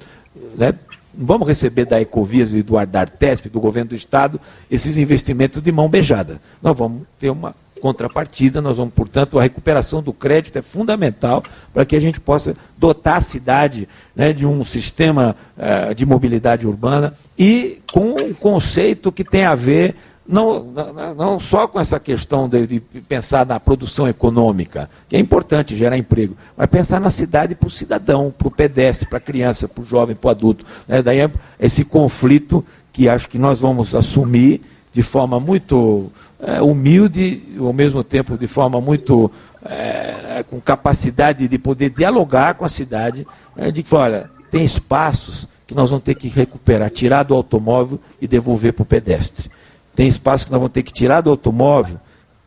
[0.57, 0.73] né,
[1.13, 4.39] não vamos receber da Ecovias e do Ardartesp, do governo do Estado,
[4.71, 6.39] esses investimentos de mão beijada.
[6.61, 11.43] Nós vamos ter uma contrapartida, nós vamos, portanto, a recuperação do crédito é fundamental
[11.73, 16.65] para que a gente possa dotar a cidade né, de um sistema uh, de mobilidade
[16.65, 21.99] urbana e com um conceito que tem a ver não, não, não, só com essa
[21.99, 27.09] questão de, de, pensar na produção econômica, que é importante gerar emprego, mas pensar na
[27.09, 30.31] cidade para o cidadão, para o pedestre, para a criança, para o jovem, para o
[30.31, 30.65] adulto.
[30.87, 31.01] Né?
[31.01, 31.29] Daí é
[31.59, 32.63] esse conflito
[32.93, 34.61] que acho que nós vamos assumir
[34.93, 36.09] de forma muito
[36.39, 39.29] é, humilde, ao mesmo tempo de forma muito
[39.65, 43.71] é, com capacidade de poder dialogar com a cidade, né?
[43.71, 48.27] de que, olha, tem espaços que nós vamos ter que recuperar, tirar do automóvel e
[48.27, 49.49] devolver para o pedestre.
[49.95, 51.99] Tem espaço que nós vamos ter que tirar do automóvel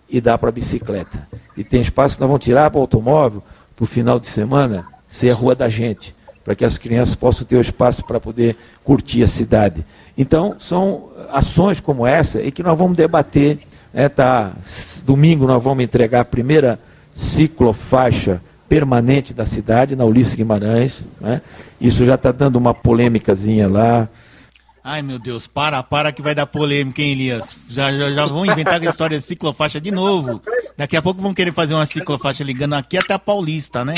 [0.08, 1.26] e dar para a bicicleta.
[1.56, 3.42] E tem espaço que nós vamos tirar para o automóvel
[3.74, 7.46] para o final de semana ser a rua da gente, para que as crianças possam
[7.46, 9.84] ter o espaço para poder curtir a cidade.
[10.16, 13.58] Então, são ações como essa e que nós vamos debater.
[13.92, 14.52] Né, tá,
[15.04, 16.78] domingo nós vamos entregar a primeira
[17.14, 21.04] ciclofaixa permanente da cidade, na Ulisses Guimarães.
[21.20, 21.40] Né?
[21.80, 24.08] Isso já está dando uma polêmicazinha lá.
[24.88, 27.56] Ai, meu Deus, para, para que vai dar polêmica, hein, Elias?
[27.68, 30.40] Já, já, já vão inventar a história de ciclofaixa de novo.
[30.76, 33.94] Daqui a pouco vão querer fazer uma ciclofaixa ligando aqui até a Paulista, né?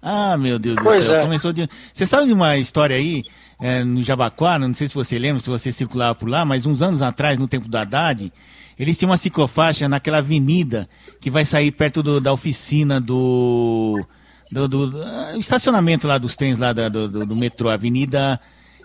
[0.00, 1.16] Ah, meu Deus pois do céu.
[1.16, 1.22] É.
[1.24, 1.68] Começou de...
[1.92, 3.22] Você sabe de uma história aí,
[3.60, 6.80] é, no Jabaquara, não sei se você lembra, se você circulava por lá, mas uns
[6.80, 8.32] anos atrás, no tempo do Haddad,
[8.78, 10.88] eles tinham uma ciclofaixa naquela avenida
[11.20, 14.02] que vai sair perto do, da oficina do,
[14.50, 18.40] do, do, do, estacionamento lá dos trens lá do, do, do metrô, Avenida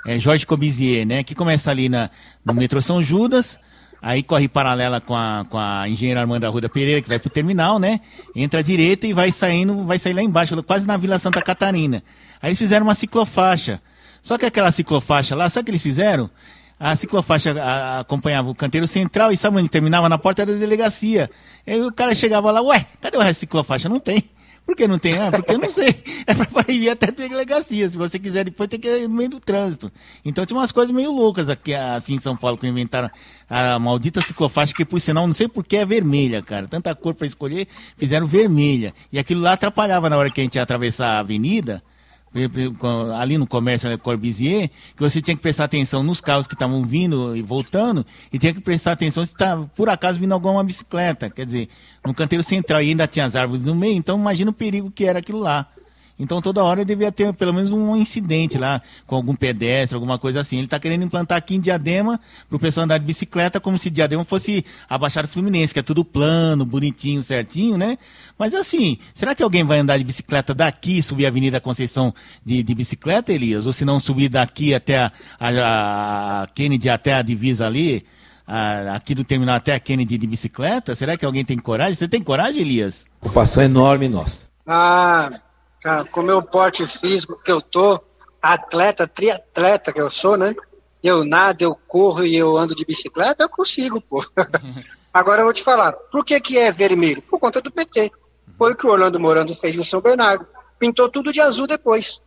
[0.05, 1.23] é, Jorge Cobizier, né?
[1.23, 2.09] Que começa ali na,
[2.43, 3.59] no metrô São Judas,
[4.05, 7.79] Aí corre paralela com a, com a engenheira Armanda Arruda Pereira, que vai pro terminal,
[7.79, 8.01] né?
[8.35, 12.03] Entra à direita e vai saindo, vai sair lá embaixo, quase na Vila Santa Catarina.
[12.39, 13.81] Aí eles fizeram uma ciclofaixa.
[14.21, 16.29] Só que aquela ciclofaixa lá, sabe o que eles fizeram?
[16.79, 17.55] A ciclofaixa
[17.99, 20.07] acompanhava o canteiro central e sabe onde terminava?
[20.07, 21.27] Na porta da delegacia.
[21.65, 23.89] Aí o cara chegava lá, ué, cadê o resto da ciclofaixa?
[23.89, 24.23] Não tem.
[24.65, 25.17] Por que não tem?
[25.17, 25.95] Ah, porque eu não sei.
[26.27, 27.87] É para ir até a delegacia.
[27.87, 29.91] Se você quiser depois, tem que ir no meio do trânsito.
[30.23, 33.11] Então tinha umas coisas meio loucas aqui, assim, em São Paulo, que inventaram
[33.47, 36.67] a maldita ciclofaixa, que por sinal, não sei por que é vermelha, cara.
[36.67, 38.91] Tanta cor para escolher, fizeram vermelha.
[39.11, 41.83] E aquilo lá atrapalhava na hora que a gente ia atravessar a avenida
[43.17, 47.35] ali no comércio Corbusier, que você tinha que prestar atenção nos carros que estavam vindo
[47.35, 51.29] e voltando, e tinha que prestar atenção se estava, por acaso, vindo alguma bicicleta.
[51.29, 51.69] Quer dizer,
[52.05, 55.05] no canteiro central e ainda tinha as árvores no meio, então imagina o perigo que
[55.05, 55.67] era aquilo lá.
[56.17, 60.39] Então toda hora devia ter pelo menos um incidente lá com algum pedestre, alguma coisa
[60.39, 60.57] assim.
[60.57, 63.89] Ele está querendo implantar aqui em Diadema para o pessoal andar de bicicleta como se
[63.89, 67.97] Diadema fosse a Baixada Fluminense, que é tudo plano, bonitinho, certinho, né?
[68.39, 72.13] Mas assim, será que alguém vai andar de bicicleta daqui, subir a Avenida Conceição
[72.45, 73.65] de, de bicicleta, Elias?
[73.65, 78.05] Ou se não subir daqui até a, a, a Kennedy, até a divisa ali?
[78.47, 80.95] A, aqui do terminal até a Kennedy de bicicleta?
[80.95, 81.95] Será que alguém tem coragem?
[81.95, 83.05] Você tem coragem, Elias?
[83.19, 84.45] Ocupação enorme nossa.
[84.67, 85.41] Ah,
[85.85, 88.01] Cara, com o meu porte físico que eu tô,
[88.41, 90.55] atleta, triatleta que eu sou, né?
[91.03, 94.25] Eu nado, eu corro e eu ando de bicicleta, eu consigo, pô.
[95.13, 97.21] Agora eu vou te falar, por que que é vermelho?
[97.21, 98.11] Por conta do PT.
[98.57, 100.47] Foi o que o Orlando Morando fez em São Bernardo.
[100.79, 102.19] Pintou tudo de azul depois.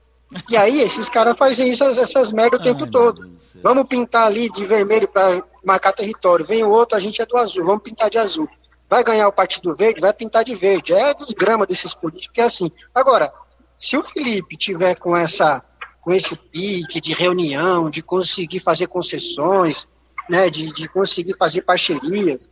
[0.49, 3.29] E aí esses caras fazem isso, essas merdas o tempo Ai, todo.
[3.61, 6.47] Vamos pintar ali de vermelho para marcar território.
[6.47, 8.49] Vem o outro, a gente é do azul, vamos pintar de azul.
[8.89, 10.93] Vai ganhar o Partido Verde, vai pintar de verde.
[10.93, 12.71] É a desgrama desses políticos, que é assim.
[12.95, 13.33] Agora,
[13.79, 15.63] se o Felipe tiver com essa
[16.01, 19.87] com esse pique de reunião, de conseguir fazer concessões,
[20.29, 22.49] né, de, de conseguir fazer parcerias.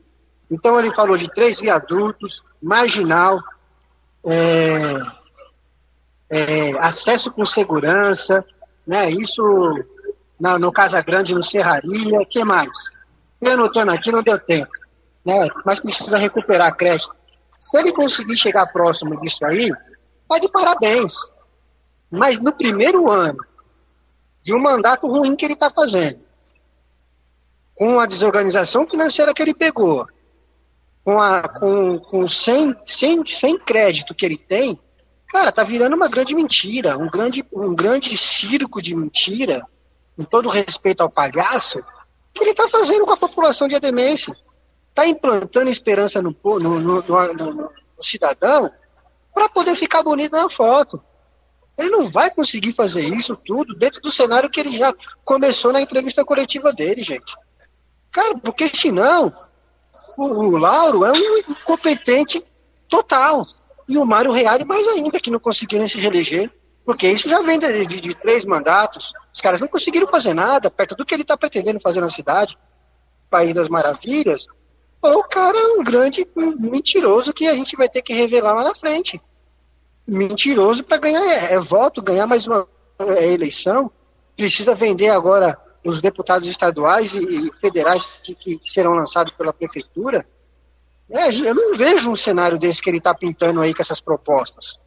[0.51, 3.41] Então ele falou de três viadutos, marginal,
[4.27, 4.95] é,
[6.29, 8.45] é, acesso com segurança,
[8.87, 9.43] né, isso
[10.39, 12.91] na, no Casa Grande, no Serraria, que mais?
[13.41, 14.71] Eu anotando aqui, não deu tempo,
[15.25, 17.15] né, mas precisa recuperar crédito.
[17.59, 19.73] Se ele conseguir chegar próximo disso aí,
[20.27, 21.15] Está de parabéns.
[22.11, 23.39] Mas no primeiro ano
[24.43, 26.21] de um mandato ruim que ele está fazendo,
[27.75, 30.07] com a desorganização financeira que ele pegou,
[31.05, 34.79] com, a, com, com sem, sem, sem crédito que ele tem,
[35.29, 39.67] cara, tá virando uma grande mentira, um grande, um grande circo de mentira,
[40.17, 41.83] com todo respeito ao palhaço,
[42.33, 44.35] que ele está fazendo com a população de Ademência.
[44.91, 47.71] Está implantando esperança no, no, no, no
[48.01, 48.71] cidadão
[49.37, 50.99] para poder ficar bonito na foto.
[51.77, 54.95] Ele não vai conseguir fazer isso tudo dentro do cenário que ele já
[55.27, 57.37] começou na entrevista coletiva dele, gente.
[58.11, 59.31] Cara, porque senão
[60.17, 62.43] o, o Lauro é um incompetente
[62.89, 63.47] total.
[63.87, 66.51] E o Mário Reale mais ainda, que não conseguiram se reeleger.
[66.83, 69.13] Porque isso já vem de, de, de três mandatos.
[69.35, 72.57] Os caras não conseguiram fazer nada perto do que ele está pretendendo fazer na cidade.
[73.29, 74.47] País das Maravilhas
[75.15, 76.27] o cara é um grande
[76.59, 79.21] mentiroso que a gente vai ter que revelar lá na frente.
[80.07, 82.67] Mentiroso para ganhar é, é, voto, ganhar mais uma
[82.99, 83.91] é, eleição.
[84.37, 90.27] Precisa vender agora os deputados estaduais e, e federais que, que, serão lançados pela prefeitura.
[91.11, 94.79] É, eu não vejo um cenário desse que ele está pintando aí com essas propostas.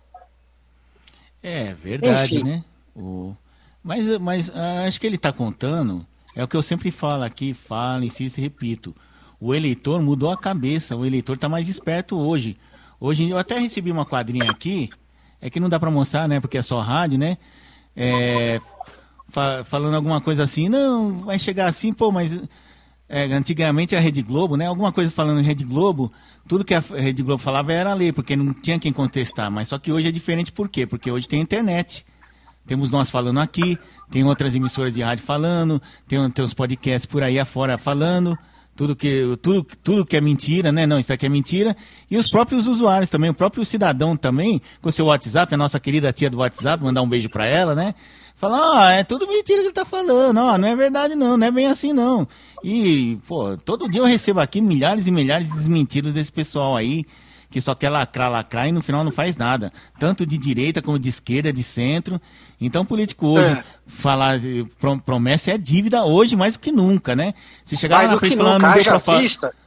[1.41, 2.43] É verdade, Enfim.
[2.43, 2.63] né?
[2.95, 3.35] O...
[3.81, 6.05] Mas, mas ah, acho que ele está contando,
[6.35, 8.93] é o que eu sempre falo aqui, falo, insisto e repito
[9.39, 12.57] o eleitor mudou a cabeça, o eleitor está mais esperto hoje.
[12.99, 14.89] Hoje eu até recebi uma quadrinha aqui,
[15.41, 17.37] é que não dá para mostrar, né, porque é só rádio, né?
[17.95, 18.59] É,
[19.29, 22.37] fa falando alguma coisa assim, não, vai chegar assim, pô, mas
[23.07, 24.67] é, antigamente a Rede Globo, né?
[24.67, 26.11] Alguma coisa falando em Rede Globo,
[26.47, 29.49] tudo que a Rede Globo falava era lei, porque não tinha quem contestar.
[29.49, 30.85] Mas só que hoje é diferente, por quê?
[30.85, 32.05] Porque hoje tem internet.
[32.67, 33.79] Temos nós falando aqui,
[34.11, 38.37] tem outras emissoras de rádio falando, tem, tem os podcasts por aí afora falando
[38.79, 40.87] tudo que, tudo, tudo que é mentira, né?
[40.87, 41.75] Não, isso aqui é mentira.
[42.09, 46.13] E os próprios usuários também, o próprio cidadão também, com seu WhatsApp, a nossa querida
[46.13, 47.93] tia do WhatsApp, mandar um beijo para ela, né?
[48.37, 51.45] Falar, ah, é tudo mentira que ele tá falando, ó, não é verdade não, não
[51.45, 52.25] é bem assim não.
[52.63, 57.03] E, pô, todo dia eu recebo aqui milhares e milhares de desmentidos desse pessoal aí,
[57.49, 59.71] que só quer lacrar, lacrar e no final não faz nada.
[59.99, 62.21] Tanto de direita como de esquerda, de centro.
[62.61, 63.63] Então, político hoje, é.
[63.87, 64.39] falar
[65.05, 67.33] promessa é dívida hoje mais do que nunca, né?
[67.65, 69.21] Se chegar lá na frente falando, não deu, pra fa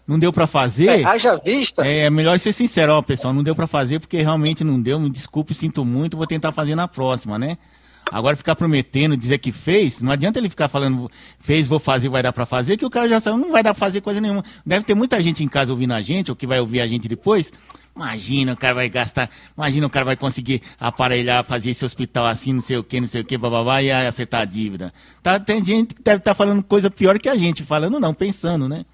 [0.06, 1.00] não deu pra fazer.
[1.00, 1.86] É, haja vista.
[1.86, 5.00] É, é melhor ser sincero, ó, pessoal, não deu pra fazer porque realmente não deu,
[5.00, 7.56] me desculpe, sinto muito, vou tentar fazer na próxima, né?
[8.10, 12.22] Agora ficar prometendo, dizer que fez, não adianta ele ficar falando, fez, vou fazer, vai
[12.22, 14.44] dar para fazer, que o cara já sabe, não vai dar pra fazer coisa nenhuma.
[14.66, 17.08] Deve ter muita gente em casa ouvindo a gente, ou que vai ouvir a gente
[17.08, 17.52] depois.
[17.94, 22.52] Imagina, o cara vai gastar, imagina o cara vai conseguir aparelhar, fazer esse hospital assim,
[22.52, 24.92] não sei o que, não sei o que, bababá, e acertar a dívida.
[25.22, 28.14] Tá, tem gente que deve estar tá falando coisa pior que a gente, falando não,
[28.14, 28.86] pensando, né?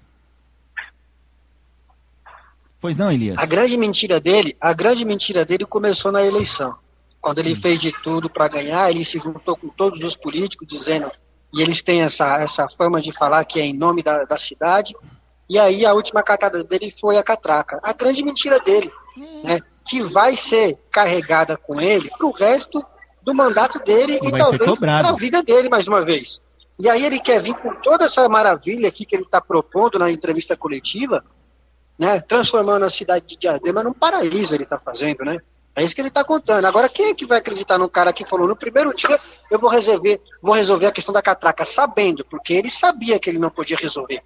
[2.81, 3.37] Pois não, Elias?
[3.37, 6.75] A grande mentira dele, a grande mentira dele começou na eleição.
[7.21, 7.57] Quando ele hum.
[7.57, 11.11] fez de tudo para ganhar, ele se juntou com todos os políticos dizendo,
[11.53, 14.95] e eles têm essa, essa fama de falar que é em nome da, da cidade,
[15.49, 17.79] e aí a última cartada dele foi a catraca.
[17.81, 19.41] A grande mentira dele, hum.
[19.43, 22.83] né, que vai ser carregada com ele para o resto
[23.23, 26.39] do mandato dele e talvez para a vida dele mais uma vez.
[26.79, 30.09] E aí ele quer vir com toda essa maravilha aqui que ele está propondo na
[30.09, 31.25] entrevista coletiva,
[31.97, 35.39] né, transformando a cidade de Diadema num paraíso, ele está fazendo, né?
[35.79, 36.65] É isso que ele está contando.
[36.65, 39.19] Agora, quem é que vai acreditar no cara que falou no primeiro dia
[39.49, 43.39] eu vou resolver, vou resolver a questão da catraca, sabendo, porque ele sabia que ele
[43.39, 44.21] não podia resolver.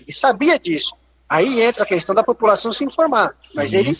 [0.00, 0.94] Ele sabia disso.
[1.28, 3.36] Aí entra a questão da população se informar.
[3.54, 3.96] Mas ele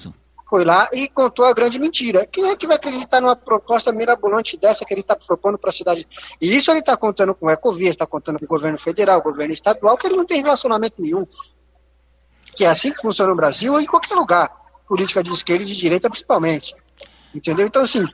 [0.49, 2.27] foi lá e contou a grande mentira.
[2.27, 5.73] Quem é que vai acreditar numa proposta mirabolante dessa que ele está propondo para a
[5.73, 6.07] cidade?
[6.41, 9.53] E isso ele está contando com o Ecovia, está contando com o governo federal, governo
[9.53, 11.25] estadual, que ele não tem relacionamento nenhum
[12.55, 14.51] que é assim que funciona no Brasil ou em qualquer lugar,
[14.87, 16.75] política de esquerda e de direita principalmente.
[17.35, 17.67] Entendeu?
[17.67, 18.05] Então, assim,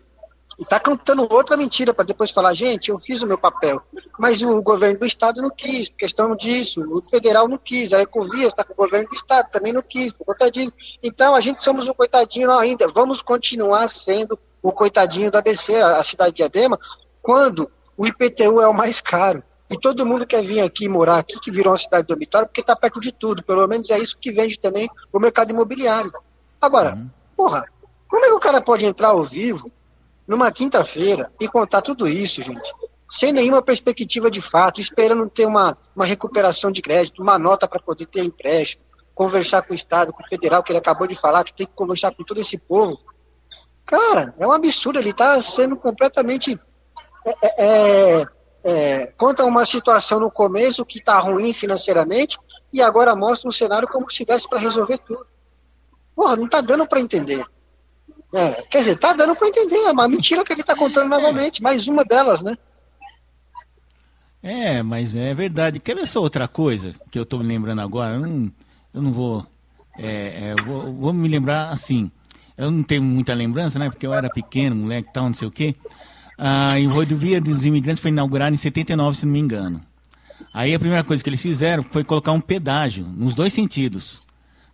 [0.58, 3.82] está cantando outra mentira para depois falar, gente, eu fiz o meu papel,
[4.18, 8.00] mas o governo do estado não quis, por questão disso, o federal não quis, a
[8.00, 10.72] Ecovia está com o governo do estado, também não quis, por conta disso.
[11.02, 15.98] Então, a gente somos um coitadinho ainda, vamos continuar sendo o coitadinho da ABC, a,
[15.98, 16.78] a cidade de Adema,
[17.20, 19.42] quando o IPTU é o mais caro.
[19.68, 22.76] E todo mundo quer vir aqui morar aqui, que virou uma cidade dormitória, porque está
[22.76, 23.42] perto de tudo.
[23.42, 26.12] Pelo menos é isso que vende também o mercado imobiliário.
[26.60, 27.10] Agora, uhum.
[27.36, 27.66] porra,
[28.08, 29.70] como é que o cara pode entrar ao vivo
[30.26, 32.72] numa quinta-feira e contar tudo isso, gente?
[33.08, 37.80] Sem nenhuma perspectiva de fato, esperando ter uma, uma recuperação de crédito, uma nota para
[37.80, 38.82] poder ter empréstimo,
[39.14, 41.72] conversar com o Estado, com o federal, que ele acabou de falar, que tem que
[41.74, 42.98] conversar com todo esse povo.
[43.84, 46.58] Cara, é um absurdo, ele está sendo completamente
[47.24, 48.26] é, é, é
[48.68, 52.36] é, conta uma situação no começo que está ruim financeiramente
[52.72, 55.24] e agora mostra um cenário como se desse para resolver tudo.
[56.16, 57.46] Porra, não está dando para entender.
[58.36, 61.62] É, quer dizer, está dando para entender, é uma mentira que ele está contando novamente,
[61.62, 62.54] mais uma delas, né?
[64.42, 65.80] É, mas é verdade.
[65.80, 68.16] Quer ver só outra coisa que eu estou me lembrando agora?
[68.16, 68.52] Eu não,
[68.92, 69.46] eu não vou,
[69.98, 71.12] é, é, vou, vou.
[71.14, 72.10] me lembrar assim.
[72.58, 73.88] Eu não tenho muita lembrança, né?
[73.88, 75.74] Porque eu era pequeno, moleque tal, não sei o quê.
[76.36, 79.82] Ah, e o rodovia dos imigrantes foi inaugurado em 79, se não me engano.
[80.52, 84.25] Aí a primeira coisa que eles fizeram foi colocar um pedágio, nos dois sentidos.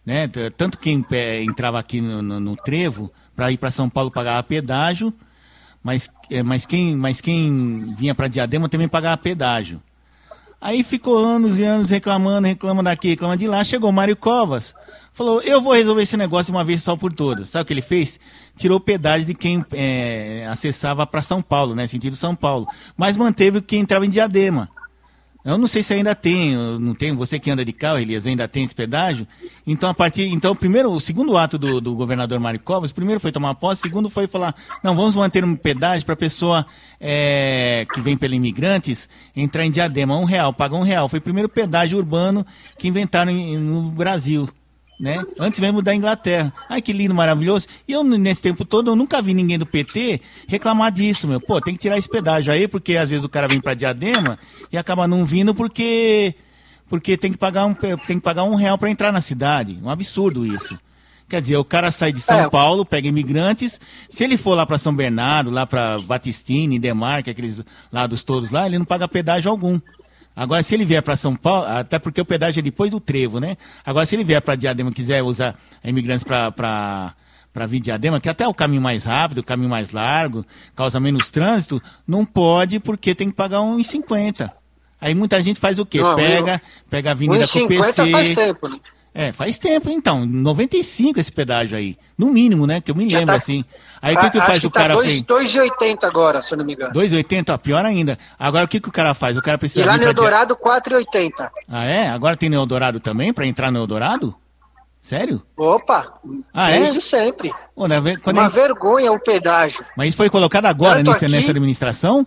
[0.05, 0.29] Né?
[0.57, 1.05] Tanto quem
[1.43, 5.13] entrava aqui no, no, no trevo para ir para São Paulo pagava pedágio,
[5.83, 9.81] mas, é, mas, quem, mas quem vinha para Diadema também pagava pedágio.
[10.61, 13.65] Aí ficou anos e anos reclamando, reclamando daqui, reclamando de lá.
[13.65, 14.73] Chegou Mário Covas,
[15.13, 17.49] falou: Eu vou resolver esse negócio uma vez só por todas.
[17.49, 18.21] Sabe o que ele fez?
[18.57, 21.89] Tirou pedágio de quem é, acessava para São Paulo, né?
[21.89, 22.69] Sentido São Paulo.
[22.97, 24.69] Mas manteve quem entrava em Diadema.
[25.45, 28.47] Eu não sei se ainda tem, não tem, você que anda de carro, Elias, ainda
[28.47, 29.27] tem esse pedágio.
[29.67, 33.33] Então, a partir, então, primeiro, o segundo ato do, do governador Mário Covas, primeiro foi
[33.33, 34.55] tomar posse, segundo foi falar,
[34.85, 36.65] não, vamos manter um pedágio para a pessoa
[37.01, 41.09] é, que vem pelos imigrantes entrar em Diadema, um real, paga um real.
[41.09, 42.47] Foi o primeiro pedágio urbano
[42.79, 44.49] que inventaram no Brasil
[45.03, 45.21] né?
[45.37, 46.53] Antes mesmo da Inglaterra.
[46.69, 47.67] Ai, que lindo, maravilhoso.
[47.89, 51.41] E eu, nesse tempo todo, eu nunca vi ninguém do PT reclamar disso, meu.
[51.41, 54.39] Pô, tem que tirar esse pedágio aí, porque às vezes o cara vem pra Diadema
[54.71, 56.37] e acaba não vindo porque
[56.89, 59.77] porque tem que pagar um, tem que pagar um real para entrar na cidade.
[59.83, 60.79] Um absurdo isso.
[61.29, 62.49] Quer dizer, o cara sai de São é.
[62.49, 63.81] Paulo, pega imigrantes.
[64.09, 67.61] Se ele for lá para São Bernardo, lá para Batistini, Demarque, aqueles
[67.91, 69.81] lados todos lá, ele não paga pedágio algum.
[70.35, 73.39] Agora, se ele vier para São Paulo, até porque o pedágio é depois do trevo,
[73.39, 73.57] né?
[73.85, 77.15] Agora, se ele vier para Diadema e quiser usar imigrantes para
[77.53, 80.43] para vir Diadema, que até é o caminho mais rápido, o caminho mais largo,
[80.75, 84.51] causa menos trânsito, não pode porque tem que pagar 1,50.
[84.99, 86.01] Aí muita gente faz o quê?
[86.01, 86.89] Não, pega, eu...
[86.89, 88.11] pega a Avenida com o PC.
[88.11, 88.77] Faz tempo, né?
[89.15, 90.25] É, faz tempo, então.
[90.25, 91.99] 95 esse pedágio aí.
[92.17, 92.81] No mínimo, né?
[92.81, 93.35] Que eu me lembro, tá...
[93.35, 93.63] assim.
[94.01, 96.65] Aí o que, que faz que o tá cara dois, 2,80 agora, se eu não
[96.65, 96.95] me engano.
[96.95, 98.19] 2,80, pior ainda.
[98.39, 99.37] Agora o que, que o cara faz?
[99.37, 99.85] O cara precisa.
[99.85, 101.51] E lá no Eldorado, 4,80.
[101.69, 102.09] Ah, é?
[102.09, 104.35] Agora tem no Eldorado também, pra entrar no Eldorado?
[105.03, 105.43] Sério?
[105.57, 106.21] Opa!
[106.55, 107.01] Ah, desde é?
[107.01, 107.53] sempre.
[107.75, 109.85] Pô, né, Uma vergonha o pedágio.
[109.97, 111.35] Mas isso foi colocado agora nesse, aqui...
[111.35, 112.27] nessa administração?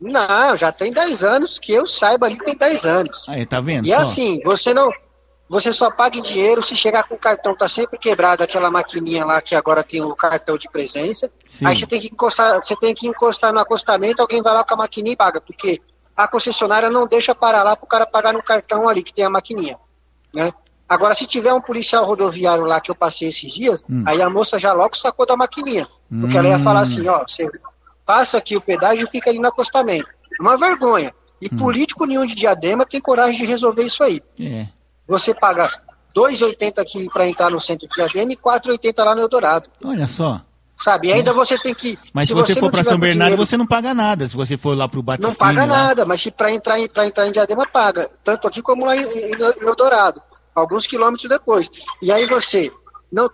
[0.00, 3.24] Não, já tem 10 anos, que eu saiba ali tem 10 anos.
[3.28, 3.86] Aí, tá vendo?
[3.86, 3.98] E só?
[3.98, 4.90] assim, você não,
[5.48, 9.24] você só paga em dinheiro se chegar com o cartão, tá sempre quebrado aquela maquininha
[9.24, 11.30] lá que agora tem o cartão de presença.
[11.50, 11.66] Sim.
[11.66, 14.74] Aí você tem que encostar, você tem que encostar no acostamento, alguém vai lá com
[14.74, 15.80] a maquininha e paga, porque
[16.16, 19.24] a concessionária não deixa parar lá para o cara pagar no cartão ali que tem
[19.24, 19.78] a maquininha,
[20.32, 20.52] né?
[20.88, 24.04] Agora, se tiver um policial rodoviário lá que eu passei esses dias, hum.
[24.06, 25.86] aí a moça já logo sacou da maquininha.
[26.08, 26.38] Porque hum.
[26.38, 26.82] ela ia falar hum.
[26.82, 27.48] assim, ó, você
[28.04, 30.06] passa aqui o pedágio e fica ali no acostamento.
[30.40, 31.14] Uma vergonha.
[31.40, 31.56] E hum.
[31.56, 34.22] político nenhum de diadema tem coragem de resolver isso aí.
[34.38, 34.66] É.
[35.06, 35.70] Você paga
[36.14, 39.68] 2,80 aqui para entrar no centro de diadema e 4,80 lá no Eldorado.
[39.84, 40.40] Olha só.
[40.76, 41.34] Sabe, e ainda é.
[41.34, 41.98] você tem que.
[42.12, 44.26] Mas se, você, você for para São Bernardo, dinheiro, você não paga nada.
[44.26, 45.30] Se você for lá para o Baticínio.
[45.30, 45.66] Não paga lá.
[45.66, 48.10] nada, mas se para entrar, entrar em Diadema, paga.
[48.24, 50.20] Tanto aqui como lá em, em, em Eldorado.
[50.54, 51.70] Alguns quilômetros depois.
[52.02, 52.72] E aí você
[53.10, 53.30] não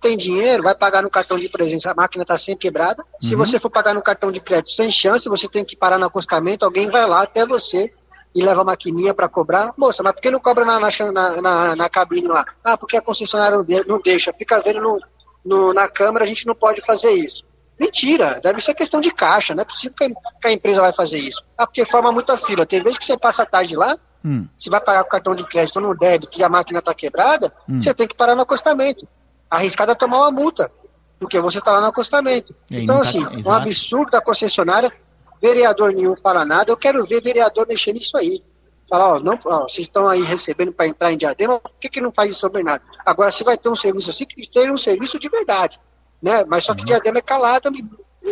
[0.00, 3.02] tem dinheiro, vai pagar no cartão de presença, a máquina está sempre quebrada.
[3.02, 3.28] Uhum.
[3.28, 6.06] Se você for pagar no cartão de crédito sem chance, você tem que parar no
[6.06, 7.92] acostamento, alguém vai lá até você
[8.38, 9.74] e leva a maquininha para cobrar.
[9.76, 12.44] Moça, mas por que não cobra na, na, na, na, cabine lá?
[12.62, 15.00] Ah, porque a concessionária não deixa, fica vendo no,
[15.44, 17.42] no, na câmera, a gente não pode fazer isso.
[17.78, 20.92] Mentira, deve ser questão de caixa, não é possível que a, que a empresa vai
[20.92, 21.42] fazer isso.
[21.56, 22.64] Ah, porque forma muita fila.
[22.64, 24.46] Tem vezes que você passa a tarde lá, hum.
[24.56, 27.52] se vai pagar com cartão de crédito ou no débito e a máquina está quebrada,
[27.68, 27.80] hum.
[27.80, 29.06] você tem que parar no acostamento.
[29.50, 30.70] Arriscado é tomar uma multa,
[31.18, 32.54] porque você está lá no acostamento.
[32.70, 33.02] então, tá...
[33.02, 33.48] assim, Exato.
[33.48, 34.92] um absurdo da concessionária,
[35.40, 38.42] vereador nenhum fala nada, eu quero ver vereador mexer nisso aí.
[38.88, 42.00] Falar, ó, não, ó, vocês estão aí recebendo para entrar em Diadema, por que, que
[42.00, 42.82] não faz isso sobre nada?
[43.04, 45.78] Agora, se vai ter um serviço assim, que esteja um serviço de verdade.
[46.22, 46.44] Né?
[46.46, 46.86] Mas só que uhum.
[46.86, 47.70] Diadema é calada,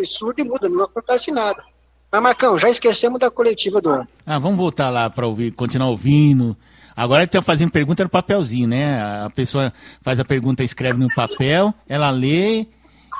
[0.03, 1.63] surdo e muda, não acontece nada.
[2.11, 4.07] Mas, Marcão, já esquecemos da coletiva do ano.
[4.25, 6.57] Ah, vamos voltar lá para ouvir, continuar ouvindo.
[6.95, 8.99] Agora está fazendo pergunta no papelzinho, né?
[9.23, 9.71] A pessoa
[10.01, 12.65] faz a pergunta, escreve no papel, ela lê,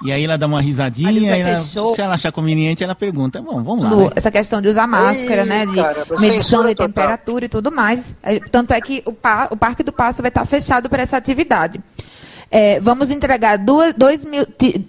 [0.03, 3.41] e aí ela dá uma risadinha, ela, se ela achar conveniente, ela pergunta.
[3.41, 3.95] Bom, vamos lá.
[3.95, 4.09] né?
[4.15, 5.65] Essa questão de usar máscara, Ei, né?
[5.65, 8.15] De cara, medição de temperatura e tudo mais.
[8.21, 11.17] É, tanto é que o, pa, o Parque do Passo vai estar fechado para essa
[11.17, 11.81] atividade.
[12.49, 14.47] É, vamos entregar duas, dois, mil,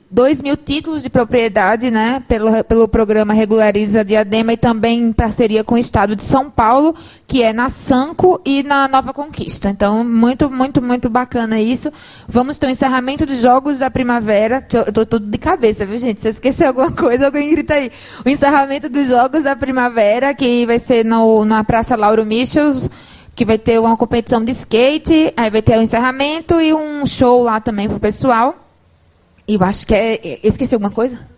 [0.08, 5.64] dois mil títulos de propriedade né, pelo, pelo programa Regulariza Diadema e também em parceria
[5.64, 6.94] com o Estado de São Paulo,
[7.26, 9.70] que é na Sanco e na Nova Conquista.
[9.70, 11.92] Então, muito, muito, muito bacana isso.
[12.28, 14.64] Vamos ter o encerramento dos Jogos da Primavera.
[14.86, 16.20] Estou tudo de cabeça, viu, gente?
[16.20, 17.90] Se eu esquecer alguma coisa, alguém grita aí.
[18.24, 22.88] O encerramento dos Jogos da Primavera, que vai ser no, na Praça Lauro Michels
[23.38, 27.06] que vai ter uma competição de skate, aí vai ter o um encerramento e um
[27.06, 28.56] show lá também pro pessoal.
[29.46, 30.40] E eu acho que é.
[30.42, 31.30] Eu esqueci alguma coisa?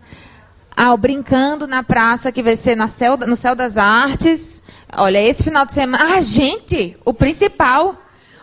[0.75, 4.63] Ah, o Brincando na Praça, que vai ser na céu, no Céu das Artes.
[4.97, 6.17] Olha, esse final de semana.
[6.17, 7.95] Ah, gente, o principal.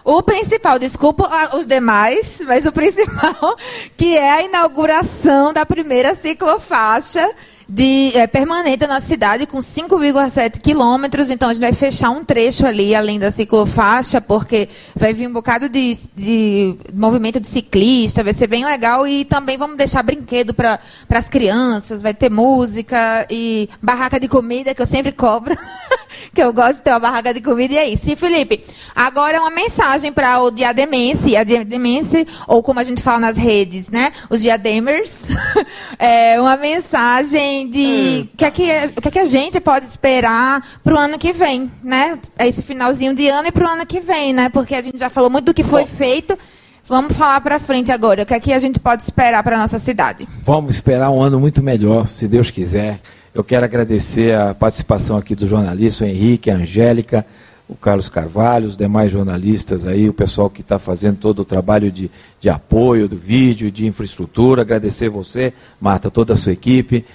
[0.04, 1.28] O principal, desculpa
[1.58, 3.58] os demais, mas o principal,
[3.98, 7.28] que é a inauguração da primeira ciclofaixa
[7.68, 11.30] de, é, permanente na cidade, com 5,7 quilômetros.
[11.30, 15.34] Então, a gente vai fechar um trecho ali, além da ciclofaixa, porque vai vir um
[15.34, 19.06] bocado de, de movimento de ciclista, vai ser bem legal.
[19.06, 20.80] E também vamos deixar brinquedo para
[21.10, 25.57] as crianças, vai ter música e barraca de comida, que eu sempre cobro.
[26.34, 28.10] que eu gosto de ter uma barraca de comida e é isso.
[28.10, 28.64] E Felipe,
[28.95, 33.89] agora uma mensagem para o diademense, a diademense, ou como a gente fala nas redes,
[33.89, 34.11] né?
[34.30, 35.27] Os diademers.
[35.99, 38.28] é uma mensagem de hum.
[38.36, 38.64] que é que,
[38.98, 42.20] o que, é que a gente pode esperar para o ano que vem, né?
[42.38, 44.50] É esse finalzinho de ano e para o ano que vem, né?
[44.50, 45.88] Porque a gente já falou muito do que foi Bom.
[45.88, 46.38] feito.
[46.86, 48.24] Vamos falar para frente agora.
[48.24, 50.28] O que é que a gente pode esperar para nossa cidade?
[50.44, 53.00] Vamos esperar um ano muito melhor, se Deus quiser.
[53.34, 57.26] Eu quero agradecer a participação aqui do jornalista, o Henrique, a Angélica,
[57.68, 61.92] o Carlos Carvalho, os demais jornalistas aí, o pessoal que está fazendo todo o trabalho
[61.92, 62.10] de,
[62.40, 64.62] de apoio do vídeo, de infraestrutura.
[64.62, 67.06] Agradecer você, Marta, toda a sua equipe,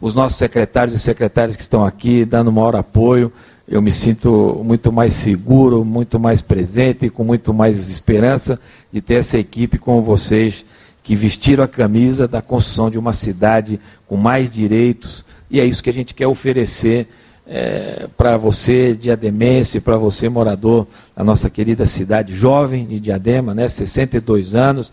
[0.00, 3.32] os nossos secretários e secretárias que estão aqui dando maior apoio.
[3.68, 8.58] Eu me sinto muito mais seguro, muito mais presente, com muito mais esperança
[8.92, 10.64] de ter essa equipe com vocês
[11.02, 15.82] que vestiram a camisa da construção de uma cidade com mais direitos, e é isso
[15.82, 17.08] que a gente quer oferecer
[17.46, 20.86] é, para você, diademense, para você, morador
[21.16, 24.92] da nossa querida cidade jovem de Diadema, né, 62 anos,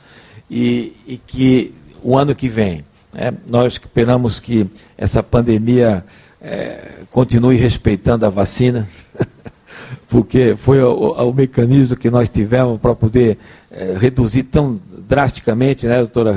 [0.50, 2.84] e, e que o ano que vem,
[3.16, 6.04] é, nós esperamos que essa pandemia
[6.42, 8.88] é, continue respeitando a vacina,
[10.08, 13.38] porque foi o, o, mecanismo que nós tivemos para poder
[13.72, 16.36] é, reduzir tão drasticamente, né, doutora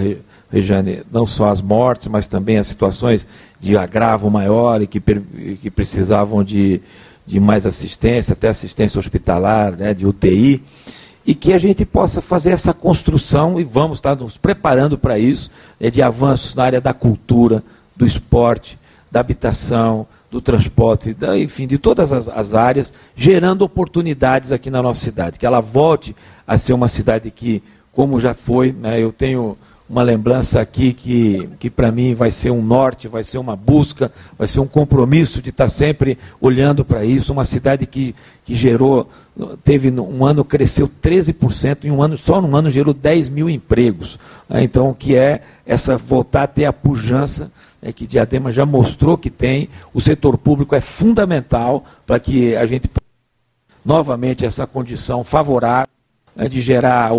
[0.51, 3.27] Rejane, não só as mortes, mas também as situações
[3.59, 6.81] de agravo maior e que, que precisavam de,
[7.27, 10.63] de mais assistência, até assistência hospitalar, né, de UTI,
[11.31, 15.49] e que a gente possa fazer essa construção, e vamos estar nos preparando para isso,
[15.79, 17.63] né, de avanços na área da cultura,
[17.95, 18.77] do esporte,
[19.09, 24.83] da habitação, do transporte, da, enfim, de todas as, as, áreas, gerando oportunidades aqui na
[24.83, 25.39] nossa cidade.
[25.39, 27.63] Que ela volte a ser uma cidade que,
[27.93, 29.57] como já foi, né, eu tenho
[29.91, 34.13] uma lembrança aqui que, que para mim vai ser um norte, vai ser uma busca,
[34.39, 37.33] vai ser um compromisso de estar tá sempre olhando para isso.
[37.33, 38.15] Uma cidade que,
[38.45, 39.11] que gerou,
[39.65, 44.17] teve um ano cresceu 13%, em um ano, só num ano gerou 10 mil empregos.
[44.49, 44.63] Né?
[44.63, 47.51] Então, que é essa voltar a ter a pujança
[47.83, 49.69] né, que Diadema já mostrou que tem.
[49.93, 52.89] O setor público é fundamental para que a gente
[53.85, 55.89] novamente essa condição favorável
[56.37, 57.13] né, de gerar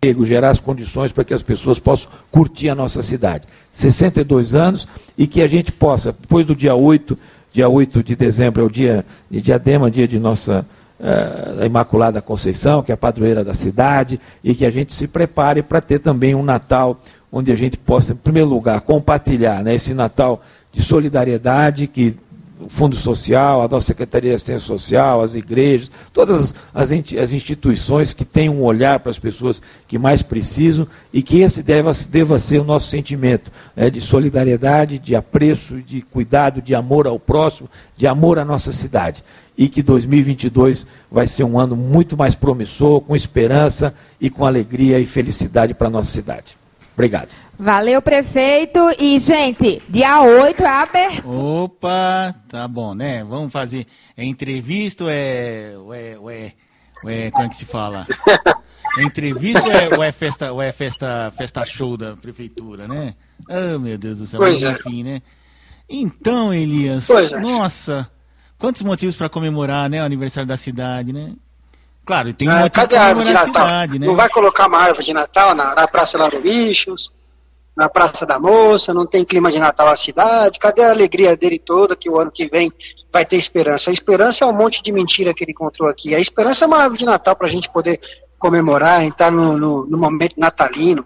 [0.00, 3.46] oportunidade gerar as condições para que as pessoas possam curtir a nossa cidade.
[3.72, 4.86] 62 anos
[5.16, 7.18] e que a gente possa, depois do dia 8,
[7.52, 10.66] dia 8 de dezembro é o dia de Diadema, dia de nossa
[11.00, 15.62] uh, Imaculada Conceição, que é a padroeira da cidade, e que a gente se prepare
[15.62, 17.00] para ter também um Natal
[17.32, 20.42] onde a gente possa, em primeiro lugar, compartilhar né, esse Natal
[20.72, 22.14] de solidariedade que
[22.58, 28.12] o Fundo Social, a nossa Secretaria de Assistência Social, as igrejas, todas as, as instituições
[28.12, 32.38] que têm um olhar para as pessoas que mais precisam e que esse deva, deva
[32.38, 37.68] ser o nosso sentimento né, de solidariedade, de apreço, de cuidado, de amor ao próximo,
[37.96, 39.22] de amor à nossa cidade.
[39.56, 44.98] E que 2022 vai ser um ano muito mais promissor, com esperança e com alegria
[44.98, 46.56] e felicidade para a nossa cidade.
[46.96, 47.28] Obrigado.
[47.58, 48.80] Valeu, prefeito.
[48.98, 51.28] E, gente, dia 8 é aberto.
[51.28, 53.22] Opa, tá bom, né?
[53.22, 53.86] Vamos fazer.
[54.16, 55.74] É entrevista ou é.
[55.76, 56.52] Ou é, ou é,
[57.04, 58.06] ou é como é que se fala?
[58.98, 63.14] É entrevista ou é, ou é, festa, ou é festa, festa show da prefeitura, né?
[63.46, 64.40] Oh, meu Deus do céu.
[64.40, 64.72] Pois é.
[64.72, 65.20] enfim, né?
[65.86, 67.38] Então, Elias, pois é.
[67.38, 68.10] nossa,
[68.58, 70.00] quantos motivos para comemorar, né?
[70.02, 71.34] O aniversário da cidade, né?
[72.06, 73.66] Claro, tem um ah, Cadê a árvore de Natal?
[73.66, 74.06] Cidade, né?
[74.06, 77.10] Não vai colocar uma árvore de Natal na, na Praça Lá do Bichos?
[77.76, 80.58] na Praça da Moça, não tem clima de Natal na cidade.
[80.58, 82.72] Cadê a alegria dele toda que o ano que vem
[83.12, 83.90] vai ter esperança?
[83.90, 86.14] A esperança é um monte de mentira que ele encontrou aqui.
[86.14, 88.00] A esperança é uma árvore de Natal para a gente poder
[88.38, 91.04] comemorar, entrar no, no, no, momento natalino.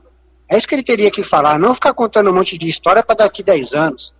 [0.48, 3.16] É isso que ele teria que falar, não ficar contando um monte de história para
[3.16, 4.14] daqui 10 anos.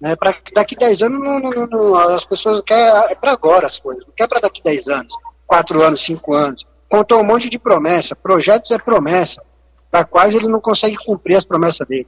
[0.00, 0.16] Né?
[0.16, 4.04] Para daqui 10 anos não, não, não, as pessoas querem é para agora as coisas,
[4.04, 5.14] não quer para daqui 10 anos,
[5.52, 6.66] 4 anos, 5 anos.
[6.88, 9.42] Contou um monte de promessa, projetos é promessa
[9.90, 12.06] para quais ele não consegue cumprir as promessas dele.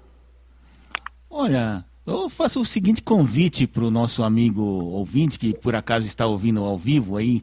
[1.29, 6.27] Olha, eu faço o seguinte convite para o nosso amigo ouvinte, que por acaso está
[6.27, 7.43] ouvindo ao vivo aí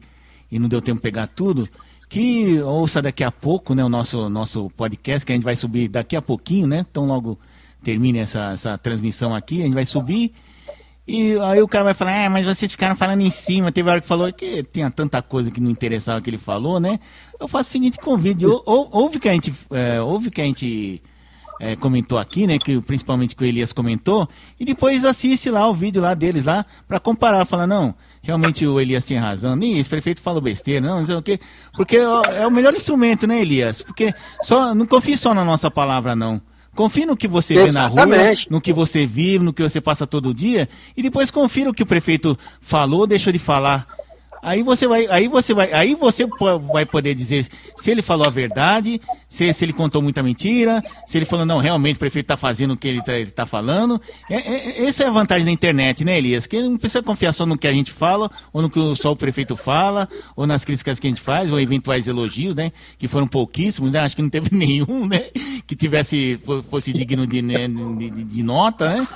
[0.50, 1.68] e não deu tempo de pegar tudo,
[2.08, 5.86] que ouça daqui a pouco né, o nosso, nosso podcast, que a gente vai subir
[5.86, 6.84] daqui a pouquinho, né?
[6.90, 7.38] Então logo
[7.80, 10.34] termine essa, essa transmissão aqui, a gente vai subir.
[11.14, 14.00] E aí o cara vai falar, ah, mas vocês ficaram falando em cima, teve hora
[14.00, 16.98] que falou que tinha tanta coisa que não interessava que ele falou, né?
[17.38, 20.44] Eu faço o seguinte convite, ou, ou, ouve que a gente, é, ouve que a
[20.44, 21.02] gente
[21.60, 22.58] é, comentou aqui, né?
[22.58, 24.26] Que principalmente que o Elias comentou,
[24.58, 28.80] e depois assiste lá o vídeo lá deles lá para comparar, falar, não, realmente o
[28.80, 31.38] Elias tem razão, nem esse prefeito falou besteira, não, não sei o quê,
[31.76, 33.82] porque é o melhor instrumento, né, Elias?
[33.82, 34.14] Porque
[34.44, 36.40] só não confie só na nossa palavra, não.
[36.74, 37.94] Confie no que você Exatamente.
[37.94, 41.30] vê na rua, no que você vive, no que você passa todo dia, e depois
[41.30, 43.86] confira o que o prefeito falou, deixou de falar.
[44.42, 46.26] Aí você vai, aí você vai, aí você
[46.72, 47.46] vai poder dizer
[47.76, 51.58] se ele falou a verdade, se, se ele contou muita mentira, se ele falou não,
[51.58, 54.02] realmente o prefeito está fazendo o que ele está tá falando.
[54.28, 56.44] É, é, essa é a vantagem da internet, né, Elias?
[56.44, 59.16] Que não precisa confiar só no que a gente fala, ou no que só o
[59.16, 62.72] prefeito fala, ou nas críticas que a gente faz, ou eventuais elogios, né?
[62.98, 64.00] Que foram pouquíssimos, né?
[64.00, 65.22] Acho que não teve nenhum, né?
[65.68, 69.08] Que tivesse fosse digno né, de, de, de nota, né?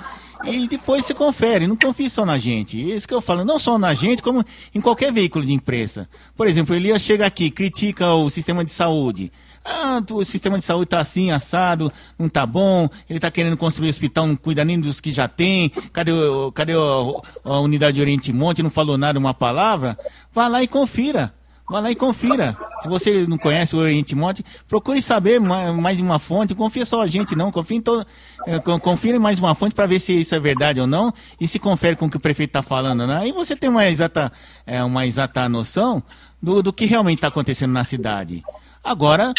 [0.44, 2.78] E depois você confere, não confie só na gente.
[2.78, 4.44] Isso que eu falo, não só na gente, como
[4.74, 6.08] em qualquer veículo de imprensa.
[6.36, 9.32] Por exemplo, Elias chega aqui, critica o sistema de saúde.
[9.64, 13.88] Ah, o sistema de saúde está assim, assado, não está bom, ele está querendo construir
[13.88, 16.12] hospital, não cuida nem dos que já tem, cadê,
[16.54, 19.98] cadê a, a unidade de Oriente Monte, não falou nada, uma palavra?
[20.32, 21.34] Vá lá e confira.
[21.68, 22.56] Vá lá e confira.
[22.80, 26.54] Se você não conhece o Oriente Monte, procure saber mais de uma fonte.
[26.54, 27.50] Confia só a gente, não.
[27.50, 28.06] Confia em todo,
[28.46, 31.12] é, confira em mais uma fonte para ver se isso é verdade ou não.
[31.40, 33.06] E se confere com o que o prefeito está falando.
[33.06, 33.18] Né?
[33.18, 34.32] Aí você tem uma exata,
[34.64, 36.02] é, uma exata noção
[36.40, 38.44] do, do que realmente está acontecendo na cidade.
[38.84, 39.34] Agora,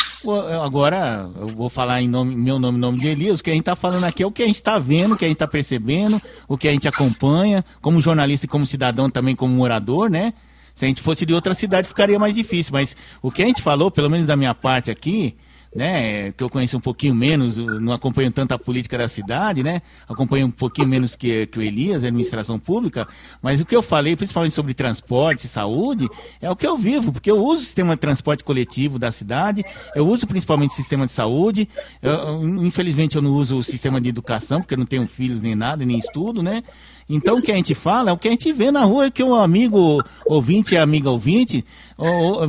[0.61, 3.39] agora eu vou falar em nome, meu nome, nome de Elias.
[3.39, 5.17] O que a gente está falando aqui é o que a gente está vendo, o
[5.17, 9.09] que a gente está percebendo, o que a gente acompanha, como jornalista e como cidadão
[9.09, 10.33] também, como morador, né?
[10.77, 12.71] Se a gente fosse de outra cidade, ficaria mais difícil.
[12.71, 15.35] Mas o que a gente falou, pelo menos da minha parte aqui,
[15.75, 19.81] né, que eu conheço um pouquinho menos, não acompanho tanto a política da cidade, né,
[20.07, 23.07] acompanho um pouquinho menos que, que o Elias, a administração pública,
[23.41, 26.07] mas o que eu falei, principalmente sobre transporte saúde,
[26.39, 29.65] é o que eu vivo, porque eu uso o sistema de transporte coletivo da cidade,
[29.95, 31.67] eu uso principalmente o sistema de saúde,
[32.03, 35.55] eu, infelizmente eu não uso o sistema de educação, porque eu não tenho filhos nem
[35.55, 36.63] nada, nem estudo, né,
[37.09, 39.23] então o que a gente fala é o que a gente vê na rua, que
[39.23, 41.63] o amigo ouvinte e amiga ouvinte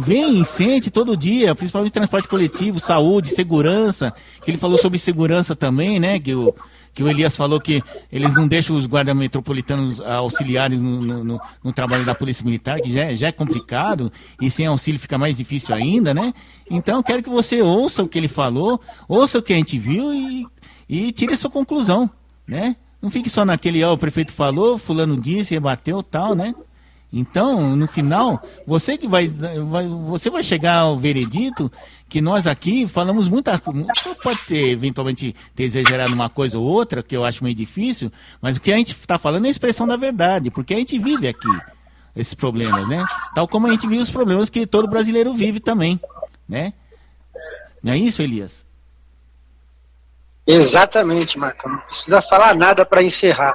[0.00, 4.12] vem e sente todo dia, principalmente transporte coletivo, saúde, segurança,
[4.44, 6.18] que ele falou sobre segurança também, né?
[6.18, 6.52] Que o,
[6.92, 7.80] que o Elias falou que
[8.10, 12.92] eles não deixam os guardas metropolitanos auxiliares no, no, no, trabalho da Polícia Militar, que
[12.92, 14.10] já, é, já é complicado,
[14.42, 16.34] e sem auxílio fica mais difícil ainda, né?
[16.68, 20.12] Então quero que você ouça o que ele falou, ouça o que a gente viu
[20.12, 20.44] e,
[20.88, 22.10] e tire a sua conclusão,
[22.44, 22.74] né?
[23.00, 26.54] Não fique só naquele, ó, o prefeito falou, fulano disse, rebateu, tal, né?
[27.12, 31.72] Então, no final, você que vai, vai, você vai chegar ao veredito
[32.06, 33.58] que nós aqui falamos muita.
[34.22, 38.12] Pode ter, eventualmente, ter exagerado uma coisa ou outra, que eu acho meio difícil,
[38.42, 40.98] mas o que a gente está falando é a expressão da verdade, porque a gente
[40.98, 41.48] vive aqui
[42.14, 43.06] esses problemas, né?
[43.34, 45.98] Tal como a gente vive os problemas que todo brasileiro vive também,
[46.46, 46.74] né?
[47.82, 48.67] Não é isso, Elias?
[50.48, 51.70] Exatamente, Marcão.
[51.70, 53.54] Não precisa falar nada para encerrar.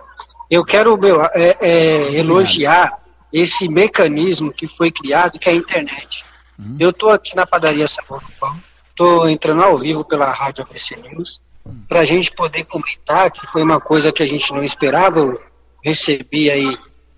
[0.49, 2.99] Eu quero meu, é, é, elogiar
[3.31, 6.23] esse mecanismo que foi criado, que é a internet.
[6.59, 6.77] Uhum.
[6.79, 8.55] Eu estou aqui na padaria Sabor do Pão,
[8.91, 11.83] estou entrando ao vivo pela Rádio ABC News, uhum.
[11.89, 15.19] para a gente poder comentar, que foi uma coisa que a gente não esperava.
[15.19, 15.41] Eu
[15.83, 16.77] recebi aí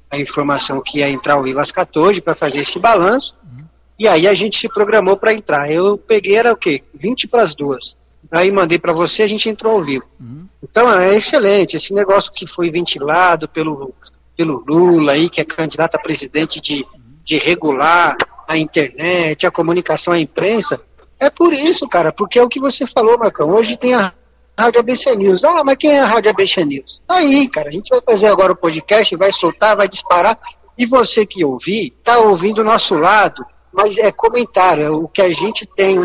[0.10, 3.66] a informação que ia entrar ao vivo às 14 para fazer esse balanço, uhum.
[4.00, 5.70] e aí a gente se programou para entrar.
[5.70, 6.82] Eu peguei, era o quê?
[6.94, 7.98] 20 para as duas
[8.32, 10.06] aí mandei para você, a gente entrou ao vivo.
[10.20, 10.48] Uhum.
[10.64, 13.94] Então é excelente, esse negócio que foi ventilado pelo,
[14.36, 16.86] pelo Lula aí, que é candidato a presidente de,
[17.24, 18.16] de regular
[18.48, 20.80] a internet, a comunicação, a imprensa,
[21.20, 23.50] é por isso, cara, porque é o que você falou, Marcão.
[23.50, 24.14] Hoje tem a
[24.58, 25.44] Rádio ABC News.
[25.44, 27.02] Ah, mas quem é a Rádio ABC News?
[27.08, 27.70] Tá aí, cara.
[27.70, 30.38] A gente vai fazer agora o podcast, vai soltar, vai disparar.
[30.78, 35.22] E você que ouvir, tá ouvindo o nosso lado, mas é comentário, é o que
[35.22, 35.98] a gente tem,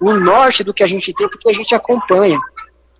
[0.00, 2.38] o norte do que a gente tem, porque a gente acompanha,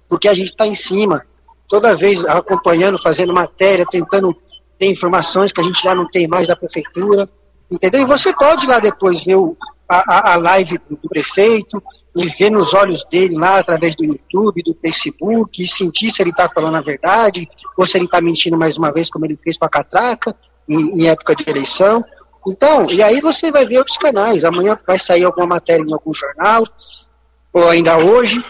[0.09, 1.25] porque a gente está em cima,
[1.69, 4.37] toda vez acompanhando, fazendo matéria, tentando
[4.79, 7.29] ter informações que a gente já não tem mais da prefeitura,
[7.71, 8.03] entendeu?
[8.03, 9.51] E você pode ir lá depois ver o,
[9.89, 11.83] a, a live do, prefeito,
[12.17, 16.31] e ver nos olhos dele lá através do YouTube, do Facebook, e sentir se ele
[16.31, 19.57] está falando a verdade, ou se ele está mentindo mais uma vez, como ele fez
[19.57, 20.35] com a Catraca,
[20.69, 22.05] em, em época de eleição.
[22.49, 24.45] Então, e aí você vai ver outros canais.
[24.45, 26.65] Amanhã vai sair alguma matéria em algum jornal,
[27.53, 28.43] ou ainda hoje,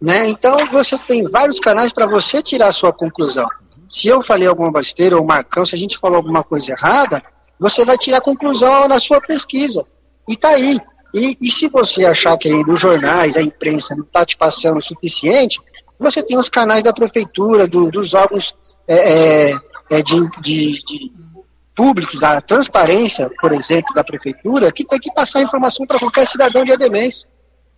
[0.00, 0.28] né?
[0.28, 3.46] Então você tem vários canais para você tirar a sua conclusão.
[3.88, 7.22] Se eu falei alguma besteira ou Marcão, se a gente falou alguma coisa errada,
[7.58, 9.84] você vai tirar a conclusão na sua pesquisa.
[10.28, 10.78] E tá aí.
[11.14, 14.78] E, e se você achar que aí nos jornais, a imprensa não está te passando
[14.78, 15.60] o suficiente,
[15.98, 18.54] você tem os canais da prefeitura, do, dos órgãos
[18.88, 19.60] é, é,
[19.90, 21.12] é de, de, de
[21.74, 26.64] públicos, da transparência, por exemplo, da prefeitura, que tem que passar informação para qualquer cidadão
[26.64, 27.26] de Ademês.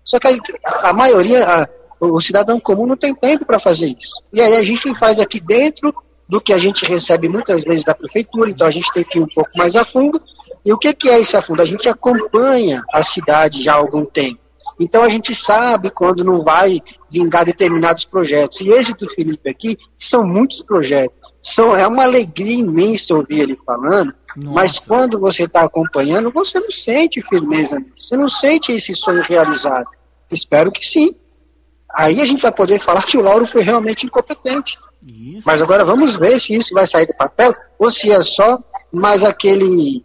[0.04, 1.68] Só que a, a maioria, a,
[2.00, 4.22] o cidadão comum não tem tempo para fazer isso.
[4.32, 5.94] E aí a gente faz aqui dentro
[6.28, 9.22] do que a gente recebe muitas vezes da prefeitura, então a gente tem que ir
[9.22, 10.20] um pouco mais a fundo.
[10.64, 11.62] E o que, que é esse a fundo?
[11.62, 14.40] A gente acompanha a cidade já há algum tempo.
[14.80, 18.60] Então a gente sabe quando não vai vingar determinados projetos.
[18.60, 21.16] E esse do Felipe aqui são muitos projetos.
[21.46, 24.54] São, é uma alegria imensa ouvir ele falando, Nossa.
[24.54, 29.86] mas quando você está acompanhando, você não sente firmeza, você não sente esse sonho realizado.
[30.30, 31.14] Espero que sim.
[31.92, 34.78] Aí a gente vai poder falar que o Lauro foi realmente incompetente.
[35.06, 35.42] Isso.
[35.44, 38.58] Mas agora vamos ver se isso vai sair do papel ou se é só
[38.90, 40.02] mais aquele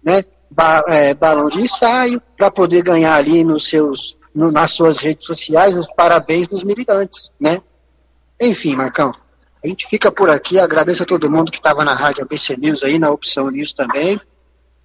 [0.00, 4.98] né, ba é, balão de ensaio para poder ganhar ali nos seus, no, nas suas
[4.98, 7.60] redes sociais os parabéns dos militantes, né?
[8.40, 9.12] Enfim, Marcão,
[9.62, 12.82] a gente fica por aqui, agradeço a todo mundo que estava na rádio ABC News
[12.82, 14.20] aí, na Opção News também.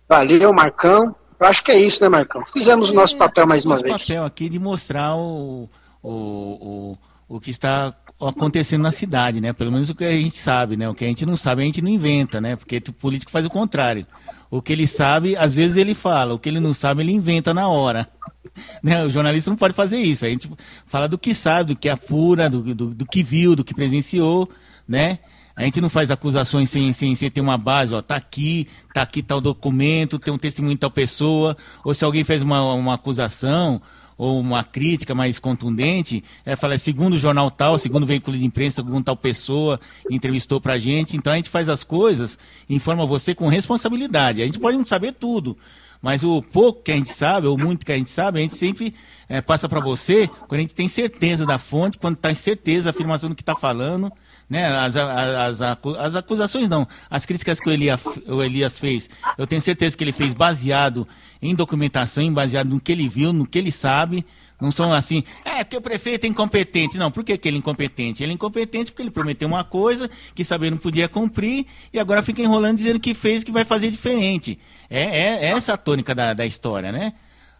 [0.09, 1.15] Valeu, Marcão.
[1.39, 2.43] Eu acho que é isso, né, Marcão?
[2.45, 4.07] Fizemos o nosso é, papel mais uma vez.
[4.07, 5.69] papel aqui de mostrar o,
[6.01, 6.97] o, o,
[7.27, 9.53] o que está acontecendo na cidade, né?
[9.53, 10.87] Pelo menos o que a gente sabe, né?
[10.89, 12.55] O que a gente não sabe, a gente não inventa, né?
[12.55, 14.07] Porque o político faz o contrário.
[14.49, 16.33] O que ele sabe, às vezes ele fala.
[16.33, 18.07] O que ele não sabe, ele inventa na hora.
[18.83, 19.03] Né?
[19.03, 20.25] O jornalista não pode fazer isso.
[20.25, 20.49] A gente
[20.85, 24.49] fala do que sabe, do que apura, do, do, do que viu, do que presenciou,
[24.87, 25.19] né?
[25.55, 29.03] A gente não faz acusações sem, sem, sem ter uma base, ó, tá aqui, tá
[29.03, 32.95] aqui tal documento, tem um testemunho de tal pessoa, ou se alguém fez uma, uma
[32.95, 33.79] acusação,
[34.17, 38.45] ou uma crítica mais contundente, é, fala, segundo o jornal tal, segundo o veículo de
[38.45, 39.79] imprensa, segundo tal pessoa,
[40.09, 41.15] entrevistou pra gente.
[41.15, 42.37] Então a gente faz as coisas,
[42.69, 44.41] informa você com responsabilidade.
[44.41, 45.57] A gente pode não saber tudo,
[46.03, 48.55] mas o pouco que a gente sabe, ou muito que a gente sabe, a gente
[48.55, 48.93] sempre
[49.27, 52.89] é, passa para você quando a gente tem certeza da fonte, quando está em certeza
[52.89, 54.11] a afirmação do que está falando
[54.49, 54.67] né?
[54.67, 59.61] As, as, as, acusações não, as críticas que o Elias, o Elias fez, eu tenho
[59.61, 61.07] certeza que ele fez baseado
[61.41, 64.25] em documentação, baseado no que ele viu, no que ele sabe.
[64.61, 66.97] Não são assim, é porque o prefeito é incompetente.
[66.97, 68.23] Não, por que, que ele é incompetente?
[68.23, 72.23] Ele é incompetente porque ele prometeu uma coisa que sabia não podia cumprir e agora
[72.23, 74.57] fica enrolando dizendo que fez que vai fazer diferente.
[74.89, 77.13] É, é, é essa a tônica da, da história, né?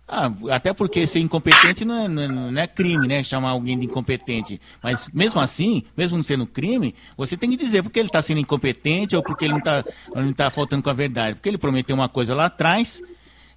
[0.07, 3.23] Ah, até porque ser incompetente não é, não é, crime, né?
[3.23, 4.59] Chamar alguém de incompetente.
[4.81, 8.39] Mas mesmo assim, mesmo não sendo crime, você tem que dizer porque ele está sendo
[8.39, 9.83] incompetente ou porque ele não está
[10.13, 11.35] não tá faltando com a verdade.
[11.35, 13.01] Porque ele prometeu uma coisa lá atrás,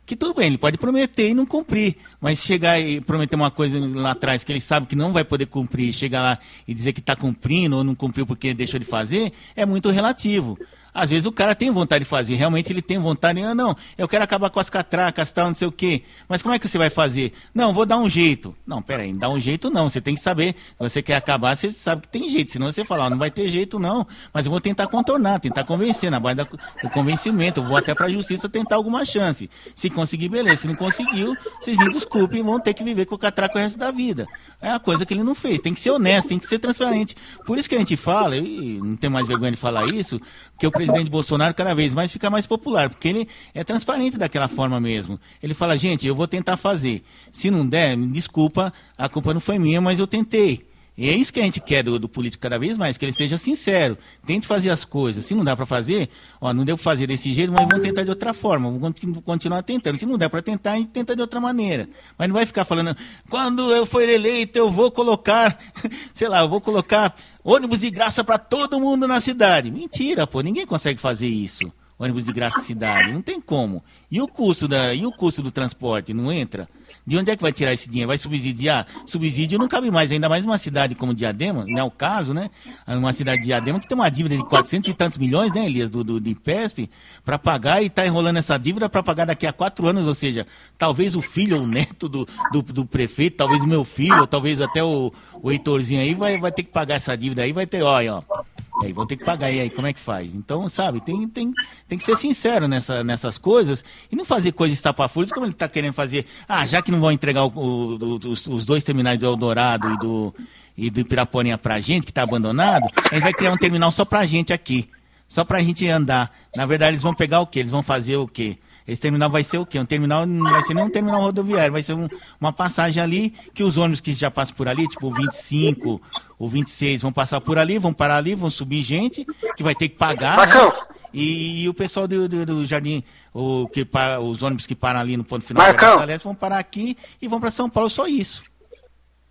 [0.06, 1.96] que tudo bem, ele pode prometer e não cumprir.
[2.20, 5.46] Mas chegar e prometer uma coisa lá atrás que ele sabe que não vai poder
[5.46, 9.32] cumprir, chegar lá e dizer que está cumprindo ou não cumpriu porque deixou de fazer,
[9.56, 10.56] é muito relativo.
[10.96, 14.08] Às vezes o cara tem vontade de fazer, realmente ele tem vontade, ah, não, eu
[14.08, 16.02] quero acabar com as catracas, tal, não sei o quê.
[16.26, 17.34] Mas como é que você vai fazer?
[17.54, 18.56] Não, vou dar um jeito.
[18.66, 20.54] Não, peraí, dá um jeito não, você tem que saber.
[20.54, 23.46] Se você quer acabar, você sabe que tem jeito, senão você fala, não vai ter
[23.50, 27.76] jeito não, mas eu vou tentar contornar, tentar convencer, na base do convencimento, eu vou
[27.76, 29.50] até para a justiça tentar alguma chance.
[29.74, 33.18] Se conseguir, beleza, se não conseguiu, vocês me desculpem, vão ter que viver com o
[33.18, 34.26] catraco o resto da vida.
[34.62, 37.14] É a coisa que ele não fez, tem que ser honesto, tem que ser transparente.
[37.44, 40.18] Por isso que a gente fala, e não tem mais vergonha de falar isso,
[40.58, 44.48] que o presidente Bolsonaro cada vez mais fica mais popular, porque ele é transparente daquela
[44.48, 45.18] forma mesmo.
[45.42, 47.02] Ele fala, gente, eu vou tentar fazer.
[47.30, 50.66] Se não der, desculpa, a culpa não foi minha, mas eu tentei.
[50.96, 53.12] E é isso que a gente quer do, do, político cada vez mais, que ele
[53.12, 55.26] seja sincero, tente fazer as coisas.
[55.26, 56.08] Se não dá para fazer,
[56.40, 59.62] ó, não deu para fazer desse jeito, mas vamos tentar de outra forma, vamos continuar
[59.62, 59.98] tentando.
[59.98, 61.86] Se não der para tentar, a gente tenta de outra maneira.
[62.16, 62.96] Mas não vai ficar falando,
[63.28, 65.58] quando eu for eleito, eu vou colocar,
[66.14, 67.14] sei lá, eu vou colocar
[67.44, 69.70] ônibus de graça para todo mundo na cidade.
[69.70, 71.70] Mentira, pô, ninguém consegue fazer isso.
[71.98, 73.82] Ônibus de graça na cidade, não tem como.
[74.10, 76.68] E o custo da, e o custo do transporte não entra?
[77.06, 78.08] De onde é que vai tirar esse dinheiro?
[78.08, 78.84] Vai subsidiar?
[79.06, 82.50] Subsídio não cabe mais, ainda mais numa cidade como Diadema, não é o caso, né?
[82.86, 85.88] Uma cidade de Diadema que tem uma dívida de 400 e tantos milhões, né, Elias,
[85.88, 86.90] do, do, do IPESP,
[87.24, 90.48] para pagar e está enrolando essa dívida para pagar daqui a quatro anos, ou seja,
[90.76, 94.60] talvez o filho ou o neto do, do, do prefeito, talvez o meu filho, talvez
[94.60, 97.82] até o, o Heitorzinho aí vai, vai ter que pagar essa dívida aí, vai ter,
[97.82, 100.34] olha, ó aí vão ter que pagar, e aí como é que faz?
[100.34, 101.52] Então, sabe, tem, tem,
[101.88, 105.68] tem que ser sincero nessa, nessas coisas e não fazer coisas estapafúrdias como ele está
[105.68, 106.26] querendo fazer.
[106.48, 109.98] Ah, já que não vão entregar o, o, os, os, dois terminais do Eldorado e
[109.98, 110.32] do,
[110.76, 114.04] e do Ipiraporinha pra gente, que está abandonado, a gente vai criar um terminal só
[114.04, 114.88] pra gente aqui.
[115.28, 116.32] Só pra gente andar.
[116.54, 117.58] Na verdade, eles vão pegar o quê?
[117.60, 118.58] Eles vão fazer o quê?
[118.86, 119.78] Esse terminal vai ser o quê?
[119.78, 122.06] Um terminal não vai ser nem um terminal rodoviário, vai ser um,
[122.40, 126.00] uma passagem ali que os ônibus que já passam por ali, tipo o 25,
[126.38, 129.26] o 26, vão passar por ali, vão parar ali, vão subir gente,
[129.56, 130.46] que vai ter que pagar.
[130.46, 130.72] Né?
[131.12, 133.02] E, e, o pessoal do, do, do jardim,
[133.32, 133.88] o, que,
[134.22, 136.06] os ônibus que param ali no ponto final Marcão.
[136.06, 138.42] da vão parar aqui e vão para São Paulo, só isso.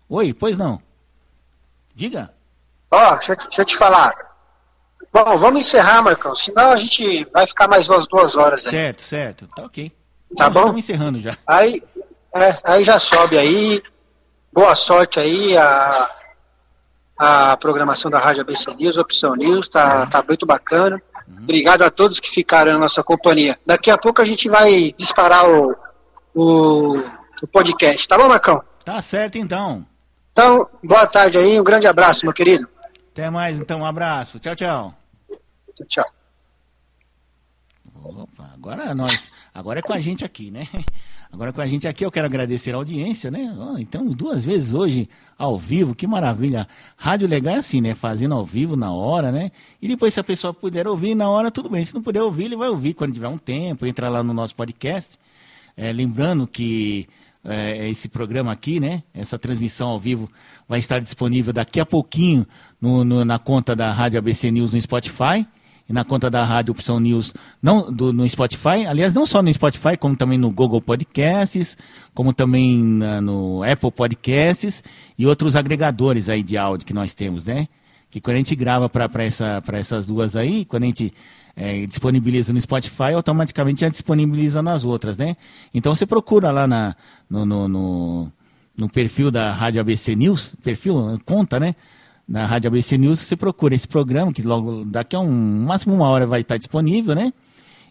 [0.08, 0.82] Oi, pois não.
[1.94, 2.34] Diga.
[2.90, 4.25] Ó, oh, deixa, deixa eu te falar.
[5.12, 6.34] Bom, vamos encerrar, Marcão.
[6.34, 8.72] Senão a gente vai ficar mais umas duas horas aí.
[8.72, 9.48] Certo, certo.
[9.54, 9.92] Tá ok.
[10.36, 10.60] Tá bom?
[10.60, 11.36] Estamos encerrando já.
[11.46, 11.82] Aí,
[12.34, 13.82] é, aí já sobe aí.
[14.52, 15.90] Boa sorte aí a,
[17.18, 19.68] a programação da Rádio ABC News, Opção News.
[19.68, 20.10] Tá, uhum.
[20.10, 21.00] tá muito bacana.
[21.26, 21.42] Uhum.
[21.42, 23.58] Obrigado a todos que ficaram na nossa companhia.
[23.64, 25.76] Daqui a pouco a gente vai disparar o,
[26.34, 26.98] o,
[27.42, 28.06] o podcast.
[28.06, 28.62] Tá bom, Marcão?
[28.84, 29.84] Tá certo, então.
[30.32, 31.58] Então, boa tarde aí.
[31.58, 32.68] Um grande abraço, meu querido.
[33.16, 33.80] Até mais, então.
[33.80, 34.38] Um abraço.
[34.38, 34.94] Tchau, tchau.
[35.88, 36.04] Tchau.
[38.04, 40.68] Opa, agora nós, agora é com a gente aqui, né?
[41.32, 43.56] Agora com a gente aqui eu quero agradecer a audiência, né?
[43.58, 46.68] Oh, então, duas vezes hoje ao vivo, que maravilha.
[46.96, 47.94] Rádio legal é assim, né?
[47.94, 49.50] Fazendo ao vivo na hora, né?
[49.80, 51.84] E depois se a pessoa puder ouvir na hora, tudo bem.
[51.84, 54.54] Se não puder ouvir, ele vai ouvir quando tiver um tempo, entra lá no nosso
[54.54, 55.18] podcast.
[55.74, 57.08] É, lembrando que
[57.46, 59.02] é, esse programa aqui, né?
[59.14, 60.30] Essa transmissão ao vivo
[60.68, 62.46] vai estar disponível daqui a pouquinho
[62.80, 65.46] no, no, na conta da Rádio ABC News no Spotify
[65.88, 67.32] e na conta da Rádio Opção News
[67.62, 68.86] não, do, no Spotify.
[68.88, 71.76] Aliás, não só no Spotify, como também no Google Podcasts,
[72.12, 74.82] como também na, no Apple Podcasts
[75.16, 77.68] e outros agregadores aí de áudio que nós temos, né?
[78.10, 81.12] Que quando a gente grava para essa, essas duas aí, quando a gente
[81.56, 85.36] é, disponibiliza no Spotify, automaticamente já disponibiliza nas outras, né?
[85.72, 86.94] Então você procura lá na,
[87.28, 88.32] no, no, no,
[88.76, 91.74] no perfil da Rádio ABC News, perfil, conta, né?
[92.28, 96.08] na Rádio ABC News, você procura esse programa, que logo daqui a um máximo uma
[96.08, 97.32] hora vai estar disponível, né?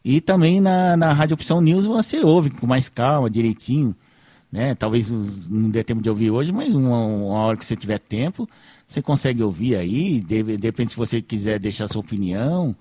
[0.04, 3.96] E também na, na Rádio Opção News você ouve com mais calma, direitinho,
[4.52, 4.76] né?
[4.76, 8.48] Talvez não dê tempo de ouvir hoje, mas uma, uma hora que você tiver tempo,
[8.88, 10.20] você consegue ouvir aí.
[10.20, 10.44] De,
[10.90, 12.76] se você quiser deixar sua opinião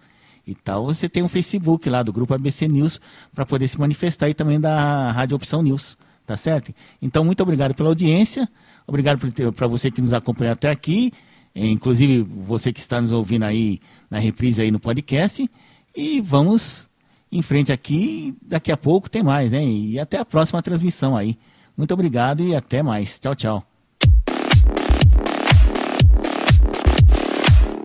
[0.47, 3.01] e tal, você tem um Facebook lá do Grupo ABC News
[3.35, 5.97] para poder se manifestar e também da Rádio Opção News,
[6.27, 6.75] tá certo?
[7.01, 8.49] Então, muito obrigado pela audiência,
[8.87, 9.19] obrigado
[9.53, 11.12] para você que nos acompanhou até aqui,
[11.55, 13.81] inclusive você que está nos ouvindo aí
[14.11, 15.49] na reprise aí no podcast,
[15.97, 16.89] e vamos
[17.31, 19.65] em frente aqui, daqui a pouco tem mais, né?
[19.65, 21.37] E até a próxima transmissão aí.
[21.77, 23.19] Muito obrigado e até mais.
[23.19, 23.66] Tchau, tchau.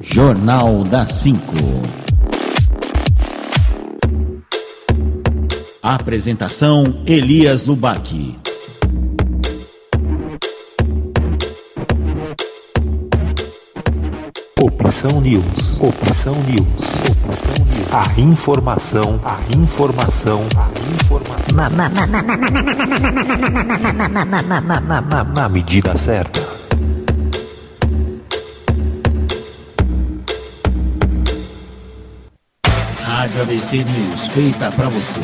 [0.01, 2.08] Jornal da 5.
[5.81, 8.37] Apresentação Elias Lubac.
[14.59, 15.77] Opção News.
[15.79, 16.67] Opção News.
[17.09, 17.93] Opção News.
[17.93, 19.21] A informação.
[19.23, 20.41] A informação.
[20.57, 21.55] A informação.
[21.55, 22.51] Na, na, na, na, na, na,
[24.09, 26.45] na, na, na, na, na, na medida certa.
[33.05, 35.19] Rádio ABC News, feita para você.